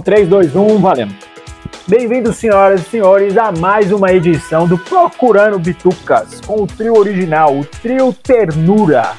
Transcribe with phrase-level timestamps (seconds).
[0.00, 1.14] Então, 3, 2, 1, valendo.
[1.86, 7.58] Bem-vindos, senhoras e senhores, a mais uma edição do Procurando Bitucas, com o trio original,
[7.58, 9.12] o trio Ternura.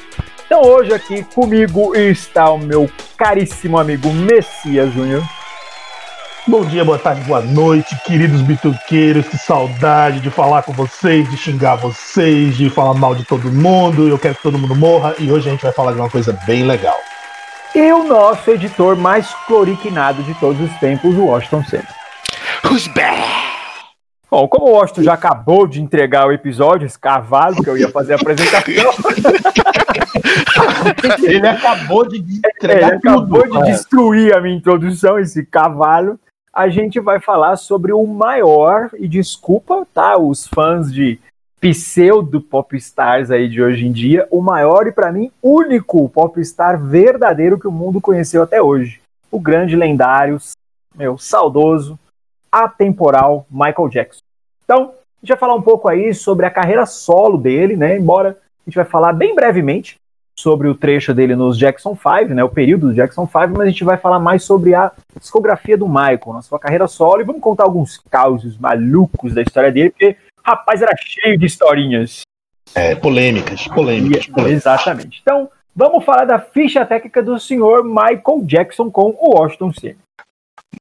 [0.44, 5.22] Então, hoje aqui comigo está o meu caríssimo amigo Messias Júnior.
[6.48, 9.28] Bom dia, boa tarde, boa noite, queridos bituqueiros.
[9.28, 14.08] Que saudade de falar com vocês, de xingar vocês, de falar mal de todo mundo.
[14.08, 16.36] Eu quero que todo mundo morra e hoje a gente vai falar de uma coisa
[16.44, 16.98] bem legal.
[17.74, 21.88] E o nosso editor mais cloriquinado de todos os tempos, o Washington Senna.
[22.64, 23.18] Who's back?
[24.30, 27.88] Bom, como o Washington já acabou de entregar o episódio, esse cavalo que eu ia
[27.88, 28.74] fazer a apresentação,
[31.22, 33.64] Ele acabou de ele entregar acabou tudo.
[33.64, 36.20] de destruir a minha introdução, esse cavalo.
[36.52, 41.18] A gente vai falar sobre o maior, e desculpa, tá, os fãs de
[41.62, 47.56] pseudo popstars aí de hoje em dia, o maior e para mim único popstar verdadeiro
[47.56, 49.00] que o mundo conheceu até hoje.
[49.30, 50.38] O grande lendário,
[50.92, 51.96] meu, saudoso,
[52.50, 54.22] atemporal Michael Jackson.
[54.64, 57.96] Então, a gente vai falar um pouco aí sobre a carreira solo dele, né?
[57.96, 59.94] Embora a gente vai falar bem brevemente
[60.36, 62.42] sobre o trecho dele nos Jackson 5, né?
[62.42, 65.86] O período do Jackson 5, mas a gente vai falar mais sobre a discografia do
[65.86, 70.16] Michael, na sua carreira solo, e vamos contar alguns causos malucos da história dele, porque
[70.44, 72.22] rapaz era cheio de historinhas.
[72.74, 74.58] É, polêmicas, polêmicas, E- polêmicas.
[74.58, 75.20] Exatamente.
[75.22, 80.02] Então, vamos falar da ficha técnica do senhor Michael Jackson com o Washington Senna.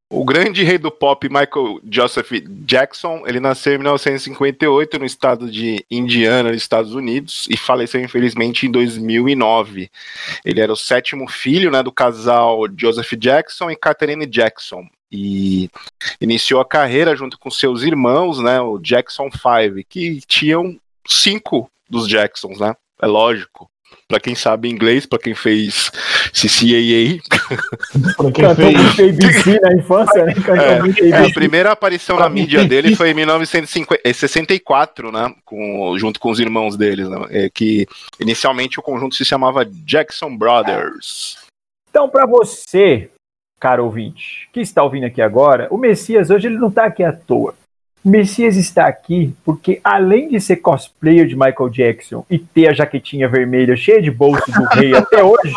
[0.10, 2.32] O grande rei do pop, Michael Joseph
[2.66, 8.68] Jackson, ele nasceu em 1958 no estado de Indiana, nos Estados Unidos, e faleceu infelizmente
[8.68, 9.90] em 2009.
[10.44, 14.86] Ele era o sétimo filho né, do casal Joseph Jackson e Catherine Jackson.
[15.12, 15.70] E
[16.22, 20.78] iniciou a carreira junto com seus irmãos, né, o Jackson Five, que tinham
[21.08, 22.74] cinco dos Jacksons, né?
[23.02, 23.70] É lógico.
[24.08, 25.92] Pra quem sabe inglês, pra quem fez
[26.32, 27.20] CCAA,
[28.16, 29.00] Pra quem fez.
[29.00, 30.34] ABC na infância, né?
[30.48, 31.34] É, É, a ABC.
[31.34, 35.34] primeira aparição na mídia dele foi em 1964, né?
[35.46, 37.18] Com, junto com os irmãos deles, né?
[37.30, 37.86] É, que
[38.20, 41.38] inicialmente o conjunto se chamava Jackson Brothers.
[41.90, 43.10] Então, para você,
[43.62, 47.14] caro ouvinte, que está ouvindo aqui agora, o Messias hoje ele não está aqui à
[47.14, 47.54] toa.
[48.04, 52.74] O Messias está aqui porque, além de ser cosplayer de Michael Jackson e ter a
[52.74, 55.54] jaquetinha vermelha cheia de bolso do rei até hoje,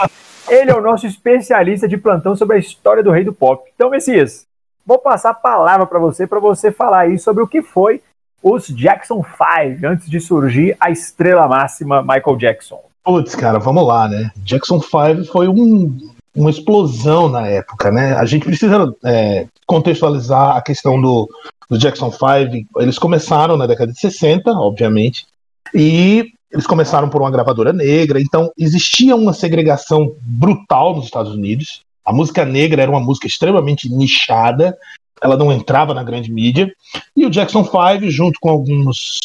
[0.51, 3.67] ele é o nosso especialista de plantão sobre a história do rei do pop.
[3.75, 4.45] Então, Messias,
[4.85, 8.03] vou passar a palavra para você, para você falar aí sobre o que foi
[8.43, 12.79] os Jackson 5, antes de surgir a estrela máxima Michael Jackson.
[13.03, 14.31] Putz, cara, vamos lá, né?
[14.37, 18.15] Jackson 5 foi um- uma explosão na época, né?
[18.15, 21.29] A gente precisa é, contextualizar a questão do,
[21.71, 22.81] do Jackson 5.
[22.81, 25.27] Eles começaram na década de 60, obviamente,
[25.73, 31.81] e eles começaram por uma gravadora negra, então existia uma segregação brutal nos Estados Unidos.
[32.05, 34.77] A música negra era uma música extremamente nichada,
[35.21, 36.73] ela não entrava na grande mídia.
[37.17, 39.19] E o Jackson 5, junto com alguns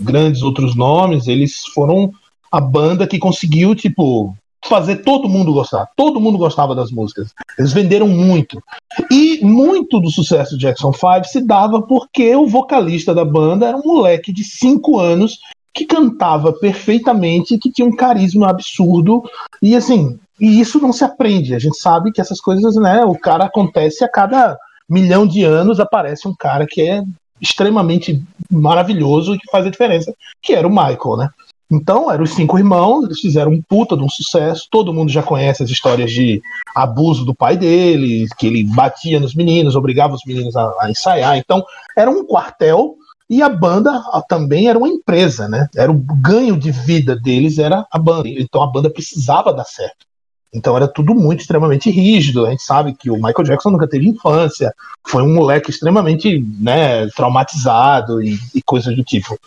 [0.00, 2.12] grandes outros nomes, eles foram
[2.52, 4.36] a banda que conseguiu, tipo,
[4.68, 5.88] fazer todo mundo gostar.
[5.96, 7.32] Todo mundo gostava das músicas.
[7.58, 8.62] Eles venderam muito.
[9.10, 13.76] E muito do sucesso do Jackson 5 se dava porque o vocalista da banda era
[13.76, 15.38] um moleque de 5 anos
[15.72, 19.22] que cantava perfeitamente, que tinha um carisma absurdo.
[19.62, 21.54] E assim, e isso não se aprende.
[21.54, 24.58] A gente sabe que essas coisas, né, o cara acontece a cada
[24.88, 27.02] milhão de anos aparece um cara que é
[27.40, 31.30] extremamente maravilhoso e que faz a diferença, que era o Michael, né?
[31.70, 34.66] Então, eram os cinco irmãos, eles fizeram um puta de um sucesso.
[34.68, 36.42] Todo mundo já conhece as histórias de
[36.74, 41.36] abuso do pai dele, que ele batia nos meninos, obrigava os meninos a, a ensaiar.
[41.36, 41.64] Então,
[41.96, 42.96] era um quartel
[43.28, 45.68] e a banda também era uma empresa, né?
[45.76, 48.28] Era o ganho de vida deles era a banda.
[48.28, 50.04] Então, a banda precisava dar certo.
[50.52, 52.44] Então, era tudo muito extremamente rígido.
[52.44, 54.74] A gente sabe que o Michael Jackson nunca teve infância,
[55.06, 59.38] foi um moleque extremamente né, traumatizado e, e coisas do tipo.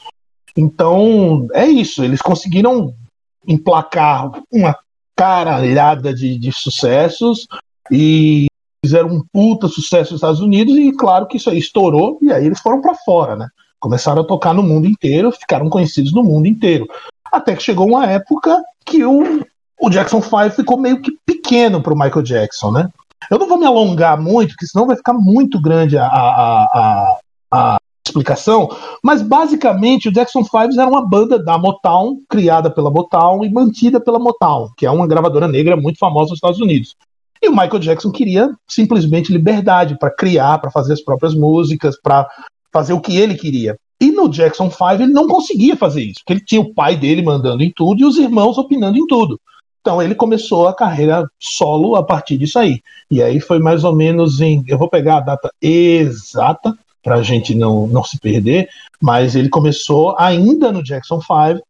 [0.55, 2.03] Então, é isso.
[2.03, 2.94] Eles conseguiram
[3.47, 4.75] emplacar uma
[5.15, 7.47] caralhada de, de sucessos
[7.91, 8.47] e
[8.83, 12.45] fizeram um puta sucesso nos Estados Unidos e claro que isso aí estourou e aí
[12.45, 13.47] eles foram para fora, né?
[13.79, 16.88] Começaram a tocar no mundo inteiro, ficaram conhecidos no mundo inteiro.
[17.31, 19.45] Até que chegou uma época que o,
[19.79, 22.89] o Jackson 5 ficou meio que pequeno pro Michael Jackson, né?
[23.29, 27.17] Eu não vou me alongar muito, porque senão vai ficar muito grande a, a, a,
[27.51, 28.69] a explicação,
[29.01, 34.00] mas basicamente o Jackson 5 era uma banda da Motown, criada pela Motown e mantida
[34.00, 36.95] pela Motown, que é uma gravadora negra muito famosa nos Estados Unidos.
[37.41, 42.27] E o Michael Jackson queria simplesmente liberdade para criar, para fazer as próprias músicas, para
[42.71, 43.77] fazer o que ele queria.
[44.00, 47.21] E no Jackson 5 ele não conseguia fazer isso, porque ele tinha o pai dele
[47.21, 49.39] mandando em tudo e os irmãos opinando em tudo.
[49.79, 52.81] Então ele começou a carreira solo a partir disso aí.
[53.11, 54.63] E aí foi mais ou menos em.
[54.67, 56.73] Eu vou pegar a data exata
[57.03, 58.69] para a gente não, não se perder,
[59.01, 61.61] mas ele começou ainda no Jackson 5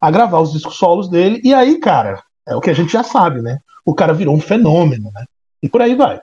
[0.00, 1.40] a gravar os discos solos dele.
[1.44, 3.58] E aí, cara, é o que a gente já sabe, né?
[3.84, 5.24] O cara virou um fenômeno, né?
[5.62, 6.20] E por aí vai.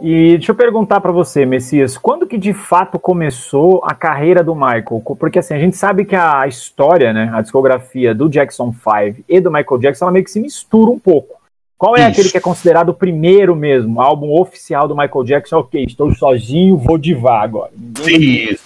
[0.00, 4.54] E deixa eu perguntar para você, Messias, quando que de fato começou a carreira do
[4.54, 5.02] Michael?
[5.18, 9.40] Porque assim, a gente sabe que a história, né, a discografia do Jackson 5 e
[9.40, 11.37] do Michael Jackson, ela meio que se mistura um pouco.
[11.78, 12.10] Qual é Isso.
[12.10, 15.58] aquele que é considerado o primeiro mesmo, álbum oficial do Michael Jackson?
[15.58, 17.70] Ok, estou sozinho, vou divar agora.
[18.04, 18.64] Isso.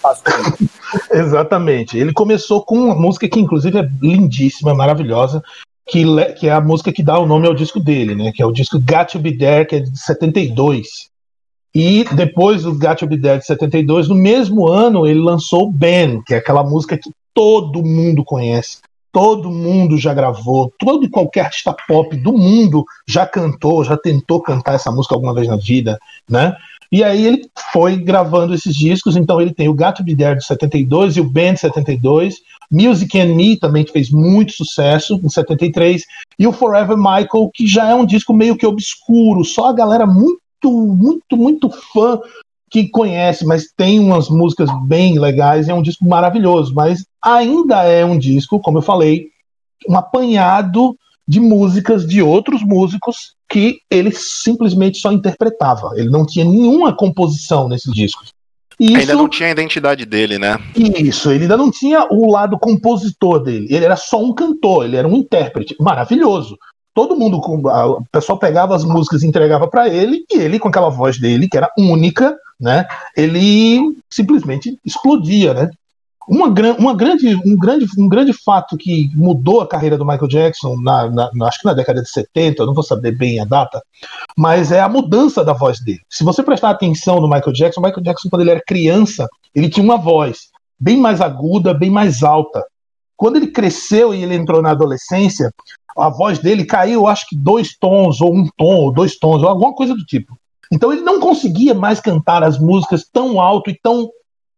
[1.12, 1.98] Exatamente.
[1.98, 5.42] Ele começou com uma música que inclusive é lindíssima, maravilhosa,
[5.86, 6.04] que,
[6.38, 8.32] que é a música que dá o nome ao disco dele, né?
[8.34, 11.12] Que é o disco Got to Be There, que é de 72.
[11.74, 16.22] E depois do Got to Be Dead de 72, no mesmo ano, ele lançou Ben,
[16.22, 18.78] que é aquela música que todo mundo conhece.
[19.12, 24.40] Todo mundo já gravou, todo e qualquer artista pop do mundo já cantou, já tentou
[24.40, 25.98] cantar essa música alguma vez na vida,
[26.28, 26.56] né?
[26.90, 30.44] E aí ele foi gravando esses discos, então ele tem o Gato Be There de
[30.44, 32.36] 72 e o Ben de 72,
[32.70, 36.04] Music and Me também que fez muito sucesso em 73,
[36.38, 40.06] e o Forever Michael, que já é um disco meio que obscuro, só a galera
[40.06, 42.18] muito, muito, muito fã
[42.72, 48.02] que conhece, mas tem umas músicas bem legais, é um disco maravilhoso, mas ainda é
[48.02, 49.26] um disco, como eu falei,
[49.86, 50.96] um apanhado
[51.28, 55.90] de músicas de outros músicos que ele simplesmente só interpretava.
[55.96, 58.30] Ele não tinha nenhuma composição nesses discos.
[58.80, 60.58] Isso, ainda não tinha a identidade dele, né?
[60.74, 63.66] Isso, ele ainda não tinha o lado compositor dele.
[63.68, 65.76] Ele era só um cantor, ele era um intérprete.
[65.78, 66.56] Maravilhoso
[66.94, 70.90] todo mundo, o pessoal pegava as músicas e entregava para ele, e ele, com aquela
[70.90, 72.86] voz dele, que era única, né,
[73.16, 75.70] ele simplesmente explodia, né.
[76.28, 76.46] Uma,
[76.78, 81.10] uma grande, um, grande, um grande fato que mudou a carreira do Michael Jackson, na,
[81.10, 83.82] na, acho que na década de 70, eu não vou saber bem a data,
[84.38, 85.98] mas é a mudança da voz dele.
[86.08, 89.68] Se você prestar atenção no Michael Jackson, o Michael Jackson, quando ele era criança, ele
[89.68, 92.64] tinha uma voz bem mais aguda, bem mais alta.
[93.16, 95.50] Quando ele cresceu e ele entrou na adolescência,
[95.96, 99.48] a voz dele caiu, acho que dois tons, ou um tom, ou dois tons, ou
[99.48, 100.36] alguma coisa do tipo.
[100.72, 104.10] Então ele não conseguia mais cantar as músicas tão alto e tão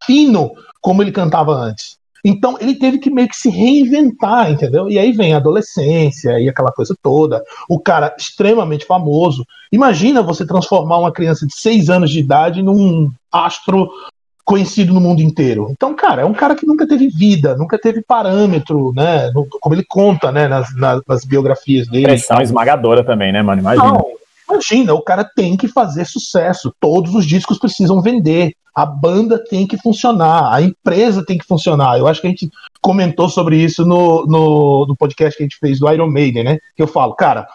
[0.04, 1.96] fino como ele cantava antes.
[2.24, 4.88] Então ele teve que meio que se reinventar, entendeu?
[4.88, 7.42] E aí vem a adolescência e aquela coisa toda.
[7.68, 9.44] O cara extremamente famoso.
[9.70, 13.90] Imagina você transformar uma criança de seis anos de idade num astro
[14.44, 15.68] conhecido no mundo inteiro.
[15.70, 19.32] Então, cara, é um cara que nunca teve vida, nunca teve parâmetro, né?
[19.60, 22.04] Como ele conta, né, nas, nas, nas biografias dele.
[22.04, 23.62] Pressão esmagadora também, né, mano?
[23.62, 23.92] Imagina.
[23.92, 24.06] Não,
[24.54, 26.74] imagina, o cara tem que fazer sucesso.
[26.80, 28.52] Todos os discos precisam vender.
[28.74, 31.98] A banda tem que funcionar, a empresa tem que funcionar.
[31.98, 35.58] Eu acho que a gente comentou sobre isso no, no, no podcast que a gente
[35.58, 36.58] fez do Iron Maiden, né?
[36.74, 37.46] Que eu falo, cara,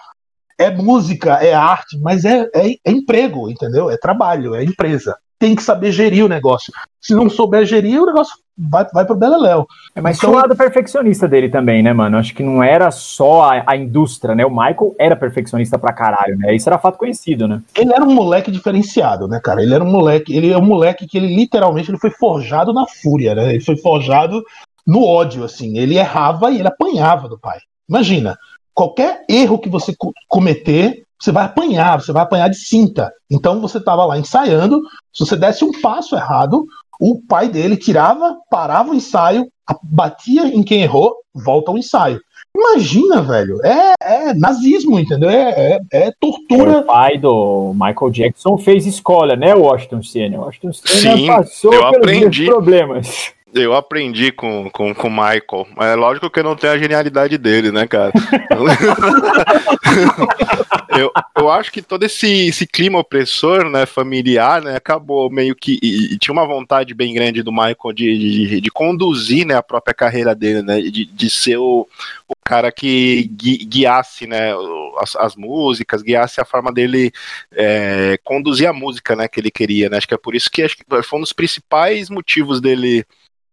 [0.58, 3.90] é música, é arte, mas é, é, é emprego, entendeu?
[3.90, 6.72] É trabalho, é empresa tem que saber gerir o negócio.
[7.00, 9.66] Se não souber gerir, o negócio vai, vai pro Beleléu.
[9.96, 12.18] É, mas então, o lado perfeccionista dele também, né, mano?
[12.18, 14.46] Acho que não era só a, a, indústria, né?
[14.46, 16.54] O Michael era perfeccionista pra caralho, né?
[16.54, 17.62] Isso era fato conhecido, né?
[17.76, 19.64] Ele era um moleque diferenciado, né, cara?
[19.64, 22.86] Ele era um moleque, ele é um moleque que ele literalmente ele foi forjado na
[22.86, 23.54] fúria, né?
[23.54, 24.44] Ele foi forjado
[24.86, 25.78] no ódio, assim.
[25.78, 27.60] Ele errava e ele apanhava do pai.
[27.88, 28.38] Imagina,
[28.74, 29.94] qualquer erro que você
[30.28, 33.12] cometer, você vai apanhar, você vai apanhar de cinta.
[33.30, 34.82] Então você estava lá ensaiando,
[35.14, 36.66] se você desse um passo errado,
[37.00, 39.50] o pai dele tirava, parava o ensaio,
[39.82, 42.20] batia em quem errou, volta ao ensaio.
[42.56, 45.30] Imagina, velho, é, é nazismo, entendeu?
[45.30, 46.80] É, é, é, tortura.
[46.80, 50.40] O pai do Michael Jackson fez escola, né, Washington Senna?
[50.40, 52.46] Washington Senna Sim, passou eu aprendi.
[52.46, 53.34] problemas.
[53.54, 55.68] Eu aprendi com, com, com o Michael.
[55.80, 58.12] É lógico que eu não tenho a genialidade dele, né, cara?
[60.96, 65.80] eu, eu acho que todo esse, esse clima opressor, né, familiar, né, acabou meio que.
[65.82, 69.64] E, e tinha uma vontade bem grande do Michael de, de, de, conduzir né, a
[69.64, 70.80] própria carreira dele, né?
[70.82, 71.88] De, de ser o,
[72.28, 74.54] o cara que gui, guiasse né,
[75.00, 77.12] as, as, músicas, guiasse a forma dele
[77.52, 79.90] é, conduzir a música né, que ele queria.
[79.90, 79.98] Né?
[79.98, 83.04] Acho que é por isso que, acho que foi um dos principais motivos dele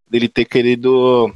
[0.09, 1.33] dele ter querido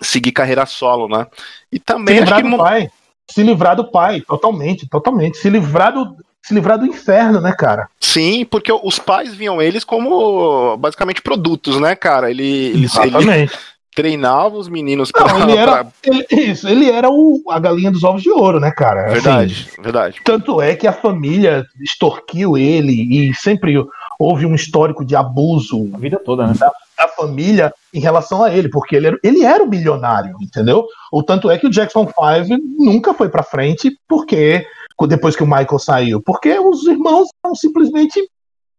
[0.00, 1.26] seguir carreira solo, né?
[1.70, 2.90] E também se livrar do pai,
[3.30, 7.88] se livrar do pai, totalmente, totalmente, se livrar do se livrar do inferno, né, cara?
[8.00, 12.30] Sim, porque os pais viam eles como basicamente produtos, né, cara?
[12.30, 13.48] Ele, eles, ele
[13.94, 15.92] treinava os meninos Não, ele era, pra...
[16.02, 19.08] ele, isso, ele era o, a galinha dos ovos de ouro, né, cara?
[19.12, 20.20] Verdade, assim, verdade.
[20.24, 23.76] Tanto é que a família extorquiu ele e sempre
[24.22, 25.90] houve um histórico de abuso.
[25.92, 26.54] A vida toda, né?
[26.58, 30.86] Da, da família em relação a ele, porque ele era, ele era o milionário, entendeu?
[31.12, 34.64] O tanto é que o Jackson 5 nunca foi para frente, porque
[35.08, 38.20] depois que o Michael saiu, porque os irmãos eram simplesmente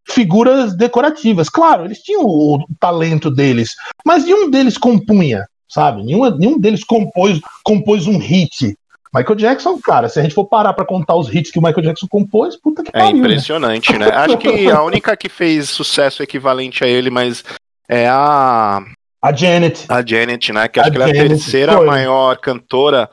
[0.09, 1.49] figuras decorativas.
[1.49, 3.71] Claro, eles tinham o, o talento deles,
[4.05, 6.03] mas nenhum deles compunha, sabe?
[6.03, 8.77] Nenhum, nenhum deles compôs, compôs um hit.
[9.13, 11.83] Michael Jackson, cara, se a gente for parar para contar os hits que o Michael
[11.83, 13.07] Jackson compôs, puta que é pariu.
[13.07, 14.07] É impressionante, né?
[14.07, 14.11] né?
[14.11, 17.43] Acho que a única que fez sucesso equivalente a ele, mas
[17.87, 18.81] é a.
[19.21, 19.85] A Janet.
[19.87, 20.67] A Janet, né?
[20.67, 21.85] Que acho a que ela é a terceira foi.
[21.85, 23.09] maior cantora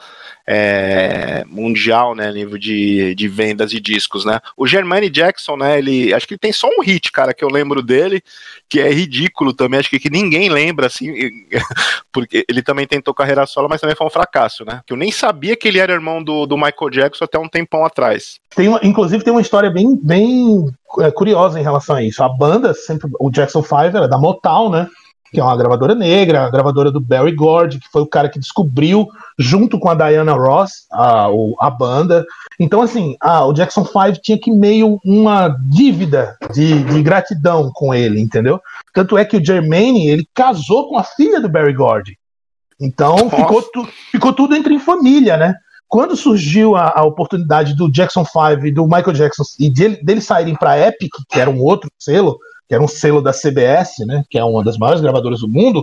[0.52, 4.40] é, mundial, né, nível de, de vendas de discos, né?
[4.56, 7.48] O Germani Jackson, né, ele, acho que ele tem só um hit, cara, que eu
[7.48, 8.20] lembro dele,
[8.68, 11.12] que é ridículo também, acho que, que ninguém lembra, assim,
[12.10, 14.80] porque ele também tentou carreira solo, mas também foi um fracasso, né?
[14.84, 17.84] Que eu nem sabia que ele era irmão do, do Michael Jackson até um tempão
[17.84, 18.40] atrás.
[18.56, 20.66] Tem uma, inclusive tem uma história bem, bem
[20.98, 22.24] é, curiosa em relação a isso.
[22.24, 24.88] A banda, sempre, o Jackson 5 era da Motown, né?
[25.32, 28.38] Que é uma gravadora negra, a gravadora do Barry Gordy, que foi o cara que
[28.38, 29.06] descobriu,
[29.38, 31.28] junto com a Diana Ross, a,
[31.60, 32.24] a banda.
[32.58, 37.94] Então, assim, ah, o Jackson 5 tinha que meio uma dívida de, de, gratidão com
[37.94, 38.60] ele, entendeu?
[38.92, 42.18] Tanto é que o Jermaine, ele casou com a filha do Barry Gordy.
[42.80, 45.54] Então, ficou, tu, ficou tudo entre em família, né?
[45.86, 50.24] Quando surgiu a, a, oportunidade do Jackson 5 e do Michael Jackson e dele, deles
[50.24, 52.38] saírem para Epic, que era um outro selo,
[52.70, 55.82] que era um selo da CBS, né, que é uma das maiores gravadoras do mundo,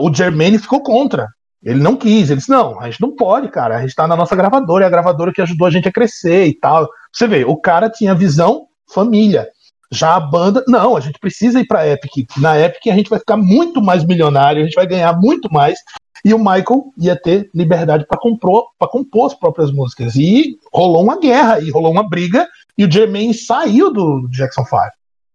[0.00, 1.28] o Germaine ficou contra.
[1.62, 4.16] Ele não quis, ele disse: não, a gente não pode, cara, a gente tá na
[4.16, 6.88] nossa gravadora, é a gravadora que ajudou a gente a crescer e tal.
[7.12, 9.46] Você vê, o cara tinha visão família.
[9.92, 12.26] Já a banda, não, a gente precisa ir pra Epic.
[12.38, 15.78] Na Epic a gente vai ficar muito mais milionário, a gente vai ganhar muito mais.
[16.24, 20.16] E o Michael ia ter liberdade para compor, compor as próprias músicas.
[20.16, 24.76] E rolou uma guerra, e rolou uma briga, e o Jermaine saiu do Jackson 5.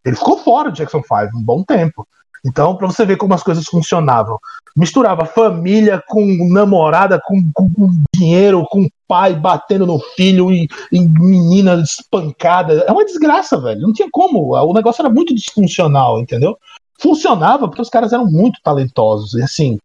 [0.03, 2.07] Ele ficou fora do Jackson 5 um bom tempo.
[2.43, 4.39] Então, para você ver como as coisas funcionavam.
[4.75, 10.99] Misturava família com namorada, com, com, com dinheiro, com pai batendo no filho e, e,
[10.99, 12.85] menina espancada.
[12.87, 13.81] É uma desgraça, velho.
[13.81, 14.55] Não tinha como.
[14.55, 16.57] O negócio era muito disfuncional, entendeu?
[16.99, 19.33] Funcionava porque os caras eram muito talentosos.
[19.33, 19.77] E assim,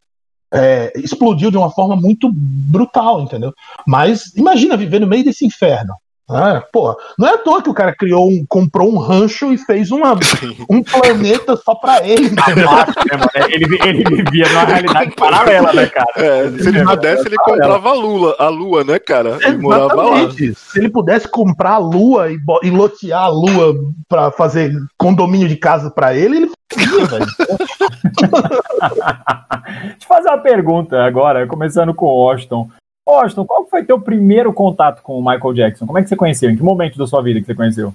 [0.53, 3.53] é, explodiu de uma forma muito brutal, entendeu?
[3.87, 5.95] Mas imagina viver no meio desse inferno.
[6.29, 9.59] Ah, porra, não é à toa que o cara criou um, comprou um rancho e
[9.59, 10.19] fez uma,
[10.69, 12.35] um planeta só pra ele.
[13.35, 16.11] É, ele, ele vivia numa realidade paralela, né, cara?
[16.17, 19.39] É, se ele pudesse, ele comprava a lua, a lua, né, cara?
[19.41, 20.31] Ele morava lá.
[20.31, 23.77] Se ele pudesse comprar a lua e, e lotear a lua
[24.09, 27.27] pra fazer condomínio de casa pra ele, ele fazia, velho.
[29.67, 32.69] Deixa eu fazer uma pergunta agora, começando com o Washington.
[33.07, 35.87] Austin, qual foi teu primeiro contato com o Michael Jackson?
[35.87, 36.51] Como é que você conheceu?
[36.51, 37.95] Em que momento da sua vida que você conheceu?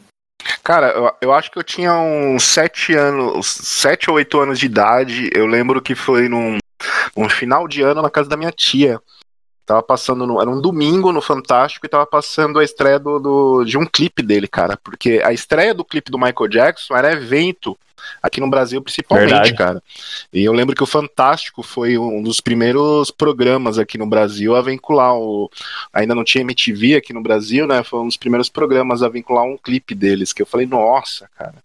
[0.63, 4.67] Cara, eu, eu acho que eu tinha uns sete anos, sete ou oito anos de
[4.67, 5.29] idade.
[5.33, 6.57] Eu lembro que foi num,
[7.15, 8.99] num final de ano na casa da minha tia.
[9.65, 13.63] Tava passando, no, era um domingo no Fantástico e tava passando a estreia do, do,
[13.63, 14.77] de um clipe dele, cara.
[14.83, 17.77] Porque a estreia do clipe do Michael Jackson era evento
[18.21, 19.53] aqui no Brasil, principalmente, Verdade.
[19.53, 19.83] cara.
[20.33, 24.61] E eu lembro que o Fantástico foi um dos primeiros programas aqui no Brasil a
[24.61, 25.49] vincular o.
[25.93, 27.83] Ainda não tinha MTV aqui no Brasil, né?
[27.83, 31.55] Foi um dos primeiros programas a vincular um clipe deles, que eu falei, nossa, cara.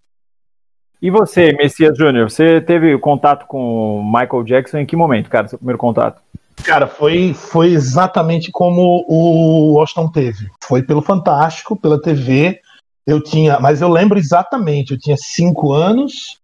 [1.01, 5.47] E você, Messias Júnior, você teve contato com o Michael Jackson em que momento, cara,
[5.47, 6.23] seu primeiro contato?
[6.65, 10.49] Cara, foi, foi exatamente como o Washington teve.
[10.63, 12.61] Foi pelo Fantástico, pela TV.
[13.07, 16.41] Eu tinha, mas eu lembro exatamente, eu tinha cinco anos.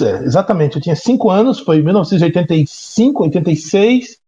[0.00, 4.18] É, exatamente, eu tinha cinco anos, foi em 1985, 86,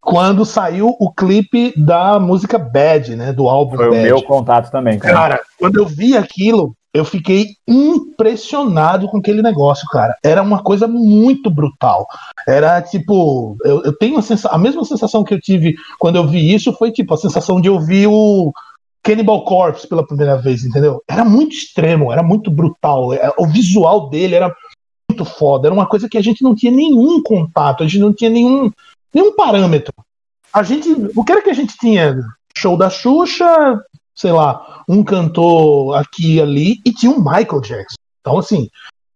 [0.00, 3.32] quando saiu o clipe da música Bad, né?
[3.32, 4.00] Do álbum Foi Bad.
[4.00, 5.14] o meu contato também, cara.
[5.14, 10.14] Cara, quando eu vi aquilo, eu fiquei impressionado com aquele negócio, cara.
[10.22, 12.06] Era uma coisa muito brutal.
[12.46, 16.52] Era tipo, eu, eu tenho a, a mesma sensação que eu tive quando eu vi
[16.52, 18.52] isso foi tipo a sensação de ouvir o
[19.02, 21.02] Cannibal Corpse pela primeira vez, entendeu?
[21.08, 23.12] Era muito extremo, era muito brutal.
[23.12, 24.54] É, o visual dele era
[25.10, 25.68] muito foda.
[25.68, 28.70] Era uma coisa que a gente não tinha nenhum contato, a gente não tinha nenhum,
[29.12, 29.92] nenhum parâmetro.
[30.52, 32.16] A gente, o que era que a gente tinha?
[32.54, 33.80] Show da Xuxa,
[34.14, 37.96] sei lá, um cantor aqui e ali, e tinha um Michael Jackson.
[38.20, 38.68] Então, assim,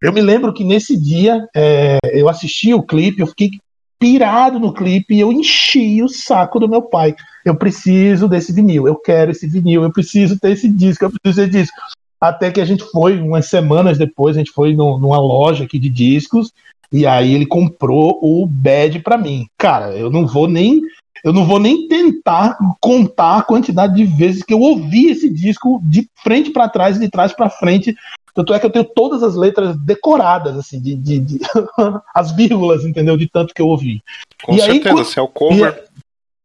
[0.02, 3.50] eu me lembro que nesse dia é, eu assisti o clipe, eu fiquei
[3.98, 7.14] pirado no clipe e eu enchi o saco do meu pai.
[7.44, 11.42] Eu preciso desse vinil, eu quero esse vinil, eu preciso ter esse disco, eu preciso
[11.42, 11.76] ter disco.
[12.20, 15.78] Até que a gente foi, umas semanas depois, a gente foi no, numa loja aqui
[15.78, 16.52] de discos,
[16.90, 19.46] e aí ele comprou o Bad para mim.
[19.58, 20.80] Cara, eu não vou nem
[21.24, 25.80] eu não vou nem tentar contar a quantidade de vezes que eu ouvi esse disco
[25.84, 27.94] de frente para trás e de trás para frente
[28.36, 31.40] Tanto é que eu tenho todas as letras decoradas, assim, de, de, de
[32.14, 33.16] as vírgulas, entendeu?
[33.16, 34.02] De tanto que eu ouvi.
[34.44, 35.84] Com e certeza, aí, você é o cover.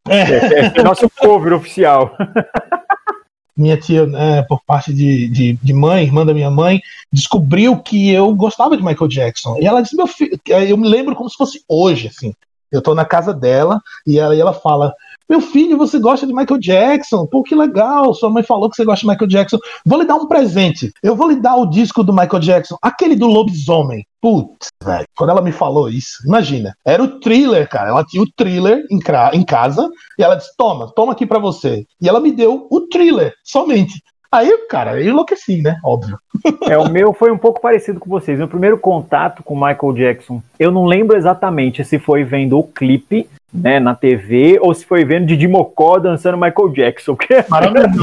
[0.07, 2.15] É, é, é nosso cover oficial.
[3.57, 6.79] minha tia, né, por parte de, de, de, mãe, irmã da minha mãe,
[7.11, 9.57] descobriu que eu gostava de Michael Jackson.
[9.59, 12.33] E ela disse, meu filho, eu me lembro como se fosse hoje, assim.
[12.71, 14.93] Eu tô na casa dela e e ela fala:
[15.29, 17.25] Meu filho, você gosta de Michael Jackson?
[17.25, 18.13] Pô, que legal.
[18.13, 19.57] Sua mãe falou que você gosta de Michael Jackson.
[19.85, 20.91] Vou lhe dar um presente.
[21.01, 24.05] Eu vou lhe dar o disco do Michael Jackson, aquele do lobisomem.
[24.21, 25.05] Putz, velho.
[25.17, 26.75] Quando ela me falou isso, imagina.
[26.85, 27.89] Era o thriller, cara.
[27.89, 28.99] Ela tinha o thriller em,
[29.33, 31.85] em casa e ela disse: Toma, toma aqui para você.
[31.99, 34.01] E ela me deu o thriller, somente.
[34.31, 35.77] Aí, cara, eu enlouqueci, né?
[35.83, 36.17] Óbvio.
[36.69, 38.37] É, o meu foi um pouco parecido com vocês.
[38.37, 43.27] Meu primeiro contato com Michael Jackson, eu não lembro exatamente se foi vendo o clipe,
[43.53, 47.15] né, na TV, ou se foi vendo Didi Mocó dançando Michael Jackson.
[47.15, 47.43] Porque...
[47.49, 47.99] Maravilhoso.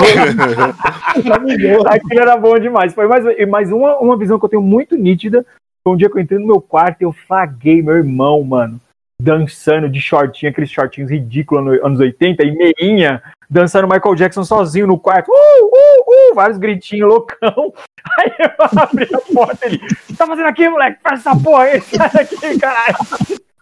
[1.24, 1.88] Maravilhoso.
[1.88, 2.92] Aquilo era bom demais.
[2.92, 5.46] Foi mais, mais uma, uma visão que eu tenho muito nítida.
[5.82, 8.78] Foi um dia que eu entrei no meu quarto e eu flaguei meu irmão, mano
[9.20, 14.86] dançando de shortinho, aqueles shortinhos ridículos nos anos 80, e meinha, dançando Michael Jackson sozinho
[14.86, 17.72] no quarto, uh, uh, uh, vários gritinhos loucão.
[18.18, 19.80] Aí eu abri a porta e ele,
[20.16, 20.98] tá fazendo aqui, moleque?
[21.02, 22.96] Faz essa porra aí, sai daqui, caralho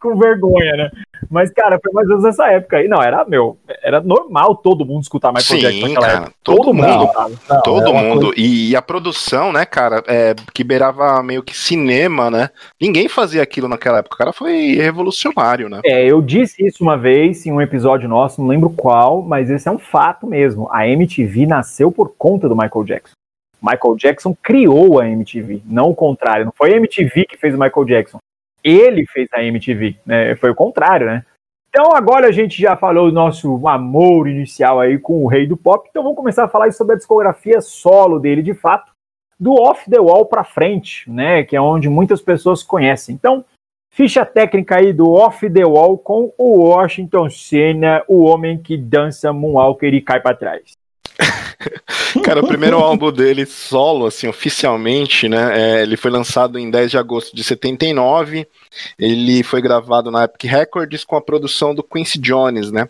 [0.06, 0.90] com vergonha, né?
[1.28, 2.88] Mas, cara, foi mais ou menos nessa época aí.
[2.88, 6.36] Não, era, meu, era normal todo mundo escutar Michael Sim, Jackson naquela cara, época.
[6.44, 6.86] Todo, todo mundo.
[6.86, 8.26] mundo não, todo mundo.
[8.26, 8.40] Coisa...
[8.40, 12.50] E a produção, né, cara, é, que beirava meio que cinema, né?
[12.80, 14.14] Ninguém fazia aquilo naquela época.
[14.14, 15.80] O cara foi revolucionário, né?
[15.84, 19.68] É, eu disse isso uma vez em um episódio nosso, não lembro qual, mas esse
[19.68, 20.68] é um fato mesmo.
[20.70, 23.14] A MTV nasceu por conta do Michael Jackson.
[23.60, 26.44] Michael Jackson criou a MTV, não o contrário.
[26.44, 28.18] Não foi a MTV que fez o Michael Jackson
[28.66, 30.34] ele fez a MTV, né?
[30.36, 31.24] Foi o contrário, né?
[31.68, 35.56] Então agora a gente já falou o nosso amor inicial aí com o rei do
[35.56, 38.92] pop, então vamos começar a falar sobre a discografia solo dele de fato,
[39.38, 41.44] do Off the Wall para frente, né?
[41.44, 43.14] Que é onde muitas pessoas conhecem.
[43.14, 43.44] Então,
[43.92, 49.32] ficha técnica aí do Off the Wall com o Washington Senna, o homem que dança
[49.32, 50.72] Moonwalker e cai para trás.
[52.22, 55.78] Cara, o primeiro álbum dele solo, assim, oficialmente, né?
[55.78, 58.46] É, ele foi lançado em 10 de agosto de 79.
[58.98, 62.88] Ele foi gravado na Epic Records com a produção do Quincy Jones, né?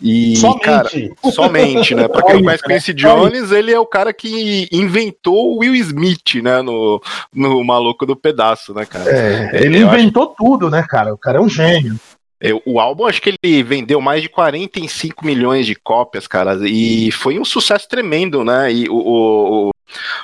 [0.00, 0.64] E, somente.
[0.64, 0.88] cara,
[1.32, 2.08] somente, né?
[2.08, 6.36] Pra quem não conhece Quincy Jones, ele é o cara que inventou o Will Smith,
[6.42, 6.60] né?
[6.62, 7.00] No,
[7.32, 9.10] no Maluco do Pedaço, né, cara?
[9.10, 10.34] É, ele Eu inventou acho...
[10.36, 11.14] tudo, né, cara?
[11.14, 11.98] O cara é um gênio.
[12.40, 17.10] Eu, o álbum, acho que ele vendeu mais de 45 milhões de cópias, cara, e
[17.10, 18.72] foi um sucesso tremendo, né?
[18.72, 19.70] E o, o,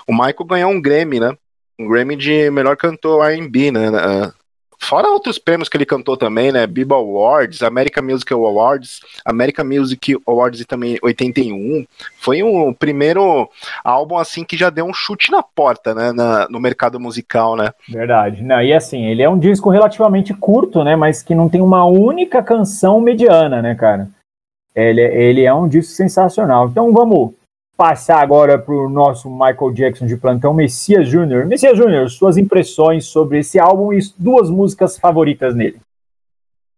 [0.07, 1.37] o Michael ganhou um Grammy, né?
[1.79, 3.91] Um Grammy de melhor cantor R&B, né?
[4.85, 6.67] Fora outros prêmios que ele cantou também, né?
[6.67, 11.87] Biba Awards, American Music Awards, American Music Awards e também 81.
[12.19, 13.49] Foi um primeiro
[13.83, 16.13] álbum assim que já deu um chute na porta, né?
[16.13, 17.71] Na, no mercado musical, né?
[17.89, 18.43] Verdade.
[18.43, 20.95] Não, e assim, ele é um disco relativamente curto, né?
[20.95, 24.09] Mas que não tem uma única canção mediana, né, cara?
[24.75, 26.69] Ele, ele é um disco sensacional.
[26.69, 27.33] Então vamos
[27.77, 31.47] passar agora para o nosso Michael Jackson de plantão, Messias Júnior.
[31.47, 35.81] Messias Júnior, suas impressões sobre esse álbum e duas músicas favoritas nele.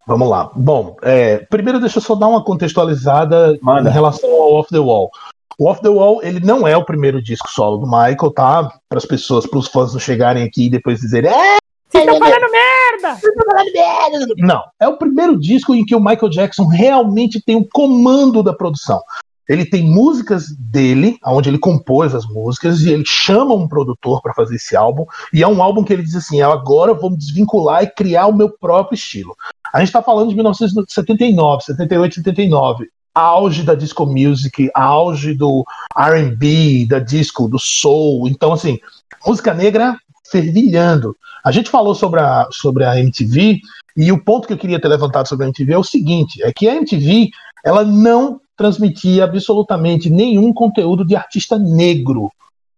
[0.07, 0.51] Vamos lá.
[0.55, 3.91] Bom, é, primeiro deixa eu só dar uma contextualizada Manda.
[3.91, 5.11] em relação ao Off the Wall.
[5.59, 8.71] O Off the Wall, ele não é o primeiro disco solo do Michael, tá?
[8.89, 11.57] Para as pessoas, para os fãs não chegarem aqui e depois dizerem é,
[11.89, 13.15] vocês estão falando merda!
[13.15, 14.35] Vocês estão falando merda!
[14.39, 18.53] Não, é o primeiro disco em que o Michael Jackson realmente tem o comando da
[18.53, 19.01] produção.
[19.49, 24.35] Ele tem músicas dele, onde ele compôs as músicas, e ele chama um produtor para
[24.35, 25.05] fazer esse álbum.
[25.33, 28.37] E é um álbum que ele diz assim: agora vou me desvincular e criar o
[28.37, 29.37] meu próprio estilo.
[29.73, 32.89] A gente está falando de 1979, 78, 79.
[33.15, 35.65] Auge da disco music, auge do
[35.97, 38.29] RB, da disco, do soul.
[38.29, 38.79] Então, assim,
[39.27, 39.97] música negra
[40.31, 41.17] fervilhando.
[41.43, 43.61] A gente falou sobre a, sobre a MTV,
[43.97, 46.53] e o ponto que eu queria ter levantado sobre a MTV é o seguinte: é
[46.53, 47.31] que a MTV
[47.65, 52.31] ela não transmitia absolutamente nenhum conteúdo de artista negro.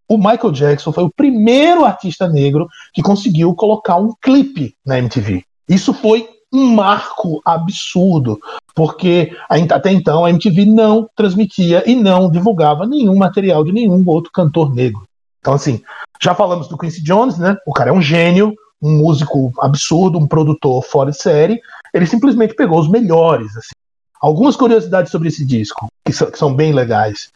[0.09, 5.45] O Michael Jackson foi o primeiro artista negro que conseguiu colocar um clipe na MTV.
[5.69, 8.41] Isso foi um marco absurdo,
[8.75, 14.33] porque até então a MTV não transmitia e não divulgava nenhum material de nenhum outro
[14.33, 15.03] cantor negro.
[15.41, 15.83] Então, assim,
[16.21, 17.57] já falamos do Quincy Jones, né?
[17.67, 21.61] O cara é um gênio, um músico absurdo, um produtor fora de série.
[21.93, 23.75] Ele simplesmente pegou os melhores, assim.
[24.21, 27.31] Algumas curiosidades sobre esse disco, que, so, que são bem legais.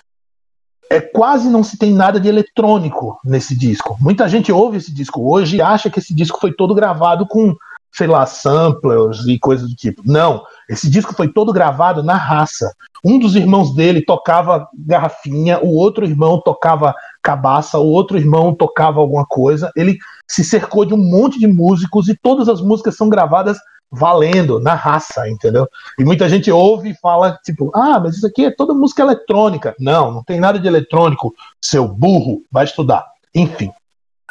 [0.91, 3.97] É, quase não se tem nada de eletrônico nesse disco.
[4.01, 7.57] Muita gente ouve esse disco hoje e acha que esse disco foi todo gravado com,
[7.91, 10.03] sei lá, samplers e coisas do tipo.
[10.05, 12.71] Não, Esse disco foi todo gravado na raça.
[13.05, 19.01] Um dos irmãos dele tocava garrafinha, o outro irmão tocava cabaça, o outro irmão tocava
[19.01, 19.73] alguma coisa.
[19.75, 19.97] Ele
[20.29, 23.59] se cercou de um monte de músicos e todas as músicas são gravadas
[23.93, 25.69] valendo, na raça, entendeu?
[25.99, 29.75] E muita gente ouve e fala, tipo, ah, mas isso aqui é toda música eletrônica.
[29.79, 33.05] Não, não tem nada de eletrônico, seu burro, vai estudar.
[33.35, 33.71] Enfim.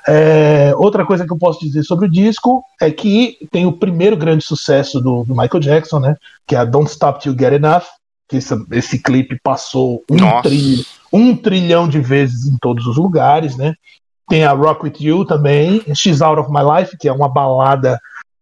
[0.08, 4.18] É, outra coisa que eu posso dizer sobre o disco é que tem o primeiro
[4.18, 6.16] grande sucesso do, do Michael Jackson, né?
[6.48, 7.84] Que é a Don't Stop Till Get Enough.
[8.28, 13.56] Que esse, esse clipe passou um, tri, um trilhão de vezes em todos os lugares,
[13.56, 13.76] né?
[14.28, 18.00] Tem a Rock With You também, She's Out of My Life, que é uma balada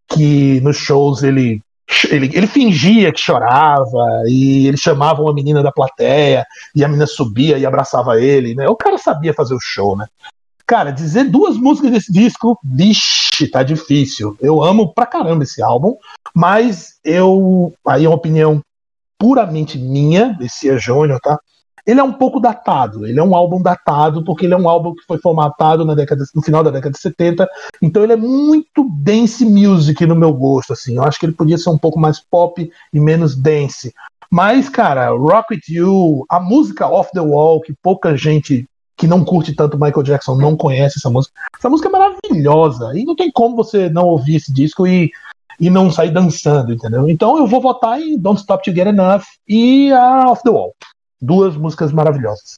[0.10, 1.62] que nos shows ele,
[2.10, 6.46] ele, ele fingia que chorava e ele chamava uma menina da plateia
[6.76, 8.68] e a menina subia e abraçava ele, né?
[8.68, 10.08] O cara sabia fazer o show, né?
[10.66, 14.38] Cara, dizer duas músicas desse disco, vixe, tá difícil.
[14.40, 15.96] Eu amo pra caramba esse álbum,
[16.36, 17.74] mas eu.
[17.88, 18.62] Aí é uma opinião
[19.18, 21.40] puramente minha, desse Júnior, tá?
[21.90, 24.94] Ele é um pouco datado, ele é um álbum datado, porque ele é um álbum
[24.94, 27.50] que foi formatado na década, no final da década de 70,
[27.82, 30.98] então ele é muito dance music no meu gosto, assim.
[30.98, 33.92] Eu acho que ele podia ser um pouco mais pop e menos dance.
[34.30, 39.26] Mas, cara, Rock With You, a música Off the Wall, que pouca gente que não
[39.26, 41.34] curte tanto Michael Jackson não conhece essa música.
[41.58, 45.10] Essa música é maravilhosa e não tem como você não ouvir esse disco e,
[45.60, 47.10] e não sair dançando, entendeu?
[47.10, 50.76] Então eu vou votar em Don't Stop To Get Enough e a Off the Wall.
[51.22, 52.58] Duas músicas maravilhosas.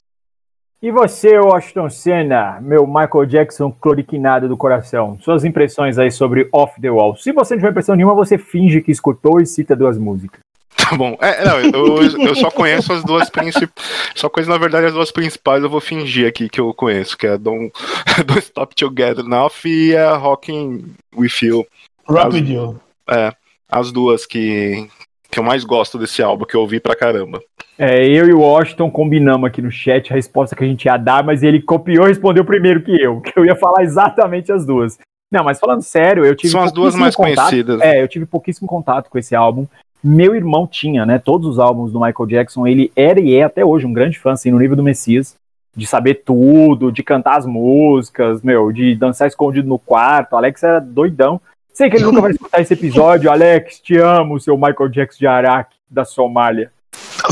[0.82, 6.80] E você, Washington Senna, meu Michael Jackson cloriquinado do coração, suas impressões aí sobre Off
[6.80, 7.16] the Wall.
[7.16, 10.40] Se você não tiver impressão nenhuma, você finge que escutou e cita duas músicas.
[10.76, 11.16] Tá bom.
[11.20, 13.72] É, não, eu, eu só conheço as duas principais.
[14.16, 17.28] Só conheço, na verdade, as duas principais eu vou fingir aqui que eu conheço, que
[17.28, 17.72] é a Don't,
[18.26, 21.64] Don't Stop Together Enough e a Rocking With You.
[22.08, 22.80] Rock With You.
[23.08, 23.32] É,
[23.70, 24.88] as duas que,
[25.30, 27.40] que eu mais gosto desse álbum, que eu ouvi pra caramba.
[27.82, 30.96] É, eu e o Washington combinamos aqui no chat a resposta que a gente ia
[30.96, 34.64] dar, mas ele copiou e respondeu primeiro que eu, que eu ia falar exatamente as
[34.64, 35.00] duas.
[35.28, 36.52] Não, mas falando sério, eu tive.
[36.52, 37.80] São as duas mais contato, conhecidas.
[37.80, 39.66] É, eu tive pouquíssimo contato com esse álbum.
[40.04, 41.18] Meu irmão tinha, né?
[41.18, 44.30] Todos os álbuns do Michael Jackson, ele era e é até hoje um grande fã,
[44.30, 45.34] assim, no nível do Messias.
[45.74, 50.34] De saber tudo, de cantar as músicas, meu, de dançar escondido no quarto.
[50.34, 51.40] O Alex era doidão.
[51.72, 53.28] Sei que ele nunca vai escutar esse episódio.
[53.28, 56.70] Alex, te amo, seu Michael Jackson de Araque, da Somália.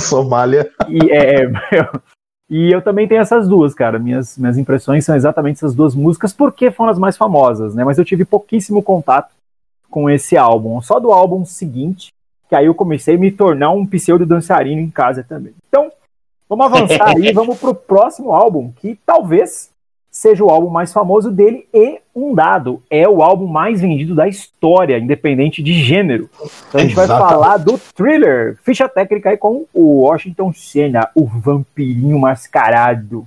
[0.09, 0.71] Somália.
[0.89, 1.51] E, é, é
[2.49, 3.99] e eu também tenho essas duas, cara.
[3.99, 7.85] Minhas, minhas impressões são exatamente essas duas músicas, porque foram as mais famosas, né?
[7.85, 9.33] Mas eu tive pouquíssimo contato
[9.91, 10.81] com esse álbum.
[10.81, 12.13] Só do álbum seguinte,
[12.49, 15.55] que aí eu comecei a me tornar um pseudo dançarino em casa também.
[15.69, 15.91] Então,
[16.49, 19.71] vamos avançar aí, vamos pro próximo álbum, que talvez
[20.21, 24.29] seja o álbum mais famoso dele e um dado, é o álbum mais vendido da
[24.29, 26.29] história, independente de gênero.
[26.69, 27.23] Então a gente Exatamente.
[27.23, 33.27] vai falar do Thriller, ficha técnica aí com o Washington Senna, o vampirinho mascarado.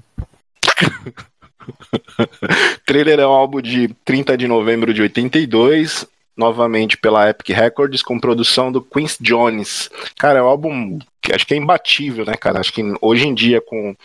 [2.86, 8.20] Thriller é um álbum de 30 de novembro de 82, novamente pela Epic Records, com
[8.20, 9.90] produção do Quincy Jones.
[10.18, 12.60] Cara, é um álbum que acho que é imbatível, né, cara?
[12.60, 13.96] Acho que hoje em dia, com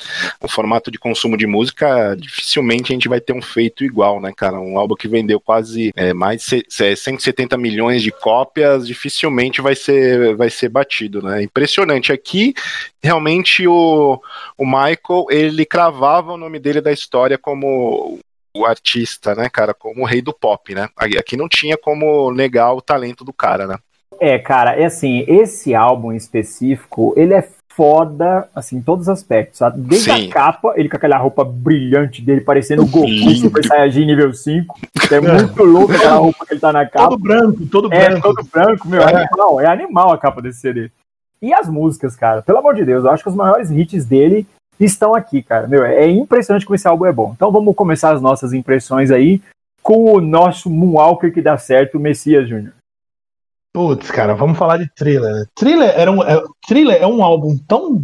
[0.40, 4.32] o formato de consumo de música, dificilmente a gente vai ter um feito igual, né,
[4.34, 4.60] cara?
[4.60, 10.36] Um álbum que vendeu quase é, mais de 170 milhões de cópias, dificilmente vai ser,
[10.36, 11.42] vai ser batido, né?
[11.42, 12.12] Impressionante.
[12.12, 12.54] Aqui,
[13.02, 14.22] realmente, o,
[14.56, 18.20] o Michael, ele cravava o nome dele da história como
[18.54, 20.88] o artista, né, cara, como o rei do pop, né?
[20.96, 23.76] Aqui não tinha como negar o talento do cara, né?
[24.20, 29.08] É, cara, é assim, esse álbum em específico, ele é foda, assim, em todos os
[29.08, 29.80] aspectos, sabe?
[29.80, 30.28] Desde Sim.
[30.28, 34.74] a capa, ele com aquela roupa brilhante dele, parecendo o Goku Super Saiyajin nível 5,
[35.08, 37.10] que é muito louco aquela roupa que ele tá na capa.
[37.10, 38.34] Todo branco, todo é, branco.
[38.34, 39.14] todo branco, meu, é.
[39.14, 40.90] animal, é animal a capa desse CD.
[41.40, 44.44] E as músicas, cara, pelo amor de Deus, eu acho que os maiores hits dele
[44.80, 45.66] estão aqui, cara.
[45.66, 47.32] Meu, é impressionante como esse álbum é bom.
[47.34, 49.40] Então vamos começar as nossas impressões aí
[49.82, 52.74] com o nosso Moonwalker que dá certo, o Messias Júnior.
[53.72, 55.46] Putz, cara, vamos falar de Thriller.
[55.54, 58.02] Thriller, era um, é, Thriller é um álbum tão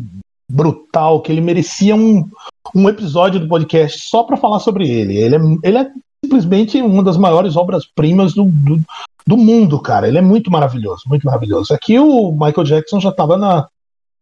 [0.48, 2.28] brutal que ele merecia um,
[2.74, 5.16] um episódio do podcast só para falar sobre ele.
[5.16, 5.90] Ele é, ele é
[6.24, 8.80] simplesmente uma das maiores obras-primas do, do,
[9.26, 10.06] do, mundo, cara.
[10.06, 11.74] Ele é muito maravilhoso, muito maravilhoso.
[11.74, 13.68] Aqui o Michael Jackson já estava na,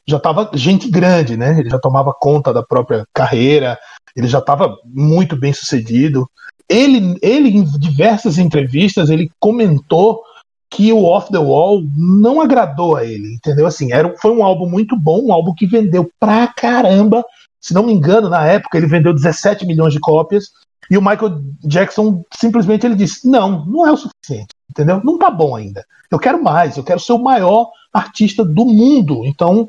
[0.06, 1.58] já estava gente grande, né?
[1.58, 3.78] Ele já tomava conta da própria carreira,
[4.16, 6.28] ele já estava muito bem sucedido.
[6.68, 10.22] Ele, ele, em diversas entrevistas, ele comentou
[10.70, 13.66] que o Off the Wall não agradou a ele, entendeu?
[13.66, 17.22] Assim, era, foi um álbum muito bom, um álbum que vendeu pra caramba.
[17.60, 20.50] Se não me engano, na época ele vendeu 17 milhões de cópias.
[20.90, 25.01] E o Michael Jackson simplesmente ele disse: não, não é o suficiente, entendeu?
[25.05, 25.85] Não tá bom ainda.
[26.11, 29.25] Eu quero mais, eu quero ser o maior artista do mundo.
[29.25, 29.66] Então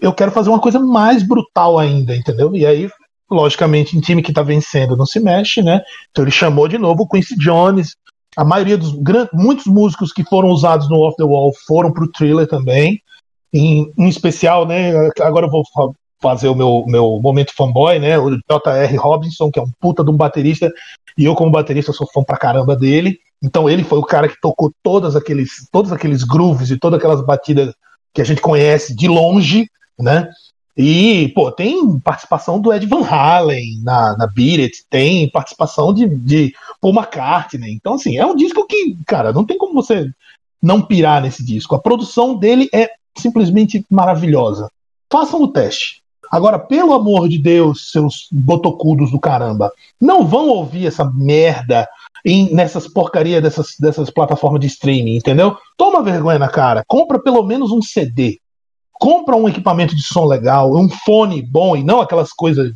[0.00, 2.54] eu quero fazer uma coisa mais brutal ainda, entendeu?
[2.54, 2.90] E aí,
[3.30, 5.80] logicamente, em time que tá vencendo não se mexe, né?
[6.10, 7.96] Então ele chamou de novo o Quincy Jones.
[8.36, 8.94] A maioria dos
[9.32, 13.00] muitos músicos que foram usados no Off the Wall foram pro Thriller também.
[13.52, 14.92] Em, em especial, né?
[15.20, 15.62] Agora eu vou
[16.20, 18.18] fazer o meu, meu momento fanboy, né?
[18.18, 18.96] O J.R.
[18.96, 20.72] Robinson, que é um puta de um baterista,
[21.16, 23.18] e eu, como baterista, sou fã pra caramba dele.
[23.42, 27.24] Então ele foi o cara que tocou todas aqueles, todos aqueles grooves e todas aquelas
[27.24, 27.72] batidas
[28.12, 30.28] que a gente conhece de longe, né?
[30.76, 36.06] E, pô, tem participação do Ed Van Halen na, na Beat It, tem participação de,
[36.06, 37.72] de Paul McCartney.
[37.72, 40.08] Então, assim, é um disco que, cara, não tem como você
[40.62, 41.74] não pirar nesse disco.
[41.74, 44.70] A produção dele é simplesmente maravilhosa.
[45.10, 46.00] Façam o teste.
[46.30, 51.88] Agora, pelo amor de Deus, seus botocudos do caramba, não vão ouvir essa merda
[52.24, 55.56] em, nessas porcarias dessas, dessas plataformas de streaming, entendeu?
[55.76, 56.84] Toma vergonha na cara.
[56.86, 58.38] Compra pelo menos um CD.
[58.92, 62.72] Compra um equipamento de som legal, um fone bom e não aquelas coisas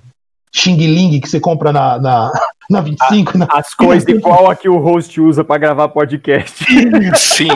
[0.52, 2.32] xing-ling que você compra na, na,
[2.70, 3.32] na 25.
[3.34, 3.48] A, na...
[3.50, 6.64] As coisas igual a que o host usa para gravar podcast.
[7.16, 7.48] Sim.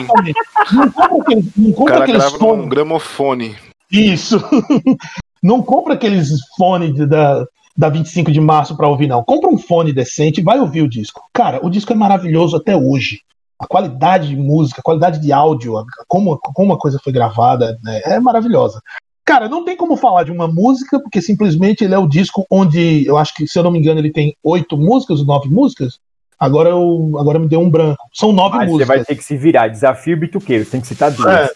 [0.73, 3.55] Não compra aquele, não compra o cara grava num gramofone.
[3.91, 4.43] Isso.
[5.47, 9.23] Não compra aqueles fones da, da 25 de março para ouvir, não.
[9.23, 11.21] Compra um fone decente e vai ouvir o disco.
[11.31, 13.21] Cara, o disco é maravilhoso até hoje.
[13.57, 17.79] A qualidade de música, a qualidade de áudio, a, como, como a coisa foi gravada,
[17.81, 18.81] né, é maravilhosa.
[19.23, 23.07] Cara, não tem como falar de uma música, porque simplesmente ele é o disco onde,
[23.07, 25.97] eu acho que, se eu não me engano, ele tem oito músicas, nove músicas.
[26.37, 28.03] Agora, eu, agora me deu um branco.
[28.13, 28.87] São nove Mas músicas.
[28.87, 29.69] Você vai ter que se virar.
[29.69, 30.65] Desafio bituqueiro.
[30.65, 31.33] Tem que citar duas.
[31.33, 31.49] É.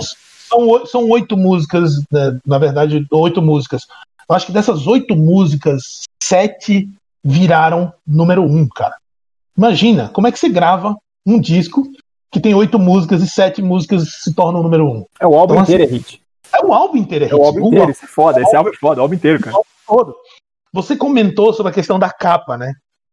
[0.00, 0.23] São,
[0.54, 3.82] são, são oito músicas, né, na verdade, oito músicas.
[4.28, 6.88] Eu acho que dessas oito músicas, sete
[7.22, 8.96] viraram número um, cara.
[9.56, 11.82] Imagina, como é que você grava um disco
[12.30, 15.04] que tem oito músicas e sete músicas se tornam número um?
[15.20, 16.22] É o álbum então, inteiro assim, é hit.
[16.52, 17.34] É o álbum inteiro é hit.
[17.34, 18.40] É o álbum inteiro, isso é foda.
[18.40, 19.56] Esse álbum é foda, o álbum inteiro, cara.
[19.86, 20.14] Todo.
[20.72, 22.72] Você comentou sobre a questão da capa, né?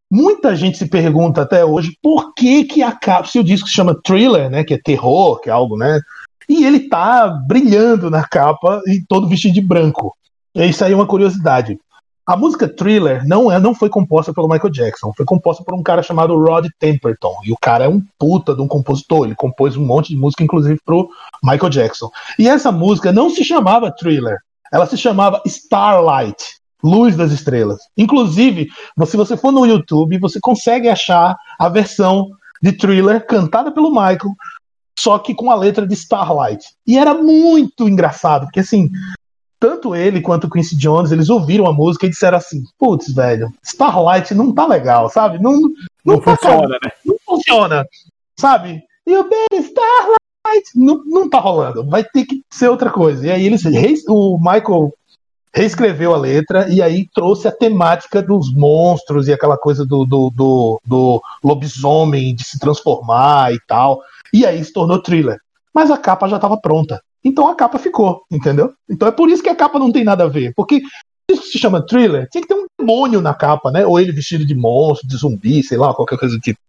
[0.10, 3.74] Muita gente se pergunta até hoje por que que a capa, se o disco se
[3.74, 6.02] chama Thriller, né, que é terror, que é algo, né,
[6.48, 10.16] e ele tá brilhando na capa e todo vestido de branco.
[10.54, 11.78] E isso aí é uma curiosidade.
[12.26, 15.82] A música Thriller não, é, não foi composta pelo Michael Jackson, foi composta por um
[15.82, 17.34] cara chamado Rod Temperton.
[17.44, 20.44] E o cara é um puta de um compositor, ele compôs um monte de música,
[20.44, 21.10] inclusive pro
[21.44, 22.10] Michael Jackson.
[22.38, 24.38] E essa música não se chamava Thriller,
[24.72, 26.44] ela se chamava Starlight,
[26.84, 27.80] Luz das Estrelas.
[27.98, 28.70] Inclusive,
[29.06, 32.30] se você for no YouTube, você consegue achar a versão
[32.62, 34.34] de Thriller cantada pelo Michael
[35.02, 36.66] só que com a letra de Starlight.
[36.86, 38.92] E era muito engraçado, porque assim,
[39.60, 43.52] tanto ele quanto o Quincy Jones, eles ouviram a música e disseram assim: putz, velho,
[43.64, 45.42] Starlight não tá legal, sabe?
[45.42, 45.72] Não, não,
[46.06, 46.92] não tá funciona, né?
[47.04, 47.86] Não funciona,
[48.40, 48.84] sabe?
[49.08, 53.26] E o baby Starlight não, não tá rolando, vai ter que ser outra coisa.
[53.26, 53.64] E aí eles,
[54.08, 54.94] o Michael
[55.54, 60.30] reescreveu a letra e aí trouxe a temática dos monstros e aquela coisa do, do,
[60.30, 64.00] do, do lobisomem de se transformar e tal.
[64.34, 65.38] E aí se tornou thriller.
[65.74, 67.02] Mas a capa já estava pronta.
[67.24, 68.74] Então a capa ficou, entendeu?
[68.90, 70.54] Então é por isso que a capa não tem nada a ver.
[70.56, 70.82] Porque
[71.30, 73.86] isso se chama thriller, tinha que ter um demônio na capa, né?
[73.86, 76.60] Ou ele vestido de monstro, de zumbi, sei lá, qualquer coisa do tipo.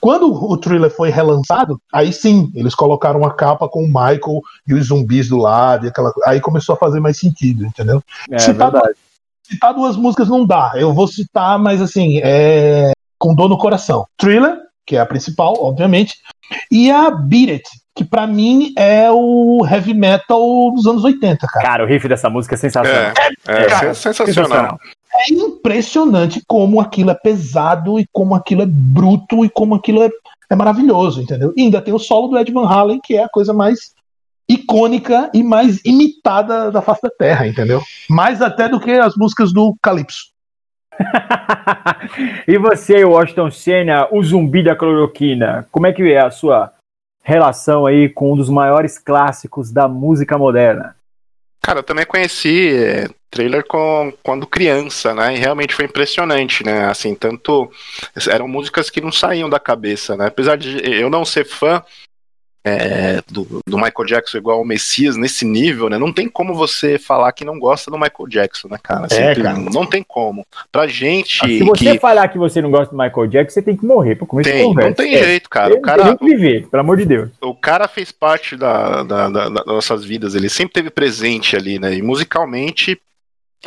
[0.00, 4.74] Quando o thriller foi relançado, aí sim, eles colocaram a capa com o Michael e
[4.74, 6.12] os zumbis do lado, e aquela...
[6.24, 8.02] aí começou a fazer mais sentido, entendeu?
[8.30, 8.94] É, citar, verdade.
[9.42, 10.72] citar duas músicas não dá.
[10.76, 14.06] Eu vou citar, mas assim, é com dor no coração.
[14.16, 14.58] Thriller,
[14.90, 16.16] que é a principal, obviamente,
[16.68, 21.64] e a Beat It, que para mim é o heavy metal dos anos 80, cara.
[21.64, 23.12] Cara, o riff dessa música é sensacional.
[23.46, 24.34] É, é, é cara, sensacional.
[24.34, 24.78] sensacional.
[25.14, 30.10] É impressionante como aquilo é pesado e como aquilo é bruto e como aquilo é,
[30.50, 31.52] é maravilhoso, entendeu?
[31.56, 33.92] E ainda tem o solo do Ed Van Halen, que é a coisa mais
[34.48, 37.80] icônica e mais imitada da face da Terra, entendeu?
[38.08, 40.30] Mais até do que as músicas do Calypso.
[42.46, 46.72] e você, Washington Senna, o zumbi da cloroquina, como é que é a sua
[47.22, 50.96] relação aí com um dos maiores clássicos da música moderna?
[51.62, 55.34] Cara, eu também conheci é, trailer com, quando criança, né?
[55.34, 56.86] E realmente foi impressionante, né?
[56.86, 57.70] Assim, tanto.
[58.28, 60.26] Eram músicas que não saíam da cabeça, né?
[60.26, 61.82] Apesar de eu não ser fã,
[62.64, 65.98] é, do, do, Michael Jackson igual ao Messias nesse nível, né?
[65.98, 69.06] Não tem como você falar que não gosta do Michael Jackson, né, cara?
[69.10, 69.58] É, cara.
[69.58, 70.46] Não tem como.
[70.70, 71.38] Pra gente.
[71.38, 71.98] Se você que...
[71.98, 74.74] falar que você não gosta do Michael Jackson, você tem que morrer pra começar tem,
[74.74, 75.24] Não tem é.
[75.24, 75.74] jeito, cara.
[75.74, 77.30] o cara tem que viver, pelo amor de Deus.
[77.40, 81.78] O cara fez parte da, da, da, das nossas vidas, ele sempre teve presente ali,
[81.78, 81.94] né?
[81.94, 83.00] E musicalmente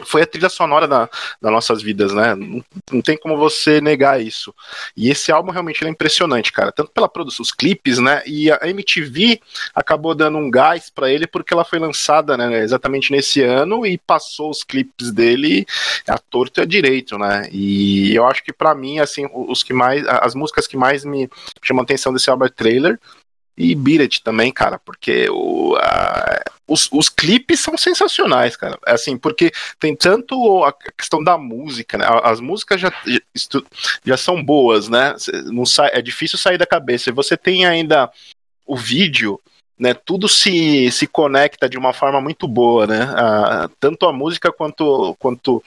[0.06, 1.10] foi a trilha sonora da,
[1.42, 2.34] das nossas vidas, né?
[2.36, 4.54] Não, não, tem como você negar isso.
[4.98, 6.72] E esse álbum realmente é impressionante, cara.
[6.72, 8.24] Tanto pela produção, os clipes, né?
[8.26, 9.40] E a MTV
[9.76, 12.64] acabou dando um gás para ele porque ela foi lançada, né?
[12.64, 15.66] Exatamente nesse ano e passou os clipes dele
[16.08, 17.48] a torto e a direito, né?
[17.52, 21.30] E eu acho que para mim, assim, os que mais, as músicas que mais me
[21.62, 23.00] chamam a atenção desse álbum é Trailer
[23.58, 28.80] e It também, cara, porque o, a, os, os clipes são sensacionais, cara.
[28.86, 32.06] É assim, porque tem tanto a questão da música, né?
[32.24, 32.92] As músicas já,
[34.04, 35.16] já são boas, né?
[35.46, 37.10] Não sai, é difícil sair da cabeça.
[37.10, 38.12] E você tem ainda
[38.66, 39.40] o vídeo,
[39.78, 39.94] né?
[39.94, 43.08] Tudo se, se conecta de uma forma muito boa, né?
[43.80, 45.64] Tanto a música quanto, quanto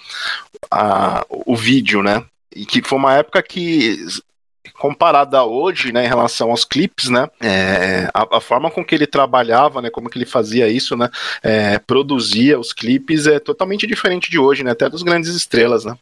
[0.70, 2.24] a, o vídeo, né?
[2.54, 3.98] E que foi uma época que
[4.78, 8.94] comparada a hoje, né, em relação aos clipes, né, é, a, a, forma com que
[8.94, 11.08] ele trabalhava, né, como que ele fazia isso, né,
[11.42, 15.96] é, produzia os clipes é totalmente diferente de hoje, né, até dos grandes estrelas, né.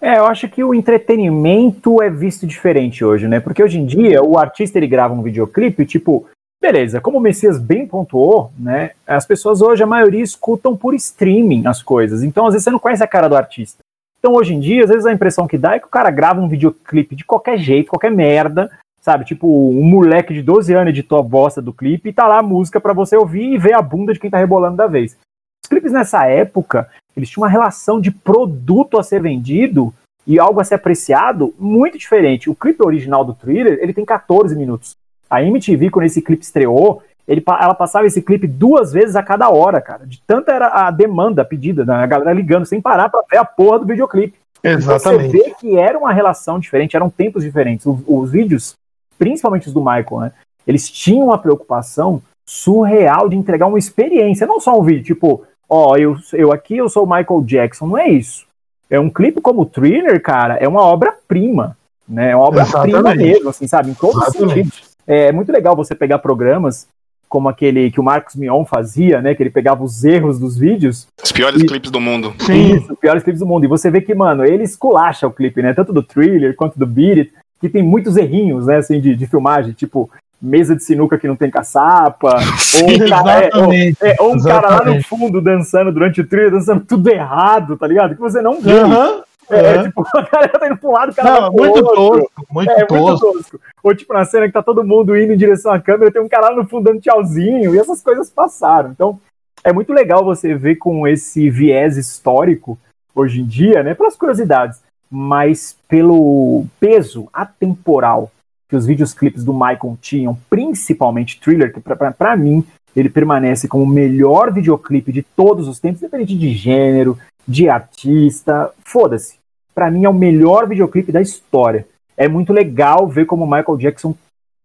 [0.00, 4.22] É, eu acho que o entretenimento é visto diferente hoje, né, porque hoje em dia
[4.22, 6.26] o artista ele grava um videoclipe, tipo,
[6.60, 11.66] beleza, como o Messias bem pontuou, né, as pessoas hoje, a maioria escutam por streaming
[11.66, 13.78] as coisas, então às vezes você não conhece a cara do artista.
[14.18, 16.40] Então, hoje em dia, às vezes a impressão que dá é que o cara grava
[16.40, 19.24] um videoclipe de qualquer jeito, qualquer merda, sabe?
[19.24, 22.42] Tipo, um moleque de 12 anos editou a bosta do clipe e tá lá a
[22.42, 25.16] música para você ouvir e ver a bunda de quem tá rebolando da vez.
[25.64, 29.94] Os clipes nessa época, eles tinham uma relação de produto a ser vendido
[30.26, 32.50] e algo a ser apreciado muito diferente.
[32.50, 34.96] O clipe original do Thriller, ele tem 14 minutos.
[35.30, 39.50] A MTV, quando esse clipe estreou, ele, ela passava esse clipe duas vezes a cada
[39.50, 40.06] hora, cara.
[40.06, 41.94] De tanta era a demanda pedida, né?
[41.96, 44.38] a galera ligando sem parar pra ver a porra do videoclipe.
[44.64, 45.30] Exatamente.
[45.30, 47.84] Você vê que era uma relação diferente, eram tempos diferentes.
[47.84, 48.74] Os, os vídeos,
[49.18, 50.32] principalmente os do Michael, né?
[50.66, 55.96] Eles tinham uma preocupação surreal de entregar uma experiência, não só um vídeo, tipo, ó,
[55.96, 58.46] eu, eu aqui eu sou o Michael Jackson, não é isso.
[58.88, 61.76] É um clipe como o Thriller, cara, é uma obra-prima,
[62.08, 62.30] né?
[62.30, 63.90] É uma obra-prima mesmo, assim, sabe?
[63.90, 64.88] Em todos os sentidos.
[65.06, 66.86] É muito legal você pegar programas
[67.28, 69.34] como aquele que o Marcos Mion fazia, né?
[69.34, 71.06] Que ele pegava os erros dos vídeos.
[71.22, 71.66] Os piores e...
[71.66, 72.34] clipes do mundo.
[72.38, 73.64] Sim, Isso, os piores clipes do mundo.
[73.64, 75.74] E você vê que, mano, ele esculacha o clipe, né?
[75.74, 78.76] Tanto do thriller quanto do Beat It, que tem muitos errinhos, né?
[78.76, 80.10] Assim, de, de filmagem, tipo
[80.40, 84.34] mesa de sinuca que não tem caçapa, Sim, ou um, cara, é, ou, é, ou
[84.36, 88.14] um cara lá no fundo dançando durante o thriller, dançando tudo errado, tá ligado?
[88.14, 88.72] Que você não vê.
[88.72, 89.22] Uhum.
[89.50, 92.70] É, é, tipo, a galera tá indo pro lado, o cara Não, muito tosco, muito,
[92.70, 93.04] é, tosco.
[93.04, 93.60] muito tosco.
[93.82, 96.28] Ou tipo, na cena que tá todo mundo indo em direção à câmera, tem um
[96.28, 98.90] cara lá no fundo dando tchauzinho, e essas coisas passaram.
[98.90, 99.18] Então,
[99.64, 102.78] é muito legal você ver com esse viés histórico,
[103.14, 104.80] hoje em dia, né, pelas curiosidades,
[105.10, 108.30] mas pelo peso atemporal
[108.68, 113.88] que os videoclipes do Michael tinham, principalmente Thriller, que para mim ele permanece como o
[113.88, 119.38] melhor videoclipe de todos os tempos, independente de gênero, de artista, foda-se
[119.78, 121.86] para mim é o melhor videoclipe da história.
[122.16, 124.12] É muito legal ver como Michael Jackson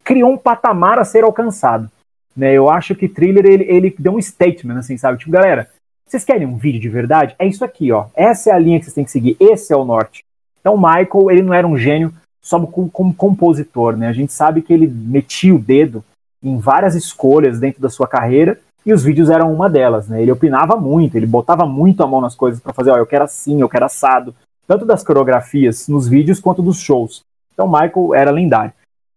[0.04, 1.88] criou um patamar a ser alcançado.
[2.36, 2.52] Né?
[2.52, 5.20] Eu acho que Thriller ele, ele deu um statement, assim, sabe?
[5.20, 5.70] Tipo, galera,
[6.10, 7.36] vocês querem um vídeo de verdade?
[7.38, 8.08] É isso aqui, ó.
[8.16, 9.38] Essa é a linha que vocês têm que seguir.
[9.40, 10.24] Esse é o norte.
[10.60, 14.08] Então, Michael, ele não era um gênio só como, como compositor, né?
[14.08, 16.04] A gente sabe que ele metia o dedo
[16.42, 20.22] em várias escolhas dentro da sua carreira e os vídeos eram uma delas, né?
[20.22, 23.24] Ele opinava muito, ele botava muito a mão nas coisas para fazer, ó, eu quero
[23.24, 24.36] assim, eu quero assado
[24.68, 27.24] tanto das coreografias nos vídeos quanto dos shows.
[27.54, 28.74] Então Michael era lendário.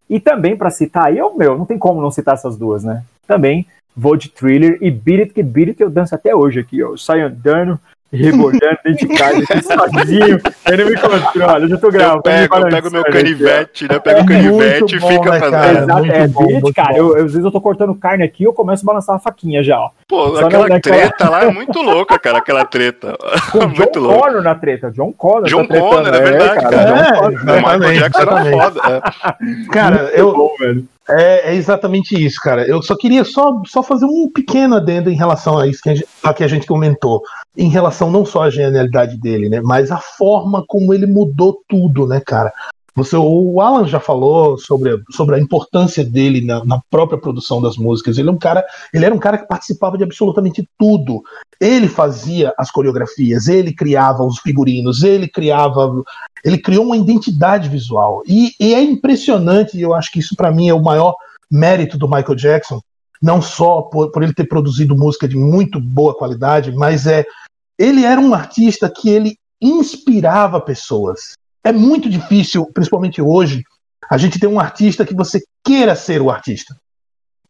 [0.09, 3.05] E também para citar aí, eu, meu, não tem como não citar essas duas, né?
[3.26, 3.66] Também
[3.97, 6.90] vou de Thriller e Beat It, que Beat It eu danço até hoje aqui, ó.
[6.90, 7.80] Eu saio andando,
[8.16, 10.40] rebolando dentro de casa, aqui sozinho,
[10.70, 12.16] eu não me controlo, eu já tô gravando.
[12.18, 13.98] Eu pego, eu pego meu canivete, né?
[13.98, 15.82] Pego o é canivete e fica né, fazendo.
[15.82, 18.52] Exato, é, bom, Beat, cara, eu, eu, às vezes eu tô cortando carne aqui eu
[18.52, 19.90] começo a balançar a faquinha já, ó.
[20.08, 23.16] Pô, Só aquela treta lá é muito louca, cara, aquela treta.
[23.54, 24.20] Muito John louco.
[24.20, 25.44] Connor na treta, John Connor.
[25.44, 26.70] John tá Connor, é verdade, cara.
[26.70, 26.90] cara.
[26.90, 28.80] É, John Connor, é, Michael Jackson era foda.
[28.88, 29.72] É.
[29.72, 30.32] Cara, eu...
[30.32, 30.88] Bom, velho.
[31.08, 32.66] É, é, exatamente isso, cara.
[32.66, 35.94] Eu só queria só, só fazer um pequeno adendo em relação a isso que a,
[35.94, 37.22] gente, a que a gente comentou.
[37.57, 39.61] Em relação não só à genialidade dele, né?
[39.61, 42.52] Mas a forma como ele mudou tudo, né, cara?
[42.96, 47.76] Você, o Alan já falou sobre, sobre a importância dele na, na, própria produção das
[47.76, 48.16] músicas.
[48.16, 51.22] Ele é um cara, ele era um cara que participava de absolutamente tudo.
[51.61, 56.02] Ele fazia as coreografias, ele criava os figurinos, ele criava,
[56.42, 58.22] ele criou uma identidade visual.
[58.26, 59.76] E, e é impressionante.
[59.76, 61.14] E eu acho que isso para mim é o maior
[61.50, 62.80] mérito do Michael Jackson,
[63.20, 67.26] não só por, por ele ter produzido música de muito boa qualidade, mas é
[67.79, 73.64] ele era um artista que ele inspirava pessoas é muito difícil, principalmente hoje,
[74.09, 76.77] a gente ter um artista que você queira ser o artista.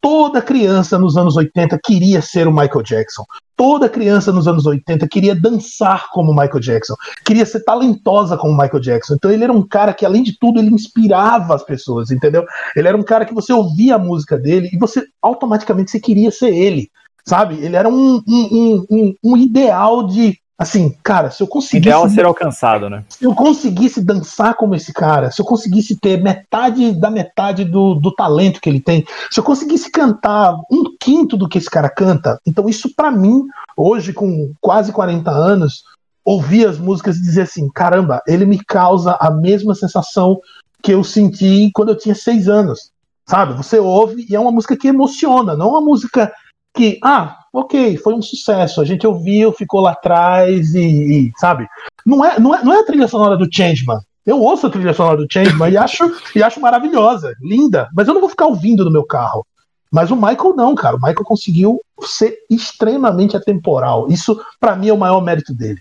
[0.00, 3.24] Toda criança nos anos 80 queria ser o Michael Jackson.
[3.54, 6.94] Toda criança nos anos 80 queria dançar como Michael Jackson,
[7.26, 9.14] queria ser talentosa como Michael Jackson.
[9.16, 12.42] Então ele era um cara que, além de tudo, ele inspirava as pessoas, entendeu?
[12.74, 16.30] Ele era um cara que você ouvia a música dele e você automaticamente você queria
[16.30, 16.90] ser ele,
[17.26, 17.56] sabe?
[17.56, 21.76] Ele era um, um, um, um ideal de Assim, cara, se eu conseguisse.
[21.76, 23.04] Ideal a ser alcançado, né?
[23.10, 27.94] Se eu conseguisse dançar como esse cara, se eu conseguisse ter metade da metade do,
[27.94, 31.90] do talento que ele tem, se eu conseguisse cantar um quinto do que esse cara
[31.90, 33.44] canta, então isso para mim,
[33.76, 35.82] hoje com quase 40 anos,
[36.24, 40.40] ouvir as músicas e dizer assim: caramba, ele me causa a mesma sensação
[40.82, 42.90] que eu senti quando eu tinha seis anos.
[43.28, 43.54] Sabe?
[43.54, 46.32] Você ouve e é uma música que emociona, não é uma música
[46.76, 50.80] que, ah, ok, foi um sucesso, a gente ouviu, ficou lá atrás e,
[51.28, 51.66] e, sabe?
[52.04, 53.98] Não é, não, é, não é a trilha sonora do Changeman.
[54.24, 56.04] Eu ouço a trilha sonora do Changeman e acho,
[56.34, 59.44] e acho maravilhosa, linda, mas eu não vou ficar ouvindo no meu carro.
[59.90, 60.96] Mas o Michael não, cara.
[60.96, 64.08] O Michael conseguiu ser extremamente atemporal.
[64.08, 65.80] Isso, para mim, é o maior mérito dele.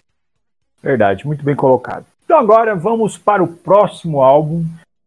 [0.82, 2.06] Verdade, muito bem colocado.
[2.24, 4.64] Então agora vamos para o próximo álbum,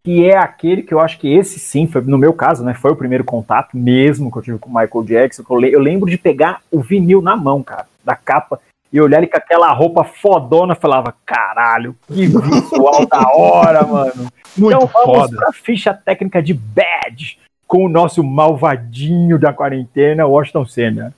[0.09, 2.91] que é aquele que eu acho que esse sim, foi, no meu caso, né, foi
[2.91, 5.45] o primeiro contato mesmo que eu tive com o Michael Jackson.
[5.51, 8.59] Eu lembro de pegar o vinil na mão, cara, da capa,
[8.91, 14.29] e olhar ele com aquela roupa fodona, falava, caralho, que visual da hora, mano.
[14.57, 15.37] Muito então vamos foda.
[15.37, 21.15] pra ficha técnica de Bad, com o nosso malvadinho da quarentena, Washington Senna.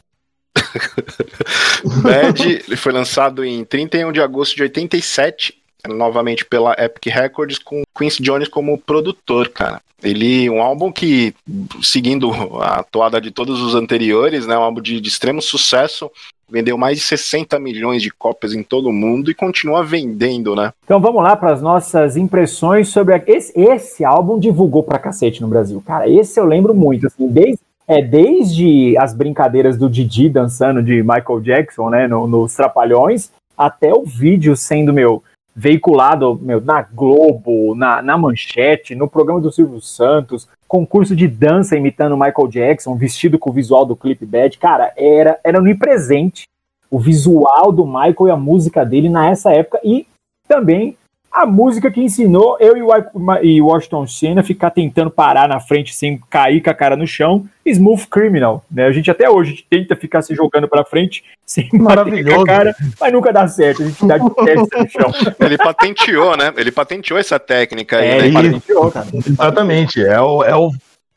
[2.03, 7.83] Bad ele foi lançado em 31 de agosto de 87 novamente pela Epic Records com
[7.97, 9.81] Quincy Jones como produtor, cara.
[10.03, 11.35] Ele, um álbum que,
[11.83, 16.11] seguindo a toada de todos os anteriores, né, um álbum de, de extremo sucesso,
[16.51, 20.73] vendeu mais de 60 milhões de cópias em todo o mundo e continua vendendo, né?
[20.85, 23.23] Então vamos lá para as nossas impressões sobre a...
[23.27, 25.83] esse, esse álbum divulgou pra cacete no Brasil.
[25.87, 31.03] Cara, esse eu lembro muito, assim, desde é desde as brincadeiras do Didi dançando de
[31.03, 35.25] Michael Jackson, né, no, nos Trapalhões, até o vídeo sendo meu
[35.55, 41.77] veiculado meu, na Globo, na, na Manchete, no programa do Silvio Santos, concurso de dança
[41.77, 44.59] imitando Michael Jackson, vestido com o visual do Clip Bad.
[44.59, 46.45] Cara, era, era no presente
[46.91, 50.07] o visual do Michael e a música dele nessa época e
[50.49, 50.97] também
[51.33, 56.21] a música que ensinou eu e o Washington Senna ficar tentando parar na frente sem
[56.29, 58.87] cair com a cara no chão, Smooth Criminal, né?
[58.87, 62.37] A gente até hoje tenta ficar se jogando para frente sem Maravilhoso.
[62.37, 65.35] com a cara, mas nunca dá certo, a gente dá de teste no chão.
[65.39, 66.53] Ele patenteou, né?
[66.57, 68.33] Ele patenteou essa técnica aí, é, né?
[68.33, 69.07] Patenteou, cara.
[69.15, 70.71] Exatamente, é o, é o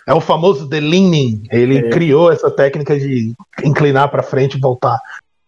[0.05, 1.43] é o famoso The Leaning.
[1.49, 1.89] Ele é.
[1.89, 3.33] criou essa técnica de
[3.63, 4.99] inclinar para frente e voltar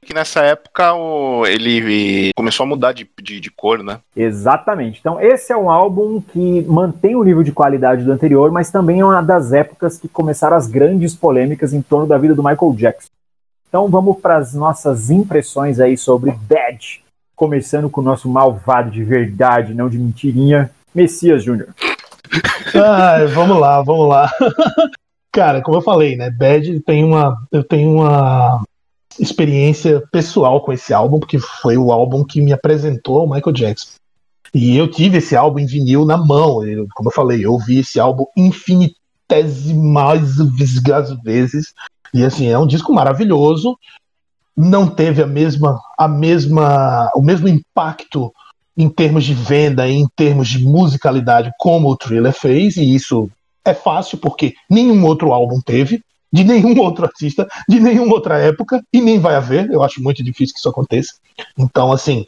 [0.05, 3.99] que nessa época o, ele começou a mudar de, de, de, cor, né?
[4.15, 4.99] Exatamente.
[4.99, 8.99] Então, esse é um álbum que mantém o nível de qualidade do anterior, mas também
[8.99, 12.73] é uma das épocas que começaram as grandes polêmicas em torno da vida do Michael
[12.73, 13.09] Jackson.
[13.67, 17.03] Então, vamos para as nossas impressões aí sobre Bad,
[17.35, 21.69] começando com o nosso malvado de verdade, não de mentirinha, Messias Júnior.
[22.73, 24.31] Ai, vamos lá, vamos lá.
[25.33, 26.29] Cara, como eu falei, né?
[26.29, 28.63] Bad tem uma, eu tenho uma
[29.19, 33.89] experiência pessoal com esse álbum, porque foi o álbum que me apresentou ao Michael Jackson.
[34.53, 36.65] E eu tive esse álbum em vinil na mão.
[36.65, 40.37] Eu, como eu falei, eu ouvi esse álbum infinitesimais
[41.23, 41.73] vezes.
[42.13, 43.77] E assim, é um disco maravilhoso.
[44.55, 48.31] Não teve a mesma, a mesma, o mesmo impacto
[48.77, 53.29] em termos de venda, em termos de musicalidade, como o Thriller fez, e isso
[53.63, 56.01] é fácil porque nenhum outro álbum teve
[56.35, 59.71] de nenhum outro artista, de nenhuma outra época, e nem vai haver.
[59.71, 61.13] Eu acho muito difícil que isso aconteça.
[61.57, 62.25] Então, assim,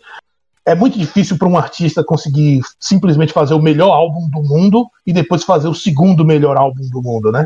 [0.65, 5.13] é muito difícil para um artista conseguir simplesmente fazer o melhor álbum do mundo e
[5.13, 7.45] depois fazer o segundo melhor álbum do mundo, né?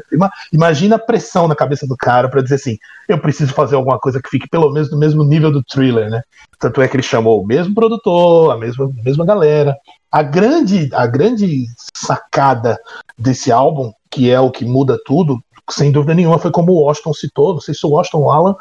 [0.51, 4.20] Imagina a pressão na cabeça do cara para dizer assim: eu preciso fazer alguma coisa
[4.20, 6.24] que fique pelo menos no mesmo nível do thriller, né?
[6.59, 9.76] Tanto é que ele chamou o mesmo produtor, a mesma, a mesma galera.
[10.12, 12.80] A grande, a grande sacada
[13.18, 15.39] desse álbum, que é o que muda tudo,
[15.74, 18.55] sem dúvida nenhuma, foi como o Washington citou, não sei se o Washington Alan,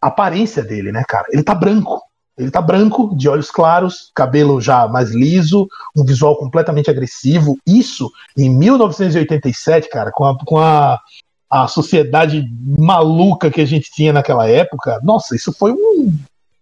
[0.00, 1.26] a aparência dele, né, cara?
[1.30, 2.00] Ele tá branco.
[2.38, 7.58] Ele tá branco, de olhos claros, cabelo já mais liso, um visual completamente agressivo.
[7.66, 10.98] Isso em 1987, cara, com a, com a,
[11.50, 14.98] a sociedade maluca que a gente tinha naquela época.
[15.02, 16.16] Nossa, isso foi um,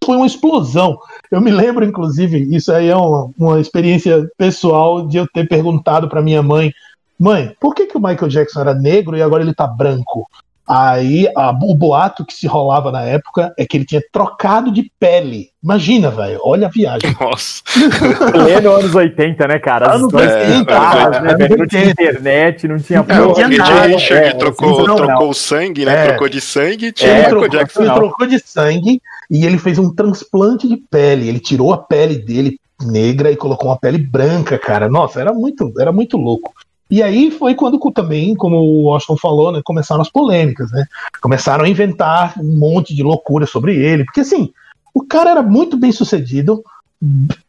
[0.04, 0.98] foi uma explosão.
[1.30, 6.08] Eu me lembro, inclusive, isso aí é uma, uma experiência pessoal de eu ter perguntado
[6.08, 6.72] para minha mãe
[7.18, 10.28] mãe, por que, que o Michael Jackson era negro e agora ele tá branco?
[10.68, 14.92] Aí a, o boato que se rolava na época é que ele tinha trocado de
[15.00, 15.48] pele.
[15.64, 17.16] Imagina, velho, olha a viagem.
[17.18, 17.62] Nossa.
[18.30, 19.94] Pleno anos 80, né, cara?
[19.94, 21.56] Anos histórias 80, pintadas, né, anos velho?
[21.56, 22.02] Não tinha 80.
[22.02, 25.06] internet, não tinha Não porra, tinha Porque nada, Richard é, trocou, sensacional.
[25.06, 25.94] trocou o sangue, né?
[25.94, 26.08] É.
[26.08, 27.82] Trocou de sangue, tinha É, ele, Michael trocou, Jackson.
[27.82, 31.30] ele trocou de sangue e ele fez um transplante de pele.
[31.30, 34.86] Ele tirou a pele dele negra e colocou uma pele branca, cara.
[34.86, 36.52] Nossa, era muito, era muito louco.
[36.90, 40.86] E aí foi quando também, como o Washington falou, né, começaram as polêmicas, né?
[41.20, 44.52] Começaram a inventar um monte de loucura sobre ele, porque assim,
[44.94, 46.64] o cara era muito bem sucedido,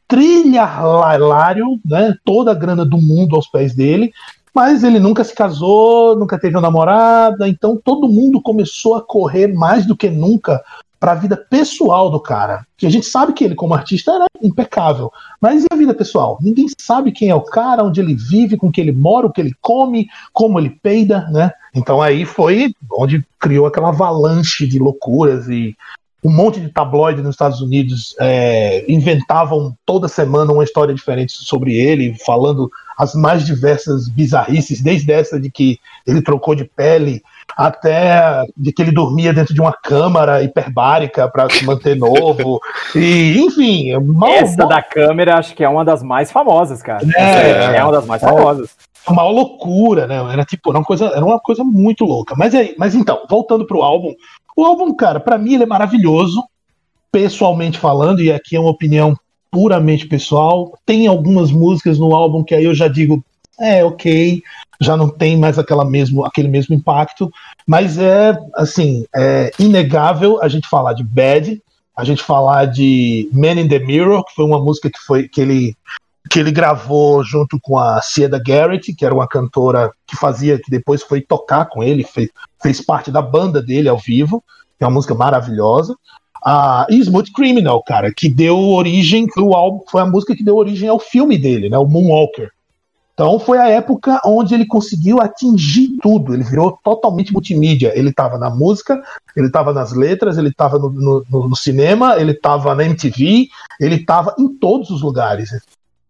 [0.07, 2.15] trilharlário, né?
[2.25, 4.11] Toda a grana do mundo aos pés dele,
[4.53, 9.47] mas ele nunca se casou, nunca teve uma namorada, então todo mundo começou a correr
[9.47, 10.61] mais do que nunca
[10.99, 12.65] para a vida pessoal do cara.
[12.77, 15.11] Que a gente sabe que ele, como artista, era impecável.
[15.39, 16.37] Mas e a vida pessoal?
[16.41, 19.39] Ninguém sabe quem é o cara, onde ele vive, com que ele mora, o que
[19.39, 21.51] ele come, como ele peida, né?
[21.73, 25.75] Então aí foi onde criou aquela avalanche de loucuras e
[26.23, 31.73] um monte de tabloide nos Estados Unidos é, inventavam toda semana uma história diferente sobre
[31.73, 37.23] ele, falando as mais diversas bizarrices, desde essa de que ele trocou de pele
[37.55, 42.59] até de que ele dormia dentro de uma câmara hiperbárica para se manter novo.
[42.95, 47.05] e, enfim, é mal, Essa da câmera acho que é uma das mais famosas, cara.
[47.15, 48.69] É, é uma das mais famosas.
[49.07, 50.17] uma loucura, né?
[50.31, 52.35] Era tipo, era uma coisa, era uma coisa muito louca.
[52.37, 54.13] Mas aí, mas então, voltando pro álbum,
[54.55, 56.43] o álbum, cara, para mim ele é maravilhoso,
[57.11, 59.15] pessoalmente falando, e aqui é uma opinião
[59.51, 60.73] puramente pessoal.
[60.85, 63.23] Tem algumas músicas no álbum que aí eu já digo,
[63.59, 64.41] é, ok,
[64.81, 67.29] já não tem mais aquela mesmo, aquele mesmo impacto,
[67.67, 71.61] mas é, assim, é inegável a gente falar de Bad,
[71.95, 75.41] a gente falar de Man in the Mirror, que foi uma música que, foi, que,
[75.41, 75.75] ele,
[76.29, 80.71] que ele gravou junto com a Cieda Garrett, que era uma cantora que fazia, que
[80.71, 82.29] depois foi tocar com ele, fez,
[82.61, 84.41] fez parte da banda dele ao vivo,
[84.79, 85.93] é uma música maravilhosa.
[86.89, 90.87] E Smooth Criminal, cara, que deu origem, o álbum, foi a música que deu origem
[90.87, 92.49] ao filme dele, né, o Moonwalker.
[93.19, 96.33] Então foi a época onde ele conseguiu atingir tudo.
[96.33, 97.91] Ele virou totalmente multimídia.
[97.93, 98.97] Ele estava na música,
[99.35, 103.95] ele estava nas letras, ele estava no, no, no, cinema, ele estava na MTV, ele
[103.95, 105.49] estava em todos os lugares.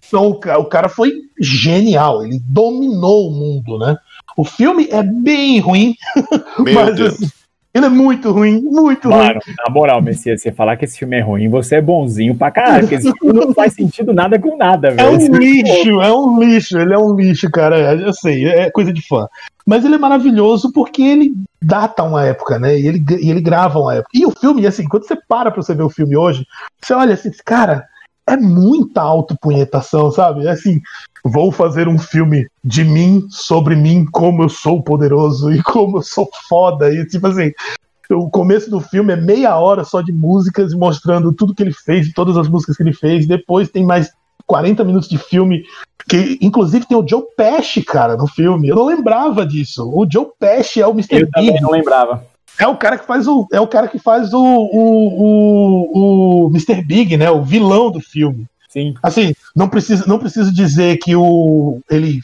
[0.07, 2.23] Então o, o cara foi genial.
[2.23, 3.97] Ele dominou o mundo, né?
[4.37, 5.95] O filme é bem ruim,
[6.59, 7.17] Meu mas Deus.
[7.73, 9.17] Ele é muito ruim, muito ruim.
[9.17, 12.49] Mano, na moral, Messias, você falar que esse filme é ruim, você é bonzinho pra
[12.51, 15.11] caralho, porque esse filme não faz sentido nada com nada, É velho.
[15.11, 17.77] um Esse- lixo, é um lixo, ele é um lixo, cara.
[17.77, 19.27] é, Eu sei, é coisa de fã.
[19.65, 22.79] Mas ele é maravilhoso porque ele data uma época, né?
[22.79, 24.09] E ele, e ele grava uma época.
[24.15, 26.45] E o filme, assim, quando você para pra você ver o filme hoje,
[26.81, 27.85] você olha assim, cara,
[28.29, 30.45] é muita autopunhetação, sabe?
[30.45, 30.79] É assim,
[31.23, 36.01] vou fazer um filme de mim, sobre mim, como eu sou poderoso e como eu
[36.01, 36.93] sou foda.
[36.93, 37.51] E tipo assim,
[38.09, 42.11] o começo do filme é meia hora só de músicas mostrando tudo que ele fez,
[42.13, 43.27] todas as músicas que ele fez.
[43.27, 44.11] Depois tem mais
[44.47, 45.63] 40 minutos de filme,
[46.07, 48.67] que inclusive tem o Joe Pesci, cara, no filme.
[48.67, 49.87] Eu não lembrava disso.
[49.87, 51.21] O Joe Pesci é o Mr.
[51.21, 52.25] Eu também não lembrava.
[52.59, 56.49] É o cara que faz o é o cara que faz o o, o, o
[56.49, 56.83] Mr.
[56.83, 57.31] Big, né?
[57.31, 58.45] O vilão do filme.
[58.67, 58.93] Sim.
[59.01, 62.19] Assim, não preciso, não preciso dizer que o ele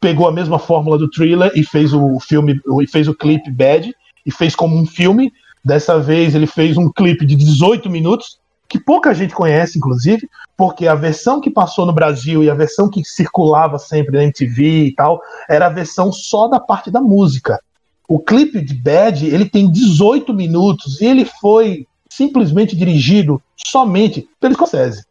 [0.00, 3.94] pegou a mesma fórmula do thriller e fez o filme e fez o clipe Bad
[4.26, 5.32] e fez como um filme.
[5.64, 10.86] Dessa vez ele fez um clipe de 18 minutos que pouca gente conhece, inclusive, porque
[10.86, 14.94] a versão que passou no Brasil e a versão que circulava sempre na MTV e
[14.94, 17.58] tal era a versão só da parte da música.
[18.08, 24.54] O clipe de Bad ele tem 18 minutos e ele foi simplesmente dirigido somente pelo
[24.54, 25.04] Scorsese.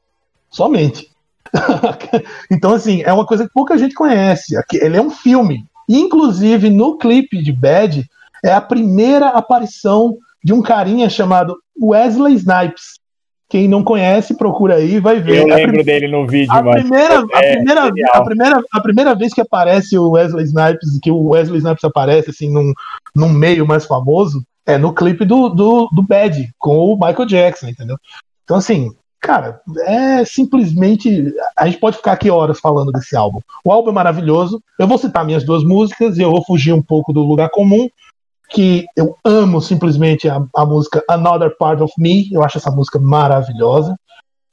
[0.49, 1.09] Somente.
[2.51, 4.55] então, assim, é uma coisa que pouca gente conhece.
[4.73, 5.63] Ele é um filme.
[5.87, 8.03] Inclusive, no clipe de Bad,
[8.43, 12.99] é a primeira aparição de um carinha chamado Wesley Snipes.
[13.49, 15.37] Quem não conhece, procura aí, vai ver.
[15.37, 18.11] Eu a lembro dele no vídeo, a primeira, a, É, primeira, genial.
[18.13, 22.29] a, primeira, a primeira vez que aparece o Wesley Snipes, que o Wesley Snipes aparece
[22.29, 22.73] assim num,
[23.15, 27.69] num meio mais famoso, é no clipe do, do, do Bad, com o Michael Jackson,
[27.69, 27.95] entendeu?
[28.43, 28.91] Então, assim,
[29.21, 31.33] cara, é simplesmente.
[31.57, 33.39] A gente pode ficar aqui horas falando desse álbum.
[33.63, 34.61] O álbum é maravilhoso.
[34.77, 37.87] Eu vou citar minhas duas músicas e eu vou fugir um pouco do lugar comum.
[38.49, 42.31] Que eu amo simplesmente a, a música Another Part of Me.
[42.31, 43.95] Eu acho essa música maravilhosa.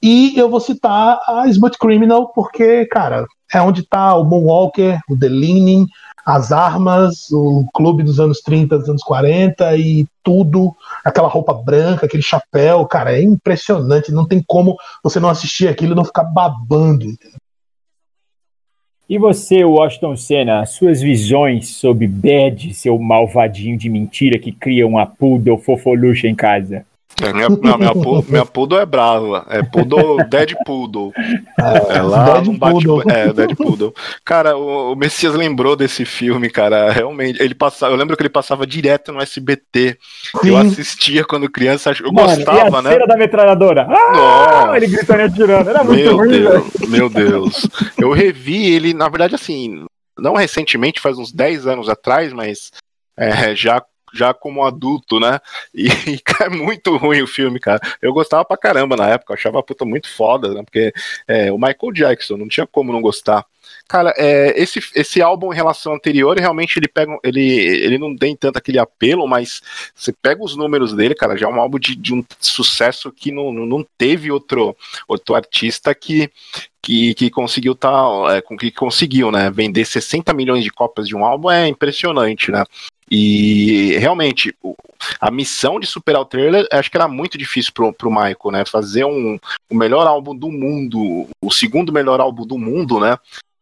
[0.01, 5.17] E eu vou citar a Smooth Criminal, porque, cara, é onde tá o Moonwalker, o
[5.17, 5.87] The Leaning,
[6.25, 12.05] as armas, o clube dos anos 30, dos anos 40 e tudo, aquela roupa branca,
[12.05, 14.11] aquele chapéu, cara, é impressionante.
[14.11, 17.05] Não tem como você não assistir aquilo e não ficar babando.
[17.05, 17.39] entendeu?
[19.07, 25.05] E você, Washington Senna, suas visões sobre Bad, seu malvadinho de mentira que cria uma
[25.05, 26.83] poodle fofolucha em casa?
[27.21, 27.93] É, minha, não, minha,
[28.27, 29.45] minha poodle é brava.
[29.49, 31.13] É poodle, dead poodle.
[31.57, 32.85] É, é lá dead não bate.
[32.85, 33.03] Poodle.
[33.09, 33.93] É, dead poodle.
[34.25, 36.91] Cara, o, o, Messias lembrou desse filme, cara.
[36.91, 37.41] Realmente.
[37.41, 39.97] Ele passava, eu lembro que ele passava direto no SBT.
[40.41, 40.49] Sim.
[40.49, 41.91] Eu assistia quando criança.
[41.91, 42.91] Eu Mano, gostava, a né?
[42.91, 43.87] cena da metralhadora.
[43.89, 45.69] Ah, ele gritando e atirando.
[45.69, 47.67] Era muito meu ruim, Deus, Meu Deus.
[47.97, 49.85] Eu revi ele, na verdade, assim.
[50.17, 52.71] Não recentemente, faz uns 10 anos atrás, mas
[53.17, 53.81] é, já
[54.15, 55.39] já como adulto, né?
[55.73, 57.79] E, e é muito ruim o filme, cara.
[58.01, 60.63] Eu gostava pra caramba na época, achava a puta muito foda, né?
[60.63, 60.93] Porque
[61.27, 63.45] é, o Michael Jackson, não tinha como não gostar.
[63.87, 67.17] Cara, é, esse, esse álbum em relação ao anterior, realmente ele pega.
[67.23, 69.61] Ele, ele não tem tanto aquele apelo, mas
[69.93, 73.31] você pega os números dele, cara, já é um álbum de, de um sucesso que
[73.31, 74.75] não, não teve outro,
[75.07, 76.31] outro artista que,
[76.81, 77.91] que, que conseguiu tá,
[78.31, 79.51] é, que conseguiu, né?
[79.51, 82.63] Vender 60 milhões de cópias de um álbum é impressionante, né?
[83.09, 84.55] E realmente,
[85.19, 88.65] a missão de superar o trailer acho que era muito difícil pro, pro Michael, né?
[88.65, 89.37] Fazer um,
[89.69, 93.17] o melhor álbum do mundo, o segundo melhor álbum do mundo, né?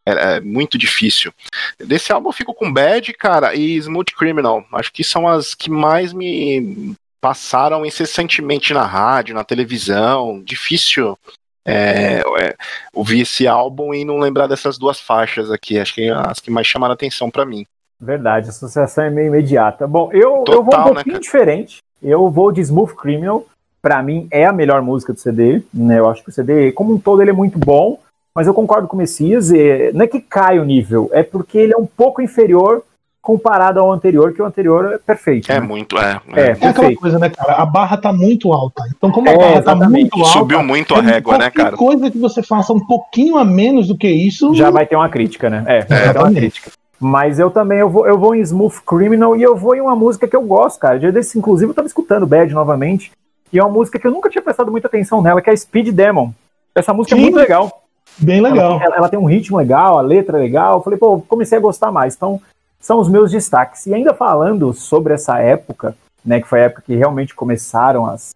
[0.05, 1.33] É, é muito difícil.
[1.77, 4.65] Desse álbum eu fico com Bad, cara, e Smooth Criminal.
[4.73, 10.41] Acho que são as que mais me passaram incessantemente na rádio, na televisão.
[10.43, 11.17] Difícil
[11.65, 12.55] é, é,
[12.93, 15.79] ouvir esse álbum e não lembrar dessas duas faixas aqui.
[15.79, 17.65] Acho que é as que mais chamaram atenção para mim.
[18.03, 19.87] Verdade, a associação é meio imediata.
[19.87, 21.77] Bom, eu, Total, eu vou um né, pouquinho né, diferente.
[22.01, 23.45] Eu vou de Smooth Criminal.
[23.81, 25.61] Para mim é a melhor música do CD.
[25.73, 25.99] Né?
[25.99, 27.99] Eu acho que o CD, como um todo, ele é muito bom.
[28.35, 29.51] Mas eu concordo com o Messias.
[29.93, 32.83] Não é que cai o nível, é porque ele é um pouco inferior
[33.21, 35.49] comparado ao anterior, que o anterior é perfeito.
[35.49, 35.65] É né?
[35.65, 36.19] muito, é.
[36.33, 37.53] É, é, é aquela coisa, né, cara?
[37.53, 38.83] A barra tá muito alta.
[38.97, 40.29] Então, como a é, barra tá muito alta.
[40.29, 41.77] Subiu muito a régua, né, cara?
[41.77, 44.53] coisa que você faça um pouquinho a menos do que isso.
[44.53, 45.63] Já vai ter uma crítica, né?
[45.65, 45.83] É, é.
[45.85, 46.71] vai ter uma crítica.
[47.03, 49.93] Mas eu também eu vou, eu vou em Smooth Criminal e eu vou em uma
[49.93, 50.97] música que eu gosto, cara.
[50.97, 53.11] Dia desse, inclusive, eu tava escutando Bad novamente.
[53.51, 55.89] E é uma música que eu nunca tinha prestado muita atenção nela, que é Speed
[55.89, 56.31] Demon.
[56.73, 57.21] Essa música Sim.
[57.21, 57.83] é muito legal.
[58.17, 58.79] Bem legal.
[58.81, 60.77] Ela, ela, tem um ritmo legal, a letra é legal.
[60.77, 62.15] Eu falei, pô, comecei a gostar mais.
[62.15, 62.39] Então,
[62.79, 63.85] são os meus destaques.
[63.85, 68.33] E ainda falando sobre essa época, né, que foi a época que realmente começaram as,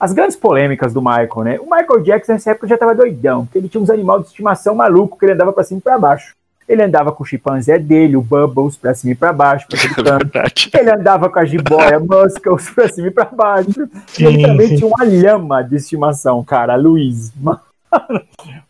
[0.00, 1.60] as grandes polêmicas do Michael, né?
[1.60, 4.74] O Michael Jackson nessa época já tava doidão, porque ele tinha uns animais de estimação
[4.74, 6.34] maluco que ele andava para cima e pra baixo.
[6.68, 9.78] Ele andava com o chimpanzé dele, o Bubbles, pra cima e pra baixo, pra
[10.42, 13.88] é Ele andava com a jiboia Muscles pra cima e pra baixo.
[14.08, 14.76] Sim, e ele também sim.
[14.76, 17.32] tinha uma lhama de estimação, cara, a Luiz.
[17.40, 17.60] Mano,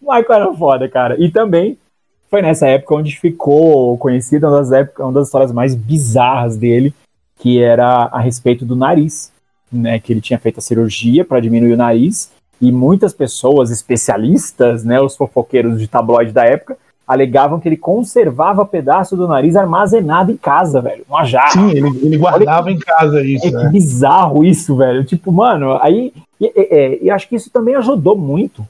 [0.00, 1.16] o Michael era foda, cara.
[1.18, 1.78] E também
[2.30, 6.92] foi nessa época onde ficou conhecida uma das, épocas, uma das histórias mais bizarras dele,
[7.38, 9.32] que era a respeito do nariz,
[9.72, 9.98] né?
[9.98, 12.30] Que ele tinha feito a cirurgia para diminuir o nariz.
[12.60, 18.66] E muitas pessoas, especialistas, né, os fofoqueiros de tabloide da época, alegavam que ele conservava
[18.66, 21.04] pedaço do nariz armazenado em casa, velho.
[21.08, 21.52] Uma jarra.
[21.52, 23.46] Sim, ele, ele guardava em casa isso.
[23.46, 23.64] É, né?
[23.66, 25.04] Que bizarro isso, velho.
[25.04, 26.12] Tipo, mano, aí.
[26.40, 28.66] E, e, e acho que isso também ajudou muito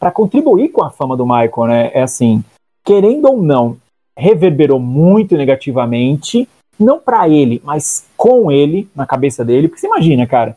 [0.00, 1.90] para contribuir com a fama do Michael, né?
[1.92, 2.42] É assim,
[2.82, 3.76] querendo ou não,
[4.16, 6.48] reverberou muito negativamente,
[6.80, 9.68] não para ele, mas com ele, na cabeça dele.
[9.68, 10.56] Porque você imagina, cara.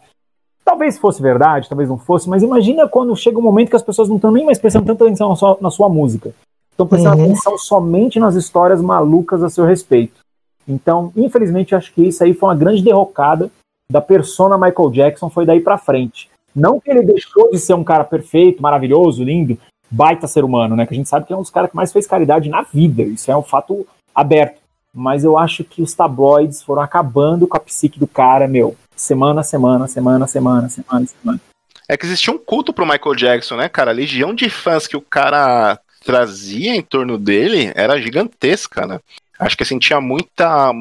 [0.64, 4.10] Talvez fosse verdade, talvez não fosse, mas imagina quando chega um momento que as pessoas
[4.10, 6.34] não estão nem mais prestando tanta atenção na sua, na sua música
[6.78, 7.26] Estão prestando uhum.
[7.26, 10.20] atenção somente nas histórias malucas a seu respeito.
[10.68, 13.50] Então, infelizmente, acho que isso aí foi uma grande derrocada
[13.92, 16.30] da persona Michael Jackson, foi daí para frente.
[16.56, 19.58] Não que ele deixou de ser um cara perfeito, maravilhoso, lindo,
[19.90, 20.86] baita ser humano, né?
[20.86, 23.02] Que a gente sabe que é um dos caras que mais fez caridade na vida.
[23.02, 24.60] Isso é um fato aberto.
[24.94, 28.76] Mas eu acho que os tabloides foram acabando com a psique do cara, meu.
[28.96, 31.42] Semana, semana, semana, semana, semana, semana.
[31.90, 33.90] É que existia um culto pro Michael Jackson, né, cara?
[33.90, 38.98] A legião de fãs que o cara trazia em torno dele era gigantesca, né?
[39.38, 40.72] Acho que assim, tinha muita.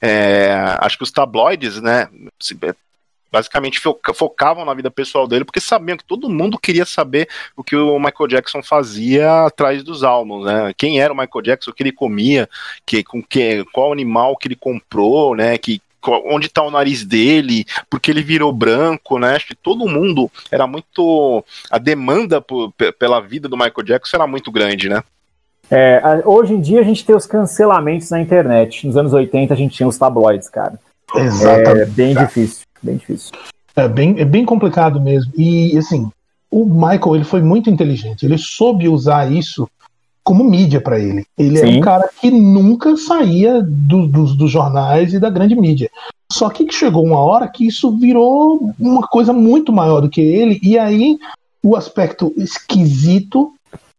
[0.00, 2.08] É, acho que os tabloides, né?
[3.30, 3.80] Basicamente
[4.14, 7.98] focavam na vida pessoal dele, porque sabiam que todo mundo queria saber o que o
[7.98, 10.72] Michael Jackson fazia atrás dos álbuns, né?
[10.74, 12.48] Quem era o Michael Jackson, o que ele comia,
[12.86, 15.58] que, com que, qual animal que ele comprou, né?
[15.58, 19.36] Que, onde está o nariz dele, porque ele virou branco, né?
[19.36, 21.44] Acho que todo mundo era muito.
[21.70, 25.02] A demanda por, pela vida do Michael Jackson era muito grande, né?
[25.70, 28.86] É, hoje em dia a gente tem os cancelamentos na internet.
[28.86, 30.78] Nos anos 80 a gente tinha os tabloides, cara.
[31.14, 31.80] Exatamente.
[31.80, 33.32] É bem difícil, bem difícil.
[33.74, 35.32] É bem, é bem complicado mesmo.
[35.36, 36.10] E assim,
[36.50, 38.26] o Michael ele foi muito inteligente.
[38.26, 39.68] Ele soube usar isso
[40.22, 41.26] como mídia para ele.
[41.36, 41.74] Ele Sim.
[41.74, 45.90] é um cara que nunca saía do, do, dos jornais e da grande mídia.
[46.30, 50.58] Só que chegou uma hora que isso virou uma coisa muito maior do que ele,
[50.62, 51.18] e aí
[51.62, 53.52] o aspecto esquisito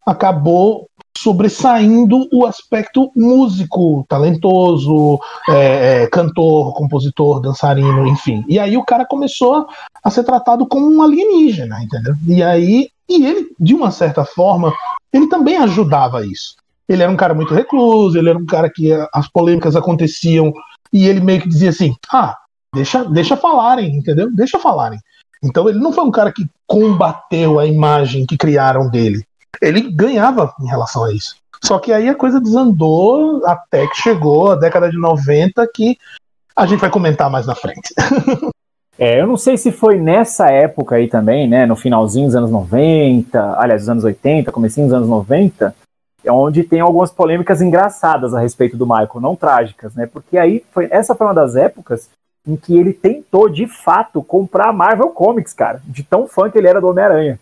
[0.06, 8.44] acabou sobressaindo o aspecto músico, talentoso, é, é, cantor, compositor, dançarino, enfim.
[8.48, 9.68] E aí o cara começou
[10.04, 12.16] a ser tratado como um alienígena, entendeu?
[12.28, 14.74] E aí, e ele, de uma certa forma,
[15.12, 16.56] ele também ajudava isso.
[16.88, 20.54] Ele era um cara muito recluso, ele era um cara que as polêmicas aconteciam
[20.92, 22.38] e ele meio que dizia assim: ah,
[22.74, 24.30] deixa, deixa falarem, entendeu?
[24.32, 25.00] Deixa falarem.
[25.44, 29.26] Então ele não foi um cara que combateu a imagem que criaram dele.
[29.62, 31.36] Ele ganhava em relação a isso.
[31.64, 35.98] Só que aí a coisa desandou até que chegou a década de 90, que
[36.56, 37.94] a gente vai comentar mais na frente.
[38.98, 42.52] É, eu não sei se foi nessa época aí também, né, no finalzinho dos anos
[42.52, 45.76] 90, aliás, dos anos 80, comecinho dos anos 90,
[46.24, 50.06] é onde tem algumas polêmicas engraçadas a respeito do Michael, não trágicas, né?
[50.06, 52.10] Porque aí foi essa foi uma das épocas
[52.48, 56.58] em que ele tentou de fato comprar a Marvel Comics, cara, de tão fã que
[56.58, 57.40] ele era do Homem-Aranha.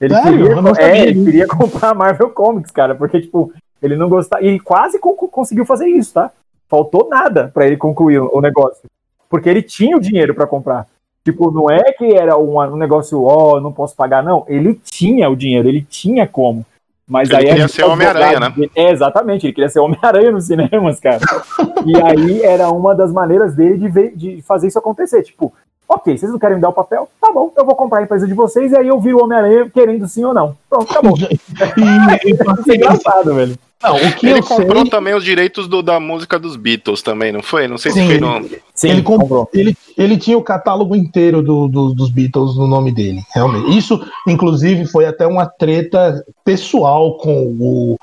[0.00, 4.42] Ele, queria, é, ele queria comprar a Marvel Comics, cara, porque tipo, ele não gostava
[4.42, 6.30] e quase conseguiu fazer isso, tá?
[6.68, 8.87] Faltou nada para ele concluir o negócio,
[9.28, 10.86] porque ele tinha o dinheiro para comprar.
[11.24, 14.44] Tipo, não é que era um, um negócio, ó, oh, não posso pagar, não.
[14.48, 16.64] Ele tinha o dinheiro, ele tinha como.
[17.06, 18.54] Mas ele aí queria ser Homem-Aranha, né?
[18.74, 21.20] É, exatamente, ele queria ser Homem-Aranha nos cinemas, cara.
[21.86, 25.22] e aí era uma das maneiras dele de, ver, de fazer isso acontecer.
[25.22, 25.52] Tipo,
[25.88, 27.08] ok, vocês não querem me dar o papel?
[27.20, 29.70] Tá bom, eu vou comprar a empresa de vocês e aí eu viro o Homem-Aranha
[29.70, 30.56] querendo sim ou não.
[30.68, 31.14] Pronto, tá bom.
[31.18, 32.32] e, e,
[32.72, 33.58] é engraçado, velho.
[33.80, 34.90] Não, o que ele comprou sei...
[34.90, 37.68] também os direitos do, da música dos Beatles também, não foi?
[37.68, 38.48] Não sei Sim, se foi no.
[38.74, 39.48] Sim, ele, comprou.
[39.54, 43.78] Ele, ele tinha o catálogo inteiro do, do, dos Beatles no nome dele, realmente.
[43.78, 47.96] Isso, inclusive, foi até uma treta pessoal com o,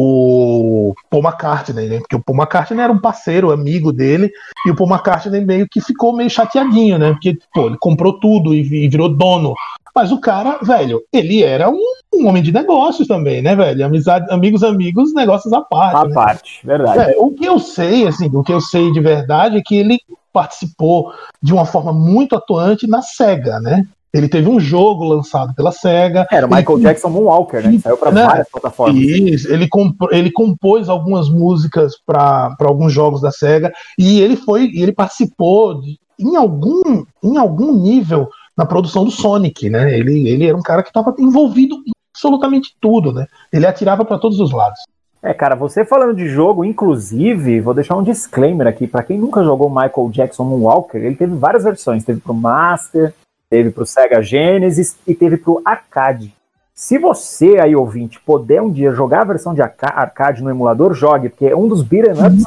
[0.00, 1.98] o Paul McCartney, né?
[1.98, 4.30] Porque o Paul McCartney era um parceiro, amigo dele,
[4.64, 7.10] e o Paul McCartney meio que ficou meio chateadinho, né?
[7.10, 9.54] Porque, pô, ele comprou tudo e, virou dono
[9.94, 11.82] mas o cara, velho, ele era um,
[12.14, 13.84] um, homem de negócios também, né, velho?
[13.84, 15.96] Amizade, amigos, amigos, negócios à parte.
[15.96, 16.14] À né?
[16.14, 17.14] parte, verdade.
[17.14, 19.98] É, o que eu sei, assim, o que eu sei de verdade é que ele
[20.32, 23.88] participou de uma forma muito atuante na SEGA, né?
[24.12, 26.26] Ele teve um jogo lançado pela SEGA.
[26.30, 27.78] Era o Michael ele, Jackson Moonwalker, né?
[27.78, 28.24] Saiu para né?
[28.24, 29.02] várias plataformas.
[29.02, 34.70] Isso, ele, comp ele compôs algumas músicas para alguns jogos da SEGA e ele foi,
[34.74, 39.96] ele participou de, em algum, em algum nível na produção do Sonic, né?
[39.96, 43.26] Ele, ele era um cara que estava envolvido em absolutamente tudo, né?
[43.52, 44.80] Ele atirava para todos os lados.
[45.22, 49.42] É, cara, você falando de jogo, inclusive, vou deixar um disclaimer aqui para quem nunca
[49.42, 53.12] jogou Michael Jackson Moonwalker, ele teve várias versões, teve pro Master,
[53.50, 56.34] teve pro Sega Genesis e teve pro arcade.
[56.74, 61.28] Se você aí ouvinte puder um dia jogar a versão de arcade no emulador, jogue,
[61.28, 62.44] porque é um dos beat'em ups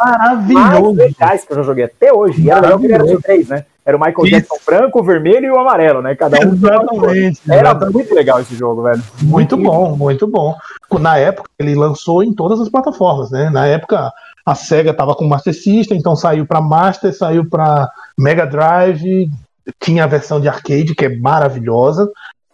[0.50, 2.42] mais legais que eu já joguei até hoje.
[2.42, 3.66] E era legal que era de três, né?
[3.86, 4.36] Era o Michael Isso.
[4.36, 6.16] Jackson branco, o vermelho e o amarelo, né?
[6.16, 6.54] Cada um.
[6.54, 7.42] Exatamente.
[7.50, 7.94] Era exatamente.
[7.94, 9.04] muito legal esse jogo, velho.
[9.22, 10.56] Muito, muito bom, muito bom.
[11.00, 13.50] Na época, ele lançou em todas as plataformas, né?
[13.50, 14.14] Na época,
[14.46, 19.30] a SEGA tava com Master System, então saiu para Master, saiu para Mega Drive,
[19.80, 22.10] tinha a versão de arcade, que é maravilhosa.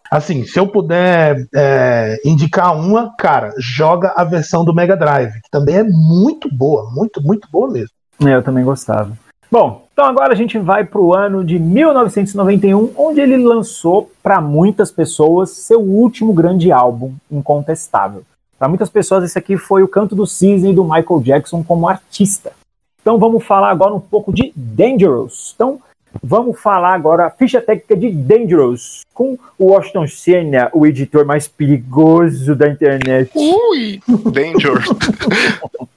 [0.10, 5.50] Assim, se eu puder é, indicar uma, cara, joga a versão do Mega Drive, que
[5.52, 7.90] também é muito boa, muito, muito boa mesmo.
[8.26, 9.12] É, eu também gostava.
[9.50, 14.42] Bom, então agora a gente vai para o ano de 1991, onde ele lançou para
[14.42, 18.24] muitas pessoas seu último grande álbum, incontestável.
[18.60, 22.52] Para muitas pessoas esse aqui foi o canto do cisne do Michael Jackson como artista.
[23.02, 25.54] Então vamos falar agora um pouco de Dangerous.
[25.56, 25.80] Então
[26.24, 31.48] vamos falar agora a ficha técnica de Dangerous com o Washington Senna, o editor mais
[31.48, 33.32] perigoso da internet.
[33.36, 34.00] Ui,
[34.32, 34.86] Dangerous.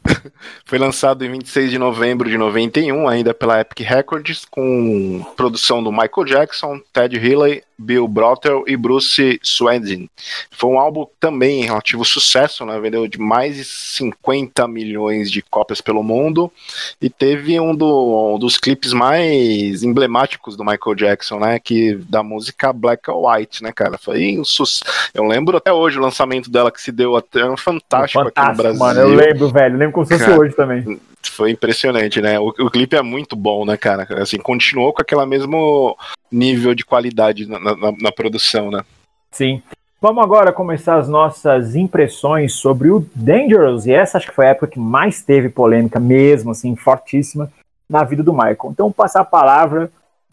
[0.65, 5.91] Foi lançado em 26 de novembro de 91, ainda pela Epic Records, com produção do
[5.91, 10.09] Michael Jackson, Ted Healy, Bill Brottel e Bruce Swedin.
[10.51, 12.79] Foi um álbum também em relativo sucesso, né?
[12.79, 16.53] vendeu de mais de 50 milhões de cópias pelo mundo
[17.01, 20.10] e teve um, do, um dos clipes mais emblemáticos
[20.57, 21.59] do Michael Jackson, né?
[21.59, 23.97] Que da música Black or White, né, cara?
[23.99, 25.11] Foi um sucesso.
[25.15, 28.51] Eu lembro até hoje o lançamento dela que se deu até um fantástico, fantástico aqui
[28.51, 28.79] no Brasil.
[28.79, 32.39] Mano, eu lembro, velho, eu lembro como se fosse hoje também foi impressionante, né?
[32.39, 34.07] O, o, clipe é muito bom, né, cara?
[34.23, 35.97] Assim, continuou com aquele mesmo
[36.31, 38.83] nível de qualidade na, na, na, produção, né?
[39.31, 39.63] Sim.
[40.01, 44.51] Vamos agora começar as nossas impressões sobre o Dangerous, e essa acho que foi a
[44.51, 47.51] época que mais teve polêmica mesmo, assim, fortíssima,
[47.89, 48.71] na vida do Michael.
[48.71, 49.91] Então, vou passar a palavra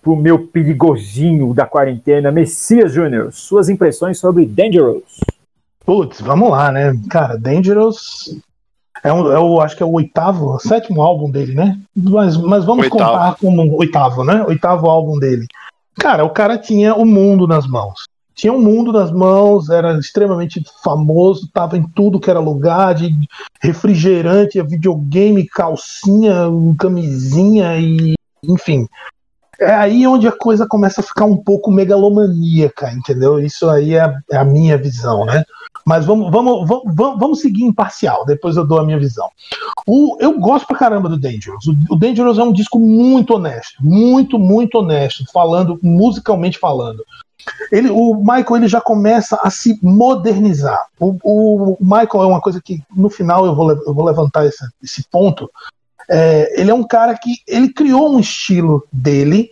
[0.08, 3.34] pro meu perigosinho da quarentena, Messias Júnior.
[3.34, 5.20] Suas impressões sobre Dangerous.
[5.86, 6.98] Putz, vamos lá, né?
[7.10, 8.40] Cara, Dangerous
[9.04, 11.78] é, um, é o, acho que é o oitavo, sétimo álbum dele, né?
[11.94, 13.12] Mas, mas vamos oitavo.
[13.12, 14.46] contar como oitavo, né?
[14.48, 15.46] Oitavo álbum dele.
[15.96, 18.06] Cara, o cara tinha o mundo nas mãos.
[18.34, 23.12] tinha um mundo nas mãos, era extremamente famoso, estava em tudo que era lugar, de
[23.62, 26.46] refrigerante, videogame, calcinha,
[26.80, 28.88] camisinha e enfim.
[29.60, 33.40] É aí onde a coisa começa a ficar um pouco megalomaníaca, entendeu?
[33.40, 35.44] Isso aí é, é a minha visão, né?
[35.86, 39.30] Mas vamos, vamos, vamos, vamos seguir imparcial, depois eu dou a minha visão.
[39.88, 41.66] O, eu gosto pra caramba do Dangerous.
[41.66, 47.04] O, o Dangerous é um disco muito honesto, muito, muito honesto, falando, musicalmente falando.
[47.72, 50.88] Ele, o Michael ele já começa a se modernizar.
[51.00, 54.66] O, o Michael é uma coisa que no final eu vou, eu vou levantar esse,
[54.84, 55.50] esse ponto.
[56.10, 59.52] É, ele é um cara que ele criou um estilo dele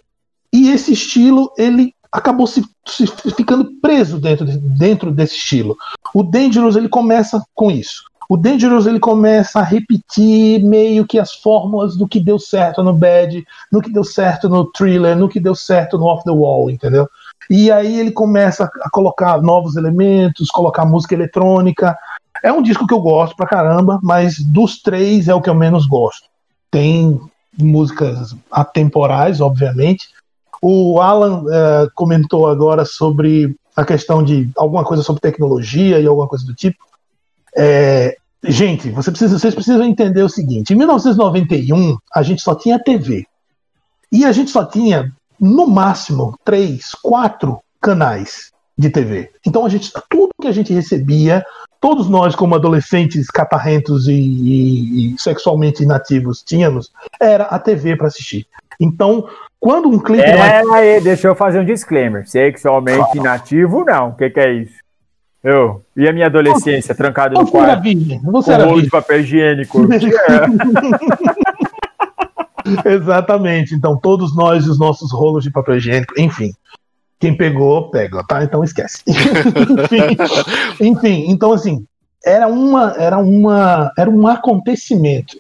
[0.52, 5.76] e esse estilo ele acabou se, se ficando preso dentro, de, dentro desse estilo.
[6.14, 8.04] O Dangerous ele começa com isso.
[8.28, 12.94] O Dangerous ele começa a repetir meio que as fórmulas do que deu certo no
[12.94, 16.72] Bad, no que deu certo no Thriller, no que deu certo no Off the Wall,
[16.72, 17.08] entendeu?
[17.50, 21.96] E aí ele começa a colocar novos elementos, colocar música eletrônica.
[22.44, 25.56] É um disco que eu gosto pra caramba, mas dos três é o que eu
[25.56, 26.28] menos gosto.
[26.76, 27.22] Tem
[27.58, 30.10] músicas atemporais, obviamente.
[30.62, 36.28] O Alan uh, comentou agora sobre a questão de alguma coisa sobre tecnologia e alguma
[36.28, 36.76] coisa do tipo.
[37.56, 42.78] É, gente, você precisa, vocês precisam entender o seguinte: em 1991 a gente só tinha
[42.78, 43.26] TV
[44.12, 49.32] e a gente só tinha no máximo três, quatro canais de TV.
[49.46, 51.46] Então a gente, tudo que a gente recebia,
[51.80, 58.08] todos nós como adolescentes catarrentos e, e, e sexualmente inativos tínhamos, era a TV para
[58.08, 58.46] assistir.
[58.80, 59.28] Então,
[59.60, 60.22] quando um clipe.
[60.22, 62.28] É, aí, deixa eu fazer um disclaimer.
[62.28, 63.18] Sexualmente ah.
[63.18, 64.10] inativo, não.
[64.10, 64.76] O que, que é isso?
[65.44, 65.84] Eu.
[65.96, 67.82] E a minha adolescência, trancado no quarto?
[67.82, 68.20] Virgem.
[68.24, 68.84] Você era virgem.
[68.84, 69.88] de papel higiênico.
[72.86, 73.76] Exatamente.
[73.76, 76.52] Então, todos nós e os nossos rolos de papel higiênico, enfim.
[77.26, 78.44] Quem pegou, pega, tá?
[78.44, 79.02] Então esquece.
[79.10, 81.84] enfim, enfim, então assim,
[82.24, 85.38] era uma, era uma, era um acontecimento.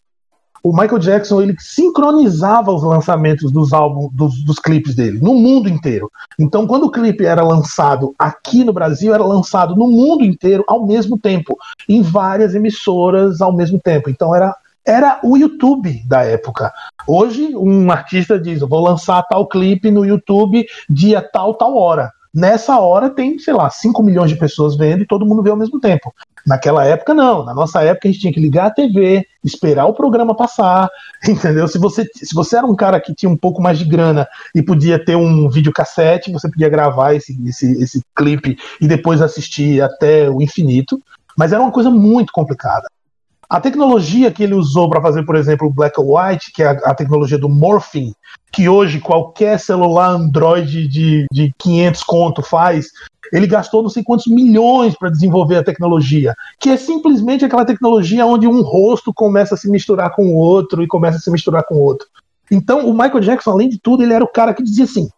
[0.63, 5.69] O Michael Jackson ele sincronizava os lançamentos dos álbuns, dos, dos clipes dele, no mundo
[5.69, 6.11] inteiro.
[6.39, 10.87] Então, quando o clipe era lançado aqui no Brasil, era lançado no mundo inteiro ao
[10.87, 11.55] mesmo tempo,
[11.87, 14.09] em várias emissoras ao mesmo tempo.
[14.09, 14.55] Então, era
[14.85, 16.71] era o YouTube da época.
[17.07, 22.11] Hoje, um artista diz: vou lançar tal clipe no YouTube dia tal, tal hora.
[22.33, 25.55] Nessa hora tem, sei lá, 5 milhões de pessoas vendo e todo mundo vê ao
[25.55, 26.13] mesmo tempo.
[26.45, 27.45] Naquela época, não.
[27.45, 30.89] Na nossa época, a gente tinha que ligar a TV, esperar o programa passar,
[31.25, 31.65] entendeu?
[31.65, 34.61] Se você, se você era um cara que tinha um pouco mais de grana e
[34.61, 40.29] podia ter um videocassete, você podia gravar esse, esse, esse clipe e depois assistir até
[40.29, 41.01] o infinito.
[41.37, 42.87] Mas era uma coisa muito complicada.
[43.49, 46.67] A tecnologia que ele usou para fazer, por exemplo, o Black and White, que é
[46.67, 48.13] a, a, tecnologia do morphing,
[48.51, 52.87] que hoje qualquer celular Android de, de 500 conto faz,
[53.31, 58.25] ele gastou não sei quantos milhões para desenvolver a tecnologia, que é simplesmente aquela tecnologia
[58.25, 61.63] onde um rosto começa a se misturar com o outro e começa a se misturar
[61.63, 62.07] com o outro.
[62.49, 65.09] Então, o Michael Jackson, além de tudo, ele era o cara que dizia assim: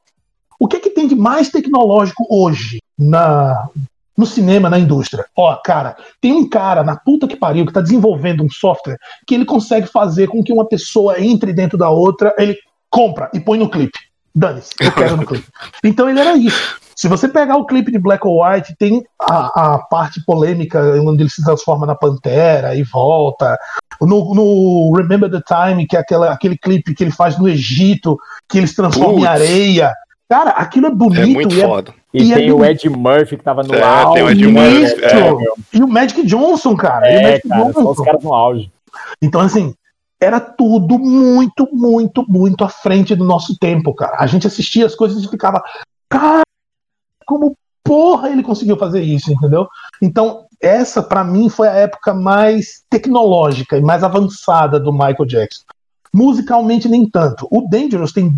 [0.59, 3.69] o que, é que tem de mais tecnológico hoje na,
[4.17, 5.25] no cinema, na indústria.
[5.35, 8.97] Ó, cara, tem um cara na puta que pariu que tá desenvolvendo um software
[9.27, 12.57] que ele consegue fazer com que uma pessoa entre dentro da outra, ele
[12.89, 13.99] compra e põe no clipe.
[14.33, 15.47] Dane-se, eu quero no clipe.
[15.83, 16.79] Então ele era isso.
[16.95, 21.21] Se você pegar o clipe de Black or White, tem a, a parte polêmica onde
[21.21, 23.55] ele se transforma na Pantera e volta.
[24.01, 28.17] No, no Remember the Time, que é aquela, aquele clipe que ele faz no Egito,
[28.49, 29.93] que ele se transforma em areia.
[30.27, 31.21] Cara, aquilo é bonito.
[31.21, 31.91] É muito é foda.
[31.91, 34.13] É, e, e tem é o Ed Murphy que tava no é, auge.
[34.13, 35.03] Tem o Ed Murphy.
[35.03, 37.07] É, e o Magic Johnson, cara.
[37.07, 37.91] É, e o Magic cara, Johnson.
[37.91, 38.71] os caras no auge.
[39.21, 39.73] Então, assim,
[40.19, 44.17] era tudo muito, muito, muito à frente do nosso tempo, cara.
[44.19, 45.61] A gente assistia as coisas e ficava,
[46.09, 46.41] cara,
[47.25, 49.67] como porra ele conseguiu fazer isso, entendeu?
[50.01, 55.63] Então, essa para mim foi a época mais tecnológica e mais avançada do Michael Jackson.
[56.13, 57.47] Musicalmente nem tanto.
[57.51, 58.33] O Dangerous tem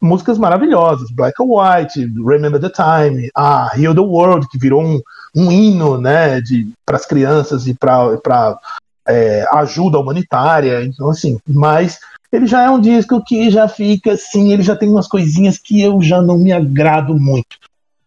[0.00, 5.00] músicas maravilhosas, Black and White, Remember the Time, a Heal the World, que virou um,
[5.34, 6.40] um hino né,
[6.86, 8.58] para as crianças e para
[9.06, 11.98] é, ajuda humanitária, então assim, mas
[12.30, 15.80] ele já é um disco que já fica assim, ele já tem umas coisinhas que
[15.80, 17.56] eu já não me agrado muito.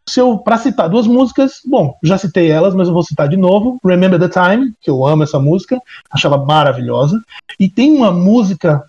[0.07, 3.79] Se para citar duas músicas, bom, já citei elas, mas eu vou citar de novo.
[3.83, 5.79] Remember the Time, que eu amo essa música,
[6.11, 7.21] acho ela maravilhosa.
[7.59, 8.83] E tem uma música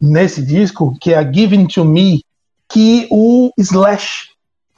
[0.00, 2.20] nesse disco que é a Giving to Me,
[2.68, 4.28] que o Slash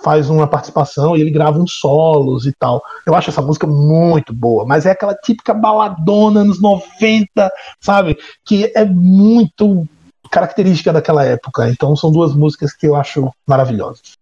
[0.02, 2.82] faz uma participação e ele grava uns solos e tal.
[3.06, 8.16] Eu acho essa música muito boa, mas é aquela típica baladona nos 90, sabe?
[8.44, 9.86] Que é muito
[10.30, 11.68] característica daquela época.
[11.68, 14.18] Então são duas músicas que eu acho maravilhosas.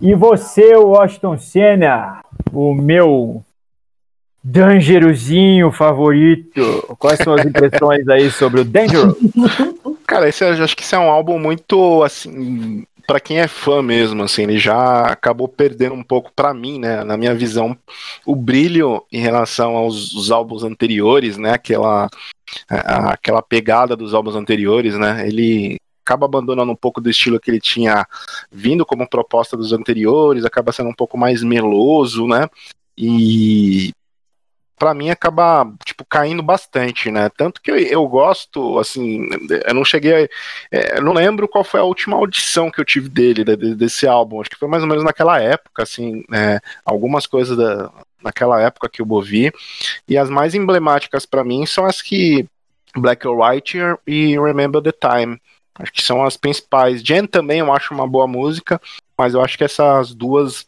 [0.00, 3.42] E você, Washington Senna, o meu
[4.42, 6.96] Dangerozinho favorito.
[6.98, 9.16] Quais são as impressões aí sobre o Dangerous?
[10.12, 13.80] Cara, esse, eu acho que esse é um álbum muito, assim, para quem é fã
[13.80, 17.74] mesmo, assim, ele já acabou perdendo um pouco para mim, né, na minha visão,
[18.26, 22.10] o brilho em relação aos álbuns anteriores, né, aquela,
[22.68, 27.58] aquela pegada dos álbuns anteriores, né, ele acaba abandonando um pouco do estilo que ele
[27.58, 28.06] tinha
[28.50, 32.46] vindo como proposta dos anteriores, acaba sendo um pouco mais meloso, né,
[32.98, 33.92] e
[34.78, 37.28] para mim acaba tipo caindo bastante, né?
[37.36, 39.28] Tanto que eu, eu gosto, assim,
[39.66, 40.28] eu não cheguei, a,
[40.70, 44.06] é, eu não lembro qual foi a última audição que eu tive dele de, desse
[44.06, 44.40] álbum.
[44.40, 47.90] Acho que foi mais ou menos naquela época, assim, é, algumas coisas da,
[48.22, 49.52] naquela época que eu ouvi.
[50.08, 52.46] E as mais emblemáticas para mim são as que
[52.96, 55.40] Black or White e Remember the Time.
[55.74, 57.02] Acho que são as principais.
[57.02, 58.80] Jen também eu acho uma boa música,
[59.16, 60.66] mas eu acho que essas duas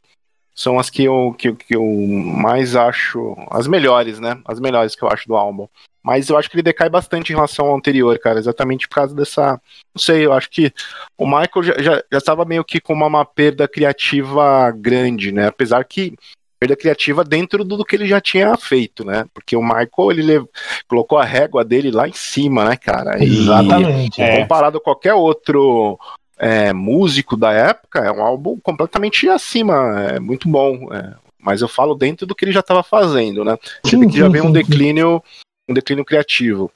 [0.54, 3.36] são as que eu, que, que eu mais acho.
[3.50, 4.40] As melhores, né?
[4.44, 5.66] As melhores que eu acho do álbum.
[6.02, 9.14] Mas eu acho que ele decai bastante em relação ao anterior, cara, exatamente por causa
[9.14, 9.60] dessa.
[9.94, 10.70] Não sei, eu acho que
[11.16, 15.46] o Michael já, já, já estava meio que com uma, uma, perda criativa grande, né?
[15.46, 16.14] Apesar que
[16.60, 19.24] perda criativa dentro do, do que ele já tinha feito, né?
[19.32, 20.44] Porque o Michael, ele lev...
[20.86, 23.18] colocou a régua dele lá em cima, né, cara?
[23.18, 24.20] E, Exatamente.
[24.20, 24.42] É.
[24.42, 25.98] Comparado a qualquer outro
[26.38, 30.92] é, músico da época, é um álbum completamente acima, é muito bom.
[30.92, 33.56] É, mas eu falo dentro do que ele já estava fazendo, né?
[33.84, 35.22] Sim, que já vem um declínio,
[35.68, 36.70] um declínio criativo.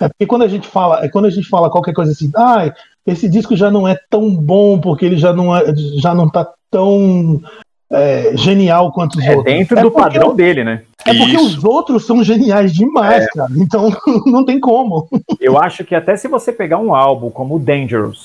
[0.00, 2.72] É porque quando a gente fala, é quando a gente fala qualquer coisa assim, ah,
[3.06, 6.50] esse disco já não é tão bom porque ele já não é, já não tá
[6.70, 7.42] tão
[7.90, 9.54] é, genial quanto os é, outros.
[9.54, 10.82] Dentro é do padrão dele, né?
[11.04, 11.58] É porque Isso.
[11.58, 13.28] os outros são geniais demais, é.
[13.28, 13.52] cara.
[13.56, 13.90] Então
[14.26, 15.08] não tem como.
[15.40, 18.24] Eu acho que até se você pegar um álbum como Dangerous,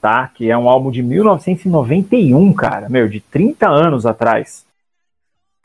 [0.00, 0.28] tá?
[0.28, 4.64] Que é um álbum de 1991, cara, meu, de 30 anos atrás.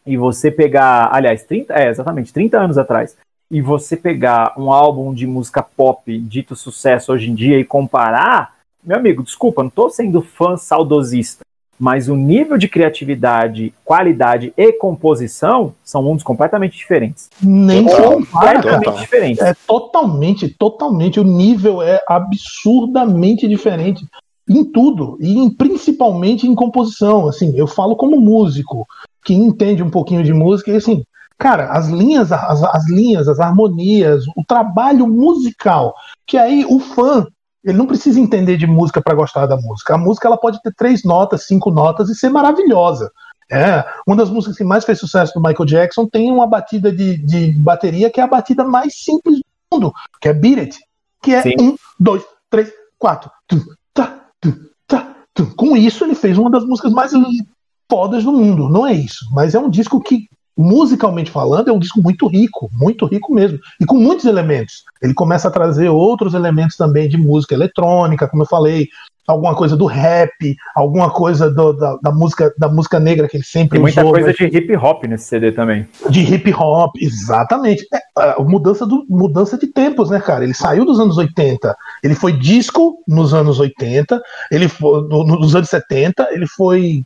[0.06, 3.18] E você pegar, aliás, 30, é, exatamente, 30 anos atrás.
[3.50, 8.56] E você pegar um álbum de música pop dito sucesso hoje em dia e comparar,
[8.84, 11.46] meu amigo, desculpa, não tô sendo fã saudosista,
[11.80, 17.30] mas o nível de criatividade, qualidade e composição são mundos completamente diferentes.
[17.42, 19.44] Nem completamente diferentes.
[19.44, 21.20] É totalmente, totalmente.
[21.20, 24.06] O nível é absurdamente diferente
[24.50, 27.28] em tudo e em, principalmente em composição.
[27.28, 28.88] Assim, eu falo como músico
[29.24, 31.04] que entende um pouquinho de música e assim,
[31.38, 35.94] cara, as linhas, as, as linhas, as harmonias, o trabalho musical,
[36.26, 37.26] que aí o fã
[37.64, 39.96] ele não precisa entender de música para gostar da música.
[39.96, 43.12] A música ela pode ter três notas, cinco notas e ser maravilhosa.
[43.52, 47.18] É, uma das músicas que mais fez sucesso do Michael Jackson tem uma batida de,
[47.18, 50.80] de bateria que é a batida mais simples do mundo, que é Beat It,
[51.22, 51.56] que é Sim.
[51.60, 53.30] um, dois, três, quatro,
[55.56, 57.12] com isso, ele fez uma das músicas mais
[57.90, 58.70] fodas do mundo.
[58.70, 60.28] Não é isso, mas é um disco que,
[60.58, 64.84] musicalmente falando, é um disco muito rico, muito rico mesmo, e com muitos elementos.
[65.02, 68.88] Ele começa a trazer outros elementos também de música eletrônica, como eu falei,
[69.28, 73.44] alguma coisa do rap, alguma coisa do, da, da, música da música negra que ele
[73.44, 74.36] sempre Tem muita usou, coisa mas...
[74.36, 75.88] de hip hop nesse CD também.
[76.10, 77.86] De hip hop, exatamente.
[78.18, 80.44] É, mudança, do, mudança de tempos, né, cara?
[80.44, 84.22] Ele saiu dos anos 80, ele foi disco nos anos 80,
[84.52, 87.04] ele foi no, nos anos 70, ele foi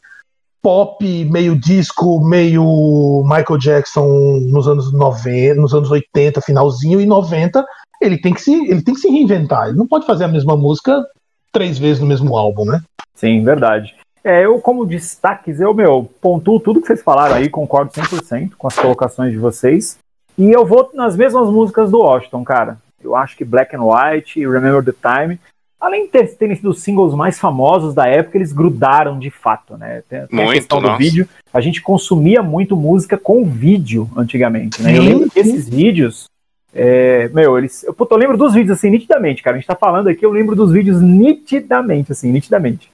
[0.61, 7.65] pop, meio disco, meio Michael Jackson nos anos 90, nos anos 80, finalzinho e 90,
[8.01, 9.67] ele tem que se ele tem que se reinventar.
[9.67, 11.05] Ele não pode fazer a mesma música
[11.51, 12.81] três vezes no mesmo álbum, né?
[13.15, 13.95] Sim, verdade.
[14.23, 18.67] É, eu, como destaques, eu, meu, pontuo tudo que vocês falaram aí, concordo 100% com
[18.67, 19.97] as colocações de vocês.
[20.37, 22.77] E eu vou nas mesmas músicas do Washington, cara.
[23.01, 25.39] Eu acho que Black and White e Remember the Time,
[25.79, 30.03] além de terem sido os singles mais famosos da época, eles grudaram de fato, né?
[30.09, 30.93] Tem, tem muito, a questão nossa.
[30.93, 31.27] do vídeo.
[31.53, 34.97] A gente consumia muito música com vídeo antigamente, né?
[34.97, 36.29] Eu lembro que esses vídeos
[36.73, 37.83] é, meu, eles.
[37.83, 39.55] Eu, puto, eu lembro dos vídeos assim, nitidamente, cara.
[39.55, 42.89] A gente tá falando aqui, eu lembro dos vídeos nitidamente, assim, nitidamente.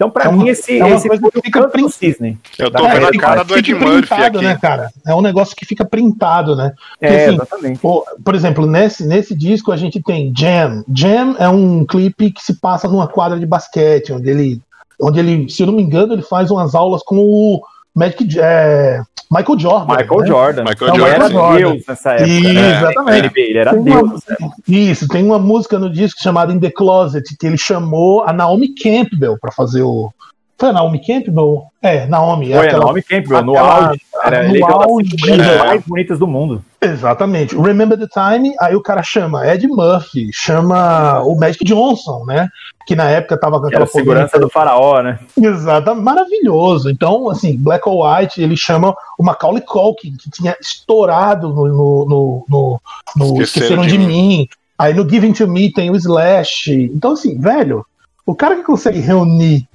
[0.00, 1.92] Então, pra é mim, uma, esse, é esse coisa que fica print...
[1.92, 2.38] Cisne.
[2.58, 4.38] Eu tô vendo a cara do Ed Murphy aqui.
[4.38, 4.90] Né, cara?
[5.06, 6.72] É um negócio que fica printado, né?
[6.98, 7.78] Porque, é, assim, exatamente.
[7.80, 10.82] Por, por, exemplo, nesse, nesse disco a gente tem Jam.
[10.90, 14.62] Jam é um clipe que se passa numa quadra de basquete, onde ele,
[14.98, 17.60] onde ele, se eu não me engano, ele faz umas aulas com o
[17.94, 19.96] Magic, é, Michael Jordan.
[19.96, 20.26] Michael né?
[20.26, 20.64] Jordan.
[20.64, 21.14] Michael Jordan.
[21.14, 21.56] era Jordan.
[21.56, 22.28] Deus nessa época.
[22.28, 22.76] Isso, né?
[22.76, 23.40] exatamente.
[23.40, 24.10] Ele era tem Deus.
[24.40, 28.32] Uma, isso, tem uma música no disco chamada In the Closet, que ele chamou a
[28.32, 30.12] Naomi Campbell para fazer o.
[30.58, 31.64] Foi a Naomi Campbell?
[31.80, 32.52] É, Naomi.
[32.52, 34.00] Foi aquela, a Naomi Campbell, no auge.
[34.22, 35.16] Era no auge.
[35.16, 36.62] Das mais bonitas do mundo.
[36.82, 37.56] Exatamente.
[37.56, 42.48] Remember the Time, aí o cara chama Ed Murphy, chama o Magic Johnson, né?
[42.90, 45.20] Que na época tava com aquela segurança do faraó, né?
[45.40, 46.90] Exato, maravilhoso.
[46.90, 52.04] Então, assim, Black or White, ele chama o Macaulay Culkin, que tinha estourado no, no,
[52.04, 52.80] no, no,
[53.16, 54.06] no Esqueceram, Esqueceram, de, de mim.
[54.06, 54.48] mim.
[54.76, 56.90] Aí no Giving to Me tem o Slash.
[56.92, 57.86] Então, assim, velho,
[58.26, 59.68] o cara que consegue reunir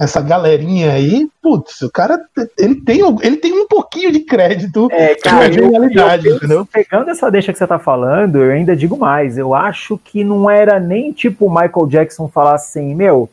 [0.00, 2.18] essa galerinha aí, putz, o cara
[2.58, 6.66] ele tem, ele tem um pouquinho de crédito é, cara, de realidade, eu, eu, entendeu?
[6.66, 10.48] Pegando essa deixa que você tá falando, eu ainda digo mais, eu acho que não
[10.48, 13.28] era nem tipo o Michael Jackson falar assim, meu,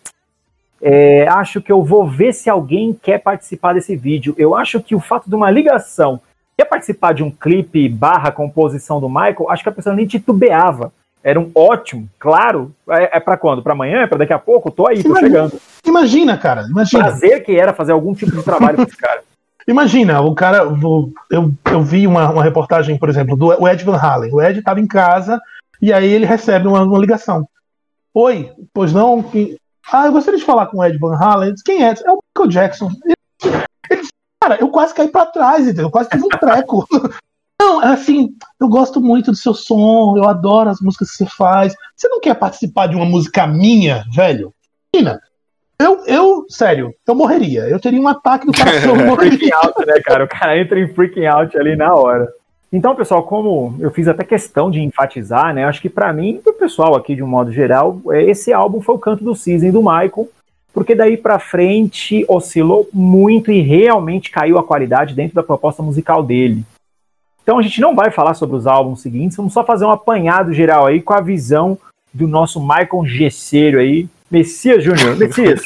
[0.81, 4.35] é, acho que eu vou ver se alguém quer participar desse vídeo.
[4.37, 6.19] Eu acho que o fato de uma ligação
[6.57, 10.91] quer participar de um clipe barra composição do Michael, acho que a pessoa nem titubeava
[11.23, 12.73] era um ótimo, claro.
[12.89, 13.61] É, é para quando?
[13.61, 14.01] Para amanhã?
[14.01, 14.71] É para daqui a pouco?
[14.71, 15.61] Tô aí, tô imagina, chegando.
[15.85, 16.61] Imagina, cara.
[16.69, 17.03] Imagina.
[17.03, 19.21] Prazer que era fazer algum tipo de trabalho com esse cara.
[19.67, 20.59] Imagina, o cara.
[21.29, 24.33] Eu, eu vi uma, uma reportagem, por exemplo, do Ed Van Halen.
[24.33, 25.41] O Ed estava em casa
[25.81, 27.47] e aí ele recebe uma, uma ligação.
[28.13, 29.21] Oi, pois não?
[29.21, 29.57] Que...
[29.91, 31.53] Ah, eu gostaria de falar com o Ed Van Halen.
[31.65, 31.89] Quem é?
[31.89, 32.89] É o Michael Jackson.
[33.03, 34.07] Ele, ele,
[34.41, 35.87] cara, eu quase caí para trás, entendeu?
[35.87, 36.87] Eu quase tive um treco.
[37.77, 41.25] Não, é assim, eu gosto muito do seu som, eu adoro as músicas que você
[41.25, 41.75] faz.
[41.95, 44.53] Você não quer participar de uma música minha, velho?
[44.93, 45.21] Imagina.
[45.79, 47.61] Eu, eu, sério, eu morreria.
[47.69, 48.95] Eu teria um ataque do coração.
[49.15, 50.23] freaking out, né, cara?
[50.23, 52.27] O cara entra em freaking out ali na hora.
[52.73, 55.63] Então, pessoal, como eu fiz até questão de enfatizar, né?
[55.65, 58.95] Acho que para mim, pro pessoal aqui de um modo geral, é, esse álbum foi
[58.95, 60.27] o canto do season do Michael,
[60.73, 66.23] porque daí para frente oscilou muito e realmente caiu a qualidade dentro da proposta musical
[66.23, 66.65] dele.
[67.47, 70.51] Então a gente não vai falar sobre os álbuns seguintes, vamos só fazer um apanhado
[70.51, 71.77] geral aí com a visão
[72.13, 74.09] do nosso Michael Gesseiro aí.
[74.29, 75.61] Messias Júnior, Messias,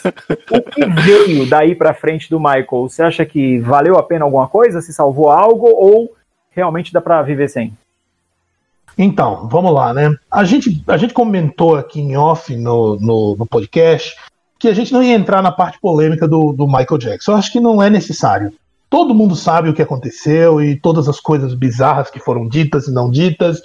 [0.51, 2.87] o que veio daí para frente do Michael?
[2.87, 4.79] Você acha que valeu a pena alguma coisa?
[4.79, 6.13] Se salvou algo ou
[6.51, 7.73] realmente dá para viver sem?
[8.95, 10.15] Então, vamos lá, né?
[10.29, 14.15] A gente, a gente comentou aqui em off no, no, no podcast
[14.59, 17.31] que a gente não ia entrar na parte polêmica do, do Michael Jackson.
[17.31, 18.53] Eu acho que não é necessário.
[18.91, 22.91] Todo mundo sabe o que aconteceu e todas as coisas bizarras que foram ditas e
[22.91, 23.61] não ditas.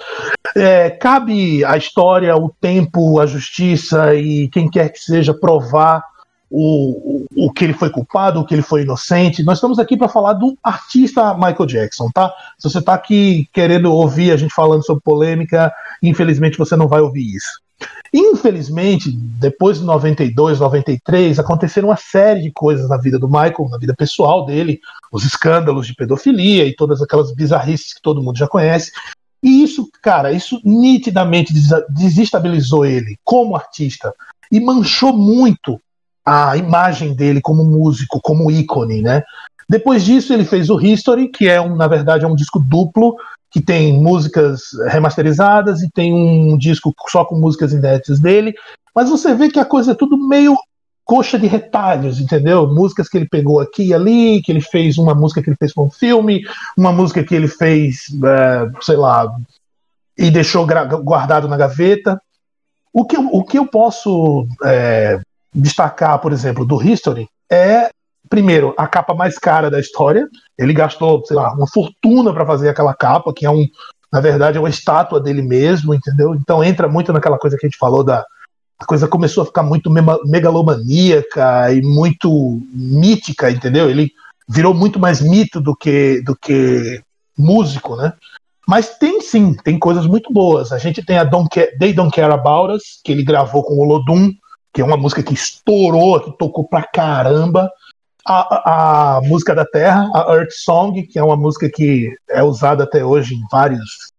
[0.55, 6.05] É, cabe a história, o tempo, a justiça e quem quer que seja provar
[6.49, 9.43] o, o, o que ele foi culpado, o que ele foi inocente.
[9.43, 12.33] Nós estamos aqui para falar do artista Michael Jackson, tá?
[12.57, 17.01] Se você está aqui querendo ouvir a gente falando sobre polêmica, infelizmente você não vai
[17.01, 17.66] ouvir isso.
[18.19, 23.77] Infelizmente, depois de 92, 93, aconteceram uma série de coisas na vida do Michael, na
[23.77, 24.81] vida pessoal dele,
[25.13, 28.91] os escândalos de pedofilia e todas aquelas bizarrices que todo mundo já conhece.
[29.43, 31.53] E isso, cara, isso nitidamente
[31.91, 34.15] desestabilizou ele como artista
[34.51, 35.79] e manchou muito
[36.25, 39.23] a imagem dele como músico, como ícone, né?
[39.69, 43.15] Depois disso, ele fez o History, que é, um, na verdade, é um disco duplo
[43.57, 48.55] que tem músicas remasterizadas e tem um disco só com músicas inéditas dele,
[48.95, 50.55] mas você vê que a coisa é tudo meio
[51.03, 52.69] coxa de retalhos, entendeu?
[52.69, 55.73] Músicas que ele pegou aqui e ali, que ele fez uma música que ele fez
[55.73, 56.43] com um filme,
[56.77, 59.27] uma música que ele fez, é, sei lá,
[60.19, 60.67] e deixou
[61.03, 62.21] guardado na gaveta.
[62.93, 65.19] O que, o que eu posso é,
[65.55, 67.89] destacar, por exemplo, do History é
[68.29, 70.29] primeiro, a capa mais cara da história.
[70.59, 73.67] Ele gastou, sei lá, uma fortuna para fazer aquela capa, que é um,
[74.13, 76.35] na verdade, é uma estátua dele mesmo, entendeu?
[76.35, 78.25] Então entra muito naquela coisa que a gente falou da
[78.79, 83.89] a coisa começou a ficar muito megalomaníaca e muito mítica, entendeu?
[83.89, 84.11] Ele
[84.47, 87.01] virou muito mais mito do que do que
[87.37, 88.13] músico, né?
[88.69, 90.73] Mas tem sim, tem coisas muito boas.
[90.73, 93.75] A gente tem a Don't Care, They Don't Care About Us, que ele gravou com
[93.75, 94.31] o Olodum,
[94.75, 97.71] que é uma música que estourou, que tocou pra caramba
[98.27, 102.85] a, a, música da Terra, a Earth Song, que é uma música que é usada
[102.85, 104.15] até hoje em vários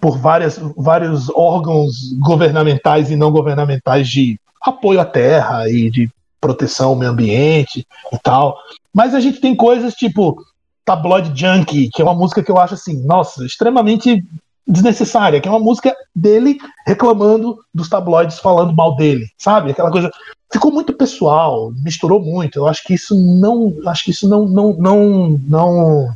[0.00, 6.10] por várias, vários órgãos governamentais e não governamentais de apoio à terra e de
[6.40, 8.58] proteção ao meio ambiente e tal.
[8.92, 10.44] Mas a gente tem coisas tipo
[10.84, 14.24] Tabloid Junkie, que é uma música que eu acho assim, nossa, extremamente
[14.66, 19.70] desnecessária, que é uma música dele reclamando dos tabloides falando mal dele, sabe?
[19.70, 20.10] Aquela coisa
[20.52, 22.58] ficou muito pessoal, misturou muito.
[22.58, 26.14] Eu acho que isso não, acho que isso não, não, não, não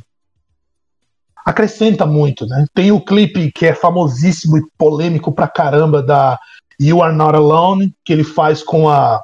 [1.44, 2.66] acrescenta muito, né?
[2.74, 6.38] Tem o clipe que é famosíssimo e polêmico pra caramba da
[6.80, 9.22] You Are Not Alone, que ele faz com a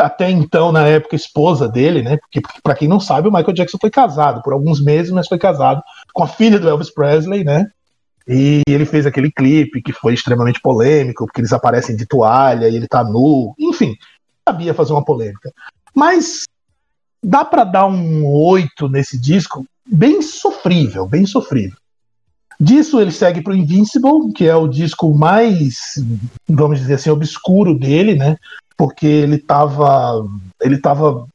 [0.00, 2.16] até então, na época, esposa dele, né?
[2.16, 5.38] Porque, para quem não sabe, o Michael Jackson foi casado por alguns meses, mas foi
[5.38, 5.80] casado
[6.12, 7.64] com a filha do Elvis Presley, né?
[8.28, 12.74] E ele fez aquele clipe que foi extremamente polêmico, porque eles aparecem de toalha e
[12.74, 13.54] ele tá nu.
[13.58, 13.94] Enfim,
[14.48, 15.52] sabia fazer uma polêmica.
[15.94, 16.44] Mas
[17.22, 21.76] dá para dar um 8 nesse disco bem sofrível, bem sofrível.
[22.58, 25.94] Disso ele segue para o Invincible, que é o disco mais,
[26.48, 28.36] vamos dizer assim, obscuro dele, né?
[28.76, 30.26] Porque ele estava
[30.60, 31.26] ele tava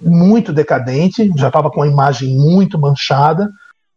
[0.00, 3.50] muito decadente, já estava com a imagem muito manchada.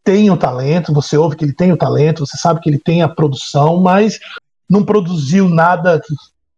[0.06, 3.02] Tem o talento, você ouve que ele tem o talento, você sabe que ele tem
[3.02, 4.20] a produção, mas
[4.70, 6.14] não produziu nada que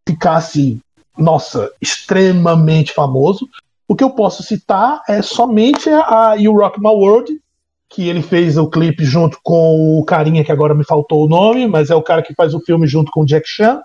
[0.06, 0.78] ficasse,
[1.16, 3.48] nossa, extremamente famoso.
[3.88, 7.40] O que eu posso citar é somente a You Rock My World,
[7.88, 11.66] que ele fez o clipe junto com o carinha que agora me faltou o nome,
[11.66, 13.80] mas é o cara que faz o filme junto com o Jack Chan.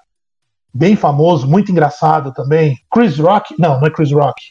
[0.74, 2.78] Bem famoso, muito engraçado também.
[2.92, 4.42] Chris Rock, não, não é Chris Rock.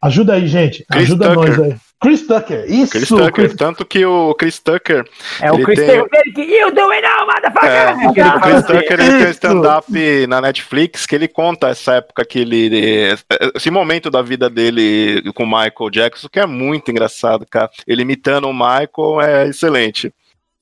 [0.00, 0.84] Ajuda aí, gente.
[0.84, 1.48] Chris Ajuda Tucker.
[1.48, 1.76] nós aí.
[2.04, 2.92] Chris Tucker, isso.
[2.92, 5.04] Chris Tucker, Chris- tanto que o Chris Tucker.
[5.40, 7.70] É o ele Chris tem- Tucker que you do it now, motherfucker!
[7.70, 8.66] É, o Chris assim.
[8.66, 13.16] Tucker ele tem um stand-up na Netflix que ele conta essa época que ele.
[13.54, 17.70] Esse momento da vida dele com o Michael Jackson, que é muito engraçado, cara.
[17.86, 20.12] Ele imitando o Michael é excelente.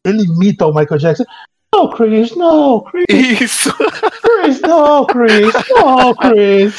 [0.05, 1.24] Ele imita o Michael Jackson.
[1.74, 3.74] No, Chris, no, Chris, Isso!
[4.23, 6.74] Chris, no, Chris, no, Chris.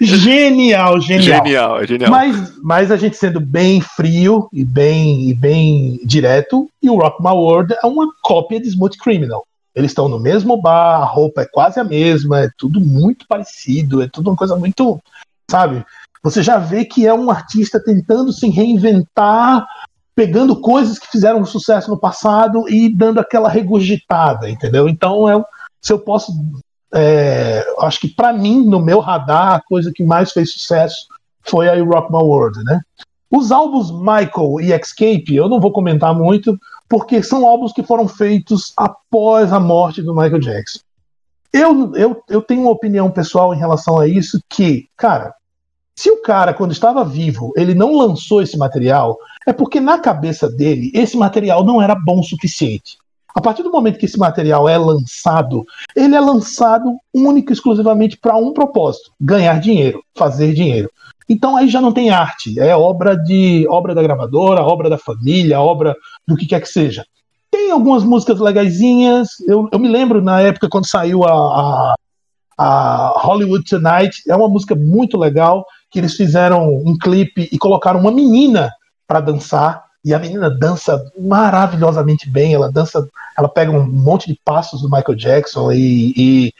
[0.00, 1.44] genial, genial.
[1.44, 2.10] Genial, genial.
[2.12, 7.20] Mas, mas a gente sendo bem frio e bem, e bem direto, e o Rock
[7.20, 9.44] My World é uma cópia de Smooth Criminal.
[9.74, 14.00] Eles estão no mesmo bar, a roupa é quase a mesma, é tudo muito parecido,
[14.00, 15.00] é tudo uma coisa muito,
[15.50, 15.84] sabe?
[16.22, 19.66] Você já vê que é um artista tentando se reinventar,
[20.14, 24.88] pegando coisas que fizeram sucesso no passado e dando aquela regurgitada, entendeu?
[24.88, 25.42] Então, é,
[25.80, 26.32] se eu posso
[26.92, 31.06] é, acho que pra mim, no meu radar, a coisa que mais fez sucesso
[31.42, 32.80] foi a Rock My World, né?
[33.30, 36.58] Os álbuns Michael e Escape, eu não vou comentar muito,
[36.88, 40.80] porque são álbuns que foram feitos após a morte do Michael Jackson.
[41.52, 45.32] Eu, eu, eu tenho uma opinião pessoal em relação a isso, que, cara,
[46.00, 50.48] se o cara, quando estava vivo, ele não lançou esse material, é porque na cabeça
[50.48, 52.96] dele, esse material não era bom o suficiente.
[53.34, 55.62] A partir do momento que esse material é lançado,
[55.94, 60.90] ele é lançado único e exclusivamente para um propósito: ganhar dinheiro, fazer dinheiro.
[61.28, 65.60] Então aí já não tem arte, é obra de obra da gravadora, obra da família,
[65.60, 65.94] obra
[66.26, 67.04] do que quer que seja.
[67.50, 69.38] Tem algumas músicas legaisinhas.
[69.46, 71.94] Eu, eu me lembro na época quando saiu a, a,
[72.56, 78.00] a Hollywood Tonight, é uma música muito legal que eles fizeram um clipe e colocaram
[78.00, 78.72] uma menina
[79.06, 82.54] para dançar e a menina dança maravilhosamente bem.
[82.54, 83.06] Ela dança,
[83.36, 86.54] ela pega um monte de passos do Michael Jackson e, e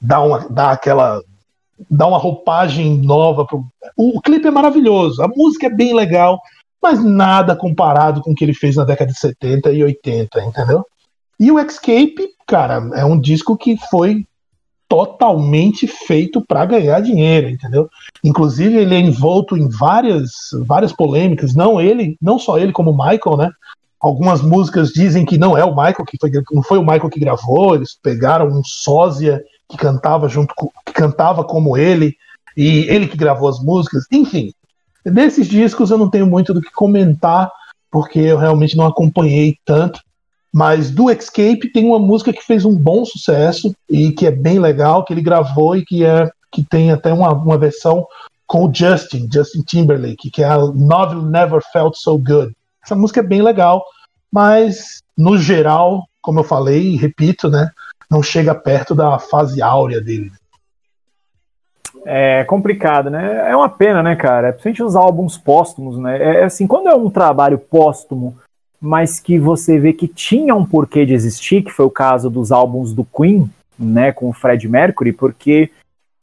[0.00, 1.22] dá, uma, dá aquela.
[1.90, 3.46] dá uma roupagem nova.
[3.46, 3.64] Pro...
[3.96, 6.40] O, o clipe é maravilhoso, a música é bem legal,
[6.82, 10.84] mas nada comparado com o que ele fez na década de 70 e 80, entendeu?
[11.38, 14.26] E o Escape, cara, é um disco que foi
[14.90, 17.88] totalmente feito para ganhar dinheiro, entendeu?
[18.24, 20.32] Inclusive ele é envolto em várias
[20.66, 23.50] várias polêmicas, não ele, não só ele como o Michael, né?
[24.00, 27.20] Algumas músicas dizem que não é o Michael que foi, não foi o Michael que
[27.20, 32.16] gravou, eles pegaram um sósia que cantava junto com, que cantava como ele
[32.56, 34.52] e ele que gravou as músicas, enfim.
[35.04, 37.48] Desses discos eu não tenho muito do que comentar
[37.92, 40.00] porque eu realmente não acompanhei tanto.
[40.52, 44.58] Mas do Escape tem uma música que fez um bom sucesso e que é bem
[44.58, 48.06] legal, que ele gravou e que, é, que tem até uma, uma versão
[48.46, 52.52] com o Justin, Justin Timberlake, que é a Novel Never Felt So Good.
[52.84, 53.84] Essa música é bem legal,
[54.32, 57.70] mas no geral, como eu falei e repito, né,
[58.10, 60.32] não chega perto da fase áurea dele.
[62.04, 63.50] É complicado, né?
[63.50, 64.52] É uma pena, né, cara?
[64.52, 66.40] Principalmente os álbuns póstumos, né?
[66.40, 68.36] É assim, quando é um trabalho póstumo,
[68.80, 72.50] mas que você vê que tinha um porquê de existir, que foi o caso dos
[72.50, 73.48] álbuns do Queen,
[73.78, 75.70] né, com o Fred Mercury, porque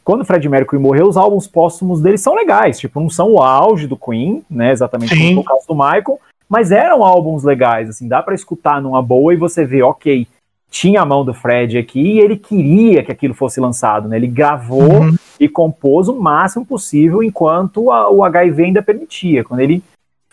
[0.04, 3.42] quando o Fred Mercury morreu, os álbuns póstumos dele são legais, tipo, não são o
[3.42, 5.30] auge do Queen, né, exatamente Sim.
[5.30, 6.20] como o caso do Michael,
[6.50, 10.26] mas eram álbuns legais, assim, dá para escutar numa boa e você vê, ok,
[10.70, 14.28] tinha a mão do Fred aqui e ele queria que aquilo fosse lançado, né, ele
[14.28, 15.16] gravou Uhum.
[15.40, 19.84] e compôs o máximo possível enquanto a- o HIV ainda permitia, quando ele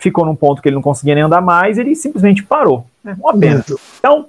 [0.04, 2.86] ficou num ponto que ele não conseguia nem andar mais, ele simplesmente parou.
[3.02, 3.16] Né?
[3.18, 3.64] Uma pena.
[3.98, 4.26] Então,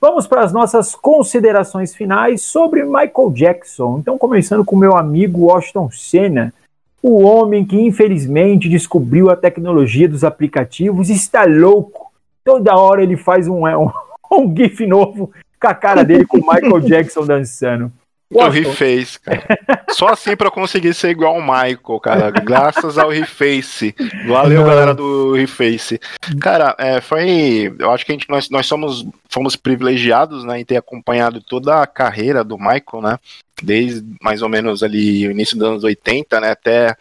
[0.00, 3.98] vamos para as nossas considerações finais sobre Michael Jackson.
[3.98, 6.54] Então, começando com meu amigo Washington Senna,
[7.02, 12.12] o homem que infelizmente descobriu a tecnologia dos aplicativos, está louco.
[12.44, 13.90] Toda hora ele faz um, um,
[14.32, 15.30] um GIF novo
[15.60, 17.92] com a cara dele com o Michael Jackson dançando.
[18.28, 18.70] O Washington.
[18.70, 19.46] Reface, cara.
[19.90, 22.30] Só assim pra eu conseguir ser igual o Michael, cara.
[22.30, 23.94] Graças ao Reface.
[24.26, 24.68] Valeu, Não.
[24.68, 26.00] galera do Reface.
[26.40, 27.72] Cara, é, foi.
[27.78, 31.80] Eu acho que a gente, nós, nós somos, fomos privilegiados né, em ter acompanhado toda
[31.80, 33.18] a carreira do Michael, né?
[33.62, 36.50] Desde mais ou menos ali o início dos anos 80, né?
[36.50, 36.96] Até,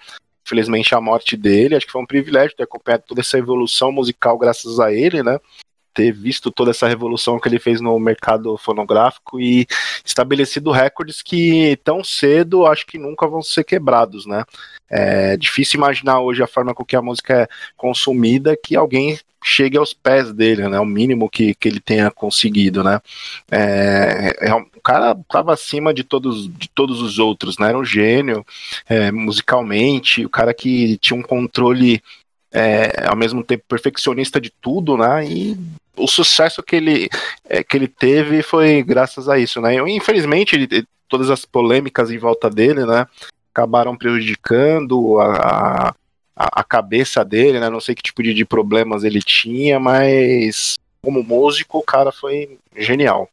[0.45, 1.75] infelizmente, a morte dele.
[1.75, 5.39] Acho que foi um privilégio ter acompanhado toda essa evolução musical graças a ele, né?
[5.95, 9.65] Ter visto toda essa revolução que ele fez no mercado fonográfico e
[10.03, 14.43] estabelecido recordes que tão cedo acho que nunca vão ser quebrados, né?
[14.89, 17.47] É difícil imaginar hoje a forma com que a música é
[17.77, 20.79] consumida que alguém chegue aos pés dele, né?
[20.79, 22.99] O mínimo que, que ele tenha conseguido, né?
[23.49, 27.69] É, é, o cara estava acima de todos, de todos os outros, né?
[27.69, 28.45] Era um gênio
[28.89, 32.01] é, musicalmente, o cara que tinha um controle
[32.55, 35.25] é, ao mesmo tempo perfeccionista de tudo, né?
[35.25, 35.57] E
[35.97, 37.09] o sucesso que ele,
[37.49, 39.75] é, que ele teve foi graças a isso, né?
[39.75, 43.05] E, infelizmente, ele, todas as polêmicas em volta dele, né?
[43.53, 45.93] Acabaram prejudicando a,
[46.33, 47.69] a, a cabeça dele, né?
[47.69, 52.57] Não sei que tipo de, de problemas ele tinha, mas como músico, o cara foi
[52.77, 53.29] genial.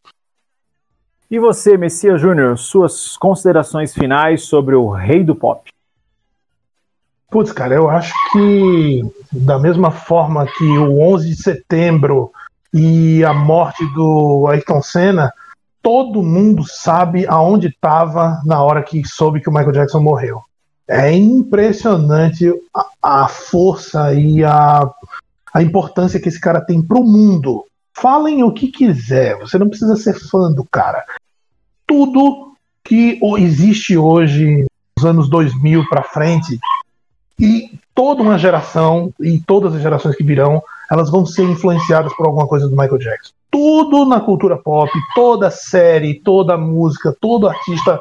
[1.31, 5.71] E você, Messias Júnior, suas considerações finais sobre o rei do pop?
[7.33, 9.01] Putz, cara, eu acho que
[9.33, 12.31] da mesma forma que o 11 de setembro
[12.75, 15.33] e a morte do Ayrton Senna,
[15.81, 20.43] todo mundo sabe aonde estava na hora que soube que o Michael Jackson morreu.
[20.87, 22.53] É impressionante
[23.03, 24.87] a, a força e a,
[25.55, 27.65] a importância que esse cara tem pro mundo.
[27.95, 31.03] Falem o que quiser, você não precisa ser fã do cara.
[31.87, 32.53] Tudo
[32.85, 34.67] que existe hoje,
[34.99, 36.59] nos anos 2000 para frente,
[37.39, 42.27] e toda uma geração e todas as gerações que virão, elas vão ser influenciadas por
[42.27, 43.33] alguma coisa do Michael Jackson.
[43.51, 48.01] Tudo na cultura pop, toda série, toda música, todo artista,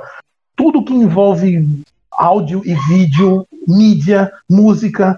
[0.55, 5.17] tudo que envolve áudio e vídeo, mídia, música,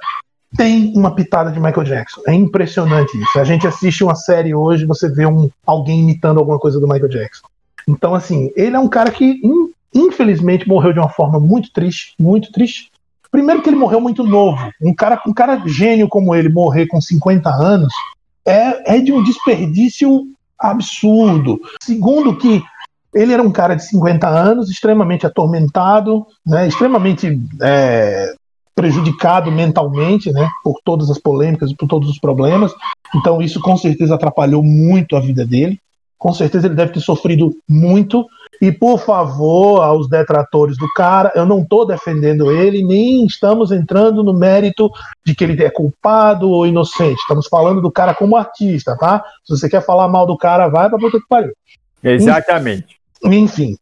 [0.55, 2.21] tem uma pitada de Michael Jackson.
[2.27, 3.39] É impressionante isso.
[3.39, 7.09] A gente assiste uma série hoje, você vê um, alguém imitando alguma coisa do Michael
[7.09, 7.47] Jackson.
[7.87, 9.41] Então, assim, ele é um cara que,
[9.93, 12.91] infelizmente, morreu de uma forma muito triste, muito triste.
[13.33, 14.71] Primeiro que ele morreu muito novo.
[14.79, 17.91] Um cara, um cara gênio como ele morrer com 50 anos
[18.45, 20.27] é, é de um desperdício
[20.59, 21.59] absurdo.
[21.81, 22.61] Segundo que
[23.11, 28.35] ele era um cara de 50 anos, extremamente atormentado, né, extremamente é,
[28.75, 32.71] prejudicado mentalmente, né, por todas as polêmicas e por todos os problemas.
[33.15, 35.79] Então isso com certeza atrapalhou muito a vida dele.
[36.23, 38.25] Com certeza ele deve ter sofrido muito.
[38.61, 44.23] E por favor, aos detratores do cara, eu não estou defendendo ele, nem estamos entrando
[44.23, 44.89] no mérito
[45.25, 47.19] de que ele é culpado ou inocente.
[47.19, 49.21] Estamos falando do cara como artista, tá?
[49.43, 51.51] Se você quer falar mal do cara, vai pra puta que pariu.
[52.01, 52.95] Exatamente.
[53.25, 53.75] Enfim.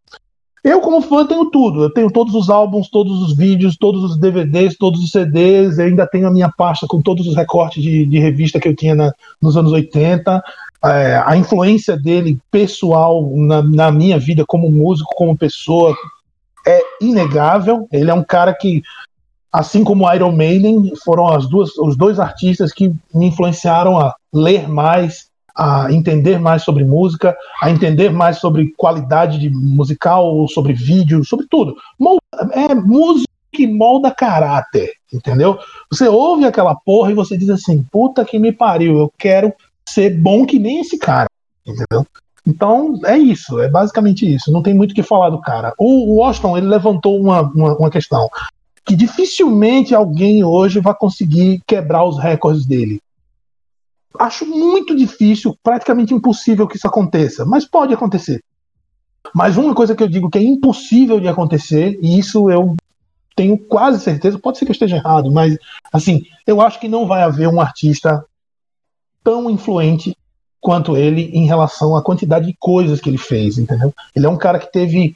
[0.64, 1.84] Eu, como fã, tenho tudo.
[1.84, 5.78] Eu tenho todos os álbuns, todos os vídeos, todos os DVDs, todos os CDs.
[5.78, 8.76] Eu ainda tenho a minha pasta com todos os recortes de, de revista que eu
[8.76, 10.42] tinha na, nos anos 80.
[10.84, 15.96] É, a influência dele pessoal na, na minha vida como músico, como pessoa,
[16.66, 17.88] é inegável.
[17.92, 18.82] Ele é um cara que,
[19.52, 24.68] assim como Iron Maiden, foram as duas, os dois artistas que me influenciaram a ler
[24.68, 31.24] mais, a entender mais sobre música, a entender mais sobre qualidade de musical, sobre vídeo,
[31.24, 31.76] sobre tudo.
[32.54, 35.60] É música que molda caráter, entendeu?
[35.92, 39.54] Você ouve aquela porra e você diz assim: puta que me pariu, eu quero
[39.88, 41.28] ser bom que nem esse cara,
[41.66, 42.06] entendeu?
[42.46, 44.52] Então é isso, é basicamente isso.
[44.52, 45.74] Não tem muito o que falar do cara.
[45.78, 48.28] O Washington ele levantou uma, uma, uma questão
[48.84, 53.00] que dificilmente alguém hoje vai conseguir quebrar os recordes dele.
[54.20, 58.44] Acho muito difícil, praticamente impossível que isso aconteça, mas pode acontecer.
[59.34, 62.76] Mas uma coisa que eu digo que é impossível de acontecer, e isso eu
[63.36, 65.58] tenho quase certeza, pode ser que eu esteja errado, mas
[65.94, 68.26] assim, eu acho que não vai haver um artista
[69.24, 70.16] tão influente
[70.60, 73.94] quanto ele em relação à quantidade de coisas que ele fez, entendeu?
[74.16, 75.16] Ele é um cara que teve.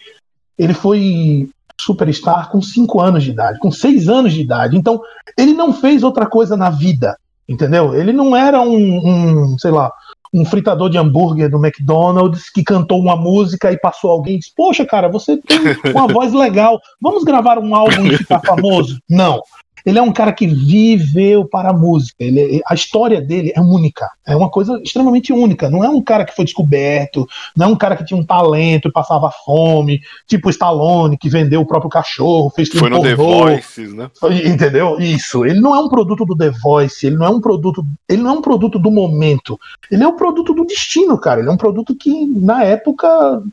[0.57, 1.49] Ele foi
[1.79, 4.77] superstar com 5 anos de idade, com 6 anos de idade.
[4.77, 5.01] Então,
[5.37, 7.17] ele não fez outra coisa na vida.
[7.47, 7.93] Entendeu?
[7.93, 9.07] Ele não era um,
[9.53, 9.91] um, sei lá,
[10.33, 14.51] um fritador de hambúrguer do McDonald's que cantou uma música e passou alguém e disse:
[14.55, 15.59] Poxa, cara, você tem
[15.93, 18.99] uma voz legal, vamos gravar um álbum e ficar famoso?
[19.07, 19.41] Não.
[19.85, 22.15] Ele é um cara que viveu para a música.
[22.19, 24.09] Ele, a história dele é única.
[24.25, 25.69] É uma coisa extremamente única.
[25.69, 28.87] Não é um cara que foi descoberto, não é um cara que tinha um talento
[28.87, 33.01] e passava fome, tipo o Stallone, que vendeu o próprio cachorro, fez Foi no.
[33.01, 34.09] The Voices, né?
[34.45, 34.99] Entendeu?
[34.99, 35.45] Isso.
[35.45, 38.31] Ele não é um produto do The Voice, ele não é um produto, ele não
[38.31, 39.59] é um produto do momento.
[39.91, 41.39] Ele é um produto do destino, cara.
[41.39, 43.43] Ele é um produto que, na época,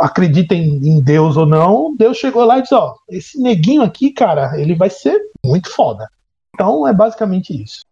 [0.00, 4.60] acreditem em Deus ou não, Deus chegou lá e disse: Ó, esse neguinho aqui, cara,
[4.60, 6.08] ele vai ser muito foda.
[6.54, 7.84] Então é basicamente isso.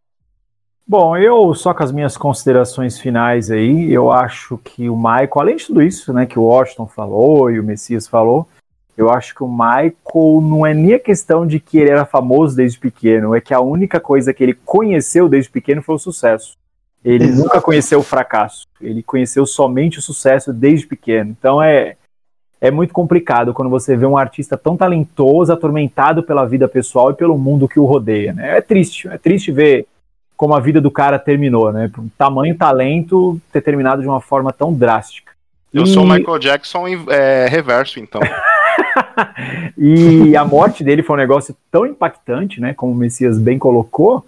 [0.88, 5.56] Bom, eu só com as minhas considerações finais aí, eu acho que o Michael, além
[5.56, 8.46] de tudo isso, né, que o Washington falou e o Messias falou,
[8.96, 12.54] eu acho que o Michael não é nem a questão de que ele era famoso
[12.54, 16.56] desde pequeno, é que a única coisa que ele conheceu desde pequeno foi o sucesso.
[17.06, 17.42] Ele Exato.
[17.42, 18.66] nunca conheceu o fracasso.
[18.80, 21.30] Ele conheceu somente o sucesso desde pequeno.
[21.30, 21.96] Então é
[22.58, 27.14] é muito complicado quando você vê um artista tão talentoso, atormentado pela vida pessoal e
[27.14, 28.32] pelo mundo que o rodeia.
[28.32, 28.56] Né?
[28.56, 29.86] É triste, é triste ver
[30.36, 31.88] como a vida do cara terminou, né?
[31.92, 35.32] Por um tamanho talento ter terminado de uma forma tão drástica.
[35.72, 35.86] Eu e...
[35.86, 38.20] sou o Michael Jackson em é, reverso, então.
[39.78, 42.74] e a morte dele foi um negócio tão impactante, né?
[42.74, 44.26] Como o Messias bem colocou,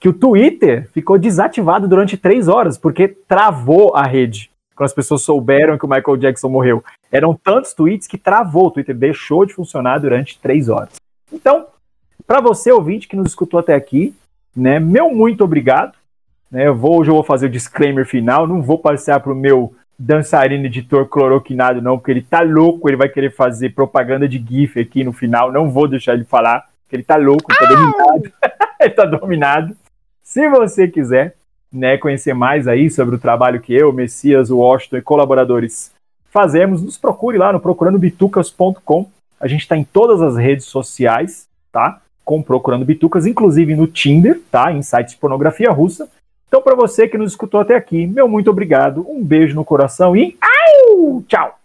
[0.00, 4.50] que o Twitter ficou desativado durante três horas, porque travou a rede.
[4.74, 6.82] Quando as pessoas souberam que o Michael Jackson morreu.
[7.12, 8.68] Eram tantos tweets que travou.
[8.68, 10.94] O Twitter deixou de funcionar durante três horas.
[11.30, 11.66] Então,
[12.26, 14.14] para você, ouvinte, que nos escutou até aqui,
[14.56, 14.80] né?
[14.80, 15.92] Meu muito obrigado.
[16.50, 19.36] Né, eu vou, hoje eu vou fazer o disclaimer final, não vou passar para o
[19.36, 24.38] meu dançarino editor cloroquinado, não, porque ele tá louco, ele vai querer fazer propaganda de
[24.38, 25.52] GIF aqui no final.
[25.52, 28.32] Não vou deixar ele falar, porque ele tá louco, ele tá dominado.
[28.80, 29.76] ele tá dominado.
[30.30, 31.34] Se você quiser
[31.72, 35.90] né, conhecer mais aí sobre o trabalho que eu, Messias, Washington e colaboradores
[36.30, 39.10] fazemos, nos procure lá no procurandobitucas.com.
[39.40, 42.00] A gente está em todas as redes sociais, tá?
[42.24, 44.70] com Procurando Bitucas, inclusive no Tinder, tá?
[44.70, 46.08] Em sites de pornografia russa.
[46.46, 50.16] Então, para você que nos escutou até aqui, meu muito obrigado, um beijo no coração
[50.16, 51.24] e au!
[51.26, 51.59] tchau!